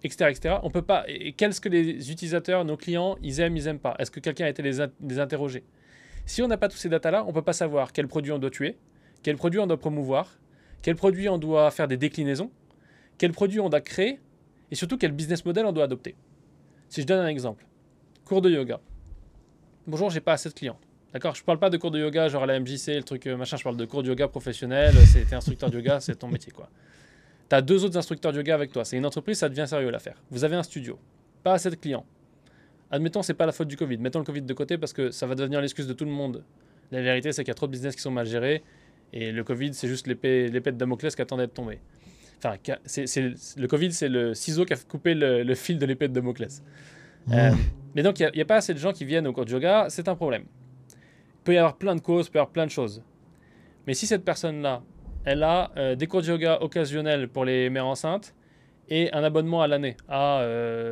etc., 0.04 0.30
etc. 0.30 0.56
On 0.64 0.70
peut 0.70 0.82
pas. 0.82 1.06
Et 1.08 1.36
les 1.66 2.12
utilisateurs, 2.12 2.66
nos 2.66 2.78
clients, 2.78 3.18
ils 3.22 3.40
aiment, 3.40 3.58
ils 3.58 3.68
aiment 3.68 3.80
pas 3.80 3.96
Est-ce 4.00 4.12
que 4.12 4.20
quelqu'un 4.20 4.46
a 4.46 4.50
été 4.50 4.62
les, 4.62 4.86
les 5.02 5.20
interroger 5.20 5.64
Si 6.26 6.42
on 6.42 6.48
n'a 6.48 6.58
pas 6.58 6.68
tous 6.68 6.78
ces 6.78 6.90
datas-là, 6.90 7.26
on 7.28 7.34
peut 7.34 7.42
pas 7.42 7.54
savoir 7.54 7.94
quel 7.94 8.08
produit 8.08 8.32
on 8.32 8.40
doit 8.40 8.50
tuer, 8.50 8.78
quel 9.24 9.38
produit 9.38 9.60
on 9.60 9.68
doit 9.68 9.80
promouvoir, 9.80 10.40
quel 10.82 10.96
produit 10.96 11.30
on 11.30 11.38
doit 11.38 11.70
faire 11.72 11.88
des 11.88 11.98
déclinaisons, 11.98 12.52
quel 13.18 13.32
produit 13.32 13.60
on 13.60 13.70
doit 13.70 13.82
créer, 13.82 14.20
et 14.72 14.76
surtout 14.76 14.98
quel 14.98 15.12
business 15.12 15.46
model 15.46 15.66
on 15.66 15.72
doit 15.72 15.84
adopter. 15.84 16.16
Si 16.90 17.02
je 17.02 17.08
donne 17.08 17.20
un 17.20 17.28
exemple, 17.28 17.66
cours 18.26 18.42
de 18.42 18.50
yoga. 18.50 18.80
Bonjour, 19.88 20.10
j'ai 20.10 20.22
pas 20.22 20.34
assez 20.34 20.50
de 20.50 20.54
clients. 20.54 20.80
D'accord 21.14 21.36
Je 21.36 21.44
parle 21.44 21.60
pas 21.60 21.70
de 21.70 21.78
cours 21.78 21.92
de 21.92 22.00
yoga 22.00 22.30
genre 22.30 22.44
à 22.44 22.46
la 22.46 22.60
MJC, 22.60 22.88
le 22.88 23.04
truc 23.04 23.28
euh, 23.28 23.36
machin, 23.36 23.58
je 23.58 23.64
parle 23.64 23.78
de 23.78 23.86
cours 23.86 24.04
de 24.04 24.08
yoga 24.08 24.28
professionnel, 24.28 24.94
c'est 25.06 25.26
t'es 25.26 25.36
instructeur 25.36 25.70
de 25.70 25.78
yoga, 25.78 26.00
c'est 26.00 26.16
ton 26.16 26.28
métier 26.28 26.52
quoi. 26.52 26.70
Tu 27.50 27.56
as 27.56 27.62
deux 27.62 27.84
autres 27.84 27.98
instructeurs 27.98 28.32
de 28.32 28.38
yoga 28.38 28.56
avec 28.56 28.72
toi. 28.72 28.86
C'est 28.86 28.98
une 28.98 29.06
entreprise, 29.06 29.40
ça 29.40 29.50
devient 29.50 29.66
sérieux 29.68 29.90
l'affaire. 29.90 30.16
Vous 30.30 30.46
avez 30.46 30.56
un 30.56 30.64
studio, 30.64 30.98
pas 31.44 31.54
assez 31.54 31.70
de 31.70 31.76
clients. 31.76 32.06
Admettons, 32.92 33.22
c'est 33.22 33.34
pas 33.34 33.46
la 33.46 33.52
faute 33.52 33.68
du 33.68 33.78
Covid. 33.78 33.98
Mettons 33.98 34.20
le 34.20 34.26
Covid 34.26 34.42
de 34.42 34.54
côté 34.54 34.78
parce 34.78 34.94
que 34.94 35.12
ça 35.12 35.26
va 35.26 35.36
devenir 35.36 35.60
l'excuse 35.62 35.88
de 35.88 35.94
tout 35.94 36.06
le 36.06 36.12
monde. 36.12 36.44
La 36.92 37.02
vérité, 37.02 37.32
c'est 37.32 37.44
qu'il 37.44 37.50
y 37.50 37.52
a 37.52 37.56
trop 37.56 37.68
de 37.68 37.72
business 37.72 37.96
qui 37.96 38.02
sont 38.02 38.12
mal 38.12 38.26
gérés 38.26 38.64
et 39.14 39.32
le 39.32 39.44
Covid, 39.44 39.74
c'est 39.74 39.88
juste 39.88 40.08
l'épée 40.08 40.50
de 40.50 40.72
Damoclès 40.72 41.16
qui 41.16 41.22
attendait 41.22 41.48
de 41.48 41.52
tomber. 41.52 41.80
Enfin, 42.44 42.56
c'est, 42.86 43.34
le 43.58 43.68
Covid, 43.68 43.92
c'est 43.92 44.10
le 44.10 44.34
ciseau 44.34 44.66
qui 44.66 44.74
a 44.74 44.78
coupé 44.78 45.14
le, 45.14 45.56
fil 45.56 45.78
de 45.78 45.86
l'épée 45.86 46.08
de 46.08 46.14
Damoclès. 46.14 46.64
Mmh. 47.28 47.34
Euh, 47.34 47.52
mais 47.96 48.04
donc, 48.04 48.20
il 48.20 48.30
n'y 48.34 48.42
a, 48.42 48.46
pas 48.46 48.56
assez 48.56 48.74
de 48.74 48.80
gens 48.80 48.94
qui 48.94 49.06
viennent 49.06 49.28
au 49.28 49.34
cours 49.34 49.46
de 49.46 49.52
yoga, 49.52 49.88
c'est 49.90 50.08
un 50.08 50.16
problème. 50.16 50.46
Peut 51.44 51.54
y 51.54 51.58
avoir 51.58 51.78
plein 51.78 51.96
de 51.96 52.02
causes, 52.02 52.30
peut 52.30 52.38
y 52.38 52.40
avoir 52.40 52.52
plein 52.52 52.66
de 52.66 52.72
choses. 52.72 53.04
Mais 53.88 53.94
si 53.94 54.06
cette 54.06 54.24
personne-là, 54.24 54.84
elle 55.26 55.44
a 55.44 55.72
euh, 55.78 55.96
des 55.96 56.08
cours 56.08 56.22
de 56.22 56.28
yoga 56.28 56.62
occasionnels 56.62 57.28
pour 57.28 57.46
les 57.46 57.70
mères 57.70 57.86
enceintes 57.86 58.34
et 58.90 59.12
un 59.14 59.24
abonnement 59.24 59.62
à 59.62 59.68
l'année 59.68 59.96
à 60.10 60.42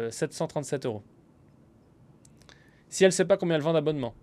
737 0.10 0.86
euh, 0.86 0.90
euros. 0.90 1.04
Si 2.90 3.04
elle 3.04 3.10
ne 3.10 3.14
sait 3.14 3.26
pas 3.26 3.38
combien 3.38 3.56
elle 3.56 3.62
vend 3.62 3.74
d'abonnements, 3.74 4.14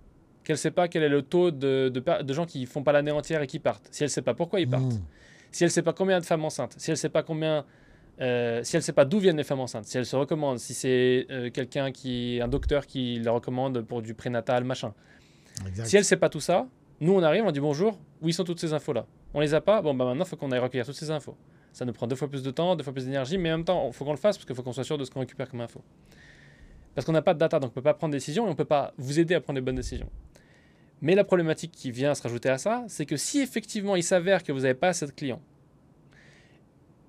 qu'elle 0.45 0.55
ne 0.55 0.59
sait 0.59 0.71
pas 0.71 0.89
quel 0.89 1.03
est 1.03 1.09
le 1.09 1.23
taux 1.23 1.51
de, 1.51 1.89
de, 1.89 2.33
gens 2.33 2.47
qui 2.47 2.67
font 2.67 2.83
pas 2.83 2.93
l'année 2.93 3.11
entière 3.11 3.43
et 3.43 3.47
qui 3.47 3.59
partent, 3.59 3.89
si 3.91 4.03
elle 4.03 4.09
ne 4.09 4.13
sait 4.13 4.23
pas 4.23 4.35
pourquoi 4.35 4.61
ils 4.61 4.69
partent, 4.69 4.85
mmh. 4.85 5.03
si 5.53 5.65
elle 5.65 5.69
ne 5.69 5.73
sait 5.73 5.83
pas 5.83 5.93
combien 5.93 6.19
de 6.21 6.25
femmes 6.25 6.45
enceintes, 6.45 6.75
si 6.79 6.91
elle 6.91 6.95
ne 6.95 6.99
sait 6.99 7.09
pas 7.09 7.23
combien 7.23 7.65
euh, 8.21 8.65
si 8.65 8.77
elle 8.77 8.81
ne 8.81 8.85
sait 8.85 8.93
pas 8.93 9.05
d'où 9.05 9.19
viennent 9.19 9.37
les 9.37 9.45
femmes 9.45 9.61
enceintes, 9.61 9.85
si 9.85 9.99
elle 9.99 10.07
se 10.07 10.17
recommande, 10.17 10.59
si 10.59 10.73
c'est 10.73 11.27
quelqu'un 11.53 11.93
qui, 11.93 12.41
un 12.43 12.49
docteur 12.49 12.87
qui 12.87 13.21
la 13.21 13.33
recommande 13.33 13.83
pour 13.83 14.03
du 14.03 14.15
prénatal, 14.15 14.65
machin. 14.65 14.95
Si 15.85 15.97
elle 15.97 16.03
ne 16.03 16.05
sait 16.05 16.17
pas 16.17 16.29
tout 16.29 16.41
ça, 16.41 16.67
nous 17.01 17.13
on 17.13 17.23
arrive, 17.23 17.45
on 17.45 17.51
dit 17.51 17.61
bonjour, 17.61 17.99
où 18.23 18.31
sont 18.31 18.45
toutes 18.45 18.61
ces 18.61 18.73
infos-là? 18.73 19.07
On 19.35 19.41
les 19.41 19.55
a 19.55 19.61
pas, 19.61 19.83
bon 19.83 19.95
bah 19.95 20.05
maintenant 20.05 20.25
il 20.25 20.29
faut 20.29 20.37
qu'on 20.37 20.51
aille 20.53 20.59
recueillir 20.59 20.87
toutes 20.87 20.95
ces 20.95 21.11
infos. 21.11 21.37
Ça 21.73 21.85
nous 21.85 21.93
prend 21.93 22.07
deux 22.07 22.17
fois 22.17 22.29
plus 22.29 22.43
de 22.43 22.51
temps, 22.51 22.75
deux 22.75 22.85
fois 22.85 22.95
plus 22.95 23.05
d'énergie, 23.05 23.37
mais 23.37 23.53
en 23.53 23.59
même 23.59 23.65
temps, 23.65 23.87
il 23.87 23.93
faut 23.93 24.07
qu'on 24.07 24.13
le 24.13 24.17
fasse 24.17 24.39
parce 24.39 24.47
qu'il 24.47 24.57
faut 24.57 24.63
qu'on 24.63 24.73
soit 24.73 24.85
sûr 24.85 24.97
de 24.97 25.05
ce 25.05 25.11
qu'on 25.11 25.21
récupère 25.21 25.47
comme 25.49 25.61
info. 25.61 25.83
Parce 26.95 27.05
qu'on 27.05 27.13
n'a 27.13 27.21
pas 27.21 27.35
de 27.35 27.39
data, 27.39 27.59
donc 27.61 27.69
on 27.69 27.73
ne 27.73 27.75
peut 27.75 27.83
pas 27.83 27.93
prendre 27.93 28.13
de 28.13 28.17
décision 28.17 28.45
et 28.45 28.47
on 28.47 28.53
ne 28.53 28.57
peut 28.57 28.65
pas 28.65 28.95
vous 28.97 29.21
aider 29.21 29.35
à 29.35 29.43
prendre 29.43 29.59
les 29.59 29.61
bonnes 29.61 29.77
décisions. 29.77 30.09
Mais 31.03 31.15
la 31.15 31.25
problématique 31.25 31.73
qui 31.73 31.91
vient 31.91 32.15
se 32.15 32.23
rajouter 32.23 32.49
à 32.49 32.57
ça, 32.57 32.85
c'est 32.89 33.05
que 33.05 33.19
si 33.19 33.41
effectivement 33.41 33.95
il 33.95 34.03
s'avère 34.03 34.43
que 34.43 34.53
vous 34.53 34.61
n'avez 34.61 34.73
pas 34.73 34.89
assez 34.89 35.05
de 35.07 35.11
clients, 35.11 35.43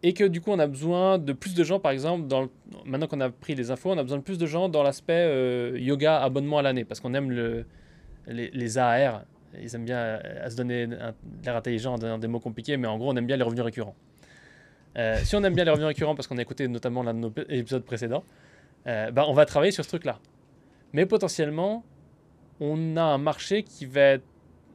et 0.03 0.13
que 0.13 0.25
du 0.25 0.41
coup 0.41 0.51
on 0.51 0.59
a 0.59 0.67
besoin 0.67 1.17
de 1.17 1.31
plus 1.31 1.53
de 1.53 1.63
gens, 1.63 1.79
par 1.79 1.93
exemple, 1.93 2.27
dans 2.27 2.49
maintenant 2.83 3.07
qu'on 3.07 3.21
a 3.21 3.29
pris 3.29 3.55
les 3.55 3.71
infos, 3.71 3.91
on 3.91 3.97
a 3.97 4.03
besoin 4.03 4.17
de 4.17 4.23
plus 4.23 4.37
de 4.37 4.45
gens 4.45 4.67
dans 4.67 4.83
l'aspect 4.83 5.13
euh, 5.13 5.79
yoga 5.79 6.21
abonnement 6.21 6.57
à 6.57 6.61
l'année, 6.61 6.83
parce 6.83 6.99
qu'on 6.99 7.13
aime 7.13 7.31
le, 7.31 7.65
les, 8.27 8.49
les, 8.51 8.77
AR, 8.77 9.23
ils 9.59 9.73
aiment 9.75 9.85
bien 9.85 9.97
euh, 9.97 10.45
à 10.45 10.49
se 10.49 10.55
donner 10.55 10.87
l'air 11.43 11.55
intelligent 11.55 11.93
en 11.93 11.97
donnant 11.97 12.17
des 12.17 12.27
mots 12.27 12.39
compliqués, 12.39 12.77
mais 12.77 12.87
en 12.87 12.97
gros 12.97 13.11
on 13.11 13.15
aime 13.15 13.25
bien 13.25 13.37
les 13.37 13.43
revenus 13.43 13.63
récurrents. 13.63 13.95
Euh, 14.97 15.17
si 15.23 15.35
on 15.35 15.43
aime 15.43 15.53
bien 15.53 15.63
les 15.63 15.71
revenus 15.71 15.87
récurrents, 15.87 16.15
parce 16.15 16.27
qu'on 16.27 16.37
a 16.37 16.41
écouté 16.41 16.67
notamment 16.67 17.03
l'un 17.03 17.13
de 17.13 17.19
nos 17.19 17.33
épisodes 17.49 17.83
précédents, 17.83 18.23
bah, 18.85 19.25
on 19.27 19.33
va 19.33 19.45
travailler 19.45 19.73
sur 19.73 19.83
ce 19.83 19.89
truc-là. 19.89 20.17
Mais 20.93 21.05
potentiellement, 21.05 21.83
on 22.61 22.95
a 22.95 23.03
un 23.03 23.17
marché 23.17 23.63
qui 23.63 23.85
va 23.85 24.01
être 24.01 24.23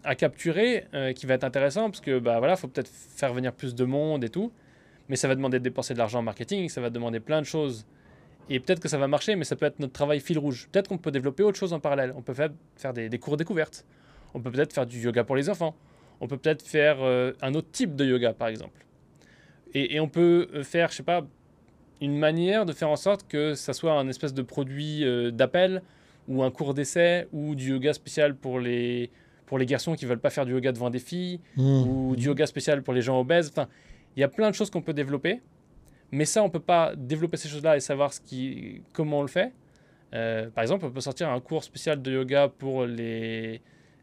à 0.04 0.14
capturer, 0.14 0.84
qui 1.16 1.24
va 1.24 1.34
être 1.34 1.44
intéressant, 1.44 1.88
parce 1.88 2.02
que 2.02 2.18
bah 2.18 2.38
voilà, 2.38 2.56
faut 2.56 2.68
peut-être 2.68 2.90
faire 2.90 3.32
venir 3.32 3.54
plus 3.54 3.74
de 3.74 3.84
monde 3.84 4.22
et 4.22 4.28
tout 4.28 4.52
mais 5.08 5.16
ça 5.16 5.28
va 5.28 5.34
demander 5.34 5.58
de 5.58 5.64
dépenser 5.64 5.94
de 5.94 5.98
l'argent 5.98 6.20
en 6.20 6.22
marketing, 6.22 6.68
ça 6.68 6.80
va 6.80 6.90
demander 6.90 7.20
plein 7.20 7.40
de 7.40 7.46
choses. 7.46 7.86
Et 8.48 8.60
peut-être 8.60 8.80
que 8.80 8.88
ça 8.88 8.98
va 8.98 9.08
marcher, 9.08 9.36
mais 9.36 9.44
ça 9.44 9.56
peut 9.56 9.66
être 9.66 9.78
notre 9.78 9.92
travail 9.92 10.20
fil 10.20 10.38
rouge. 10.38 10.68
Peut-être 10.72 10.88
qu'on 10.88 10.98
peut 10.98 11.10
développer 11.10 11.42
autre 11.42 11.58
chose 11.58 11.72
en 11.72 11.80
parallèle. 11.80 12.12
On 12.16 12.22
peut 12.22 12.34
faire, 12.34 12.50
faire 12.76 12.92
des, 12.92 13.18
cours 13.18 13.36
découvertes. 13.36 13.84
On 14.34 14.40
peut 14.40 14.50
peut-être 14.50 14.72
faire 14.72 14.86
du 14.86 14.98
yoga 14.98 15.24
pour 15.24 15.36
les 15.36 15.48
enfants. 15.48 15.74
On 16.20 16.26
peut 16.26 16.36
peut-être 16.36 16.62
faire 16.66 16.98
euh, 17.00 17.32
un 17.40 17.54
autre 17.54 17.68
type 17.70 17.94
de 17.96 18.04
yoga, 18.04 18.32
par 18.32 18.48
exemple. 18.48 18.84
Et, 19.74 20.00
on 20.00 20.08
peut 20.08 20.48
euh, 20.54 20.62
faire, 20.62 20.90
je 20.90 20.96
sais 20.96 21.02
pas, 21.02 21.26
une 22.00 22.18
manière 22.18 22.66
de 22.66 22.72
faire 22.72 22.90
en 22.90 22.96
sorte 22.96 23.26
que 23.26 23.54
ça 23.54 23.72
soit 23.72 23.92
un 23.92 24.08
espèce 24.08 24.34
de 24.34 24.42
produit 24.42 25.04
euh, 25.04 25.30
d'appel 25.30 25.82
ou 26.28 26.42
un 26.42 26.50
cours 26.50 26.74
d'essai 26.74 27.28
ou 27.32 27.54
du 27.54 27.70
yoga 27.70 27.92
spécial 27.92 28.36
pour 28.36 28.60
les, 28.60 29.10
pour 29.46 29.58
les 29.58 29.66
garçons 29.66 29.94
qui 29.94 30.04
veulent 30.04 30.20
pas 30.20 30.30
faire 30.30 30.44
du 30.44 30.52
yoga 30.52 30.72
devant 30.72 30.90
des 30.90 30.98
filles 30.98 31.40
mmh. 31.56 31.62
ou 31.62 32.16
du 32.16 32.26
yoga 32.26 32.46
spécial 32.46 32.82
pour 32.82 32.92
les 32.92 33.02
gens 33.02 33.18
obèses. 33.18 33.48
Enfin, 33.48 33.68
il 34.16 34.20
y 34.20 34.24
a 34.24 34.28
plein 34.28 34.50
de 34.50 34.54
choses 34.54 34.68
qu'on 34.70 34.82
peut 34.82 34.92
développer, 34.92 35.40
mais 36.12 36.26
ça, 36.26 36.42
on 36.42 36.46
ne 36.46 36.50
peut 36.50 36.60
pas 36.60 36.92
développer 36.94 37.38
ces 37.38 37.48
choses-là 37.48 37.76
et 37.76 37.80
savoir 37.80 38.12
comment 38.92 39.20
on 39.20 39.22
le 39.22 39.28
fait. 39.28 39.52
Euh, 40.14 40.50
par 40.50 40.62
exemple, 40.62 40.84
on 40.84 40.90
peut 40.90 41.00
sortir 41.00 41.30
un 41.30 41.40
cours 41.40 41.64
spécial 41.64 42.02
de 42.02 42.12
yoga 42.12 42.48
pour 42.48 42.84
les, 42.84 43.62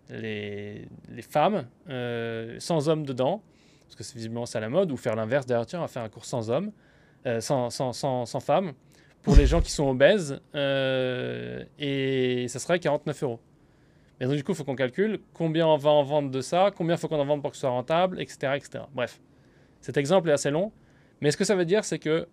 les, 0.10 0.88
femmes, 1.22 1.68
euh, 1.88 2.55
sans 2.60 2.89
hommes 2.89 3.05
dedans, 3.05 3.43
parce 3.86 3.95
que 3.95 4.03
c'est 4.03 4.16
visiblement 4.16 4.47
ça 4.47 4.60
la 4.60 4.70
mode, 4.70 4.91
ou 4.91 4.97
faire 4.97 5.16
l'inverse, 5.16 5.45
d'ailleurs, 5.45 5.68
tiens, 5.68 5.80
on 5.80 5.84
va 5.84 5.88
faire 5.88 6.01
un 6.01 6.10
cours 6.10 6.26
sans 6.26 6.49
hommes, 6.49 6.72
euh, 7.28 7.41
sans, 7.41 7.70
sans, 7.70 7.93
sans, 7.93 8.26
sans, 8.26 8.39
femmes, 8.39 8.74
pour 9.22 9.36
les 9.36 9.45
gens 9.45 9.62
qui 9.62 9.72
sont 9.72 9.88
obèses, 9.88 10.39
et 10.55 12.45
ça 12.47 12.57
serait 12.57 12.80
49 12.80 13.24
euros. 13.24 13.39
Mais 14.20 14.26
donc, 14.26 14.36
du 14.36 14.43
coup, 14.43 14.53
il 14.53 14.55
faut 14.55 14.64
qu'on 14.64 14.76
calcule 14.76 15.20
combien 15.34 15.68
on 15.68 15.78
va 15.78 15.91
en 15.91 16.03
vendre 16.03 16.32
de 16.32 16.41
ça, 16.41 16.72
combien 16.76 16.95
il 16.95 16.97
faut 16.97 17.07
qu'on 17.07 17.20
en 17.20 17.26
vende 17.26 17.41
pour 17.41 17.51
que 17.51 17.57
ce 17.57 17.62
soit 17.62 17.70
rentable, 17.70 18.20
etc. 18.20 18.53
etc. 18.55 18.84
Bref. 18.93 19.22
Cet 19.80 19.95
exemple 19.95 20.30
est 20.30 20.34
assez 20.34 20.49
long, 20.49 20.74
mais 21.22 21.32
ce 21.32 21.38
que 21.38 21.43
ça 21.43 21.55
veut 21.55 21.65
dire, 21.65 21.84
c'est 21.84 21.99
que 21.99 22.28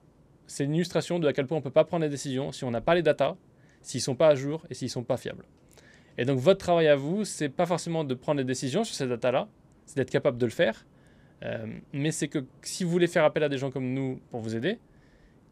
c'est 0.47 0.65
une 0.65 0.75
illustration 0.75 1.19
de 1.19 1.27
à 1.27 1.33
quel 1.33 1.47
point 1.47 1.57
on 1.57 1.61
ne 1.61 1.65
peut 1.65 1.71
pas 1.71 1.85
prendre 1.85 2.05
des 2.05 2.11
décisions 2.11 2.53
si 2.53 2.65
on 2.65 2.71
n'a 2.71 2.81
pas 2.81 2.95
les 2.95 3.03
datas, 3.03 3.37
s'ils 3.83 3.99
ne 3.99 4.03
sont 4.03 4.15
pas 4.15 4.29
à 4.29 4.35
jour 4.35 4.65
et 4.71 4.75
s'ils 4.75 4.87
ne 4.87 4.91
sont 4.91 5.05
pas 5.05 5.17
fiables. 5.17 5.45
Et 6.19 6.25
donc 6.25 6.39
votre 6.39 6.59
travail 6.59 6.89
à 6.89 6.97
vous, 6.97 7.25
c'est 7.25 7.49
pas 7.49 7.67
forcément 7.67 8.05
de 8.05 8.15
prendre 8.15 8.39
des 8.39 8.45
décisions 8.45 8.85
sur 8.85 8.95
ces 8.95 9.07
datas-là, 9.07 9.49
c'est 9.85 9.97
d'être 9.97 10.11
capable 10.11 10.39
de 10.39 10.47
le 10.47 10.53
faire, 10.53 10.87
euh, 11.45 11.67
mais 11.93 12.11
c'est 12.11 12.29
que 12.29 12.45
si 12.63 12.85
vous 12.85 12.91
voulez 12.91 13.07
faire 13.07 13.25
appel 13.25 13.43
à 13.43 13.49
des 13.49 13.59
gens 13.59 13.71
comme 13.71 13.93
nous 13.93 14.21
pour 14.31 14.41
vous 14.41 14.57
aider, 14.57 14.79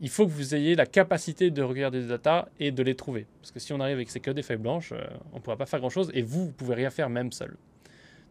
il 0.01 0.09
faut 0.09 0.27
que 0.27 0.33
vous 0.33 0.55
ayez 0.55 0.75
la 0.75 0.87
capacité 0.87 1.51
de 1.51 1.63
regarder 1.63 2.01
des 2.01 2.09
datas 2.09 2.49
et 2.59 2.73
de 2.73 2.83
les 2.83 2.95
trouver. 2.95 3.27
Parce 3.41 3.53
que 3.53 3.61
si 3.61 3.73
on 3.73 3.81
arrive 3.81 3.97
avec 3.97 4.11
ces 4.11 4.21
que 4.21 4.31
des 4.31 4.43
feuilles 4.43 4.57
blanches, 4.57 4.93
euh, 4.93 5.05
on 5.33 5.37
ne 5.37 5.41
pourra 5.41 5.57
pas 5.57 5.67
faire 5.67 5.81
grand-chose 5.81 6.11
et 6.15 6.23
vous, 6.23 6.47
vous 6.47 6.53
pouvez 6.53 6.75
rien 6.75 6.91
faire 6.91 7.09
même 7.11 7.31
seul. 7.33 7.57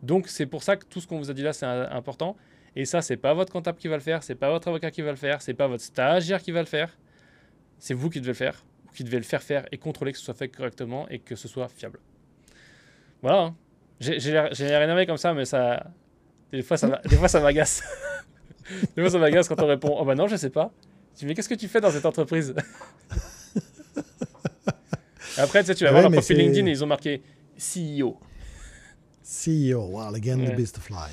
Donc 0.02 0.28
c'est 0.28 0.46
pour 0.46 0.64
ça 0.64 0.76
que 0.76 0.86
tout 0.86 1.00
ce 1.00 1.08
qu'on 1.08 1.18
vous 1.18 1.32
a 1.32 1.34
dit 1.34 1.44
là, 1.44 1.54
c'est 1.54 1.66
important. 1.66 2.36
Et 2.76 2.86
ça, 2.86 3.02
c'est 3.02 3.18
pas 3.18 3.34
votre 3.34 3.52
comptable 3.52 3.78
qui 3.78 3.88
va 3.88 3.96
le 3.96 4.02
faire, 4.02 4.24
c'est 4.24 4.36
pas 4.36 4.50
votre 4.50 4.68
avocat 4.68 4.90
qui 4.92 5.02
va 5.02 5.12
le 5.12 5.18
faire, 5.18 5.42
c'est 5.42 5.54
pas 5.54 5.68
votre 5.68 5.84
stagiaire 5.84 6.42
qui 6.42 6.52
va 6.52 6.62
le 6.62 6.66
faire. 6.66 6.98
C'est 7.78 7.94
vous 7.94 8.10
qui 8.10 8.20
devez 8.20 8.32
le 8.32 8.38
faire, 8.38 8.64
qui 8.96 9.04
devez 9.04 9.18
le 9.18 9.24
faire 9.24 9.44
faire 9.44 9.66
et 9.72 9.78
contrôler 9.78 10.12
que 10.12 10.18
ce 10.18 10.24
soit 10.24 10.34
fait 10.34 10.48
correctement 10.48 11.08
et 11.10 11.20
que 11.20 11.36
ce 11.36 11.48
soit 11.48 11.68
fiable. 11.68 12.00
Voilà. 13.22 13.42
Hein. 13.42 13.56
J'ai 14.00 14.32
l'air 14.32 14.82
énervé 14.82 15.06
comme 15.06 15.18
ça, 15.18 15.34
mais 15.34 15.46
ça. 15.46 15.92
Des 16.52 16.62
fois, 16.62 16.78
ça 16.78 16.88
m'agace. 17.40 17.84
des 18.96 19.02
fois, 19.02 19.10
ça 19.10 19.18
m'agace 19.18 19.48
quand 19.48 19.62
on 19.62 19.68
répond 19.68 19.96
Oh 19.98 20.06
bah 20.06 20.16
non, 20.16 20.28
je 20.28 20.36
sais 20.36 20.50
pas. 20.50 20.72
Tu 21.16 21.20
dis, 21.20 21.26
mais 21.26 21.36
qu'est-ce 21.36 21.50
que 21.50 21.56
tu 21.56 21.68
fais 21.68 21.82
dans 21.82 21.92
cette 21.92 22.06
entreprise? 22.06 22.56
Après, 25.38 25.62
tu, 25.62 25.68
sais, 25.68 25.76
tu 25.76 25.84
vas 25.84 25.92
voir 25.92 26.04
leur 26.04 26.12
profil 26.12 26.38
LinkedIn 26.38 26.68
et 26.68 26.72
ils 26.72 26.84
ont 26.84 26.88
marqué 26.88 27.22
CEO. 27.58 28.20
CEO, 29.24 29.88
wow, 29.88 30.14
again, 30.14 30.38
the 30.38 30.56
beast 30.56 30.76
to 30.76 30.82
fly. 30.82 31.10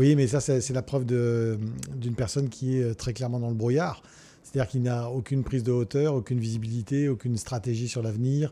Oui, 0.00 0.16
mais 0.16 0.26
ça, 0.26 0.40
c'est 0.40 0.72
la 0.72 0.80
preuve 0.80 1.04
d'une 1.04 2.14
personne 2.16 2.48
qui 2.48 2.78
est 2.78 2.82
euh, 2.82 2.94
très 2.94 3.12
clairement 3.12 3.38
dans 3.38 3.50
le 3.50 3.54
brouillard. 3.54 4.02
C'est-à-dire 4.42 4.70
qu'il 4.70 4.82
n'a 4.82 5.10
aucune 5.10 5.44
prise 5.44 5.62
de 5.62 5.72
hauteur, 5.72 6.14
aucune 6.14 6.40
visibilité, 6.40 7.10
aucune 7.10 7.36
stratégie 7.36 7.86
sur 7.86 8.02
l'avenir, 8.02 8.50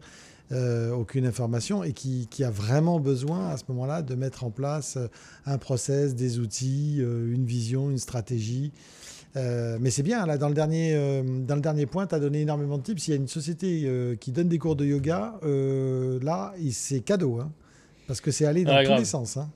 euh, 0.53 0.93
aucune 0.93 1.25
information 1.25 1.83
et 1.85 1.95
qui, 1.95 2.29
a 2.45 2.51
vraiment 2.51 3.01
besoin 3.01 3.49
à 3.49 3.57
ce 3.57 3.63
moment-là 3.71 4.03
de 4.03 4.15
mettre 4.15 4.45
en 4.45 4.51
place 4.51 4.99
euh, 4.99 5.09
un 5.47 5.57
process, 5.57 6.15
des 6.15 6.39
outils, 6.39 6.99
une 6.99 7.47
vision, 7.47 7.89
une 7.89 7.97
stratégie. 7.97 8.71
mais 9.35 9.89
c'est 9.89 10.03
bien, 10.03 10.27
là, 10.27 10.37
dans 10.37 10.49
le 10.49 10.55
dernier, 10.55 11.23
dans 11.47 11.55
le 11.55 11.63
dernier 11.63 11.87
point, 11.87 12.07
tu 12.07 12.15
as 12.15 12.21
donné 12.21 12.43
énormément 12.43 12.77
de 12.77 12.83
tips. 12.83 13.05
S'il 13.05 13.15
y 13.15 13.17
a 13.17 13.21
une 13.21 13.27
société 13.29 14.17
qui 14.21 14.33
donne 14.33 14.49
des 14.49 14.59
cours 14.59 14.77
de 14.77 14.85
yoga, 14.85 15.41
là, 16.21 16.53
c'est 16.73 17.01
cadeau. 17.01 17.41
Hein, 17.41 17.51
parce 18.07 18.21
que 18.21 18.33
c'est 18.33 18.45
aller 18.45 18.65
dans 18.65 18.85
tous 18.85 18.99
les 18.99 19.07
sens. 19.07 19.39
Hein. 19.39 19.49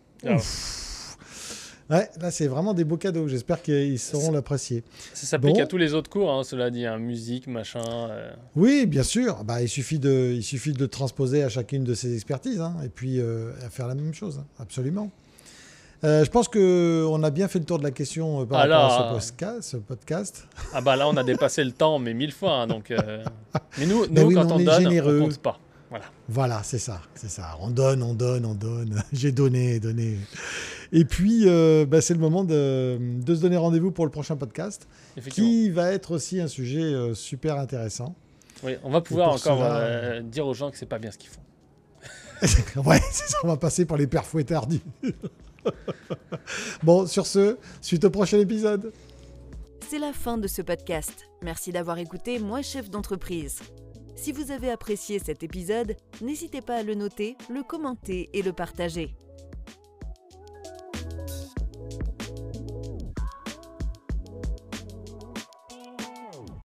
Ouais, 1.92 2.08
là, 2.22 2.30
c'est 2.30 2.46
vraiment 2.46 2.72
des 2.72 2.84
beaux 2.84 2.96
cadeaux. 2.96 3.28
J'espère 3.28 3.60
qu'ils 3.60 3.98
sauront 3.98 4.32
l'apprécier. 4.32 4.82
Ça 5.12 5.26
s'applique 5.26 5.60
à 5.60 5.66
tous 5.66 5.76
les 5.76 5.92
autres 5.92 6.08
cours, 6.08 6.32
hein, 6.32 6.42
cela 6.42 6.70
dit, 6.70 6.86
hein, 6.86 6.96
musique, 6.96 7.46
machin. 7.46 7.84
Euh. 7.84 8.32
Oui, 8.56 8.86
bien 8.86 9.02
sûr. 9.02 9.44
Bah, 9.44 9.60
il, 9.60 9.68
suffit 9.68 9.98
de, 9.98 10.32
il 10.34 10.42
suffit 10.42 10.72
de 10.72 10.78
le 10.78 10.88
transposer 10.88 11.42
à 11.42 11.50
chacune 11.50 11.84
de 11.84 11.92
ces 11.92 12.14
expertises 12.14 12.62
hein, 12.62 12.76
et 12.82 12.88
puis 12.88 13.20
euh, 13.20 13.50
à 13.62 13.68
faire 13.68 13.88
la 13.88 13.94
même 13.94 14.14
chose. 14.14 14.42
absolument. 14.58 15.10
Euh, 16.02 16.24
je 16.24 16.30
pense 16.30 16.48
qu'on 16.48 17.22
a 17.22 17.30
bien 17.30 17.46
fait 17.46 17.58
le 17.58 17.66
tour 17.66 17.78
de 17.78 17.84
la 17.84 17.90
question 17.90 18.46
par 18.46 18.60
rapport 18.60 19.14
à 19.14 19.20
ce, 19.60 19.76
podcast, 19.76 20.48
Ah 20.72 20.80
bah 20.80 20.96
là, 20.96 21.06
on 21.08 21.16
a 21.16 21.22
dépassé 21.22 21.62
le 21.62 21.72
temps, 21.72 21.98
mais 21.98 22.14
mille 22.14 22.32
fois. 22.32 22.66
donc, 22.66 22.92
Mais 23.78 23.86
nous, 23.86 24.06
nous 24.10 24.32
quand 24.32 24.50
on, 24.50 24.58
donne, 24.58 24.82
généreux. 24.82 25.20
on 25.20 25.24
compte 25.26 25.38
pas. 25.38 25.60
Voilà, 25.90 26.06
voilà 26.26 26.60
c'est 26.64 26.78
ça, 26.78 27.02
c'est 27.14 27.28
ça. 27.28 27.58
On 27.60 27.68
donne, 27.68 28.02
on 28.02 28.14
donne, 28.14 28.46
on 28.46 28.54
donne. 28.54 29.02
J'ai 29.12 29.30
donné, 29.30 29.78
donné. 29.78 30.16
Et 30.92 31.06
puis, 31.06 31.44
euh, 31.46 31.86
bah, 31.86 32.02
c'est 32.02 32.12
le 32.12 32.20
moment 32.20 32.44
de, 32.44 32.98
se 33.26 33.40
donner 33.40 33.56
rendez-vous 33.56 33.90
pour 33.90 34.04
le 34.04 34.10
prochain 34.10 34.36
podcast, 34.36 34.86
qui 35.30 35.70
va 35.70 35.90
être 35.90 36.12
aussi 36.12 36.38
un 36.38 36.48
sujet 36.48 36.82
euh, 36.82 37.14
super 37.14 37.56
intéressant. 37.58 38.14
Oui, 38.62 38.76
on 38.84 38.90
va 38.90 39.00
pouvoir 39.00 39.30
encore 39.30 39.60
euh, 39.62 40.20
dire 40.20 40.46
aux 40.46 40.52
gens 40.52 40.70
que 40.70 40.76
c'est 40.76 40.86
pas 40.86 40.98
bien 40.98 41.10
ce 41.10 41.16
qu'ils 41.18 41.30
font. 41.30 41.40
ouais, 42.82 43.00
ça, 43.10 43.38
on 43.42 43.48
va 43.48 43.56
passer 43.56 43.86
pour 43.86 43.96
les 43.96 44.06
pères 44.06 44.26
tardus. 44.46 44.82
bon, 46.82 47.06
sur 47.06 47.26
ce, 47.26 47.56
suite 47.80 48.04
au 48.04 48.10
prochain 48.10 48.38
épisode. 48.38 48.92
C'est 49.88 49.98
la 49.98 50.12
fin 50.12 50.36
de 50.36 50.46
ce 50.46 50.60
podcast. 50.60 51.24
Merci 51.42 51.72
d'avoir 51.72 51.98
écouté 51.98 52.38
Moi 52.38 52.60
chef 52.62 52.90
d'entreprise. 52.90 53.60
Si 54.14 54.30
vous 54.32 54.50
avez 54.50 54.70
apprécié 54.70 55.18
cet 55.18 55.42
épisode, 55.42 55.96
n'hésitez 56.20 56.60
pas 56.60 56.76
à 56.76 56.82
le 56.82 56.94
noter, 56.94 57.36
le 57.48 57.62
commenter 57.62 58.28
et 58.34 58.42
le 58.42 58.52
partager. 58.52 59.16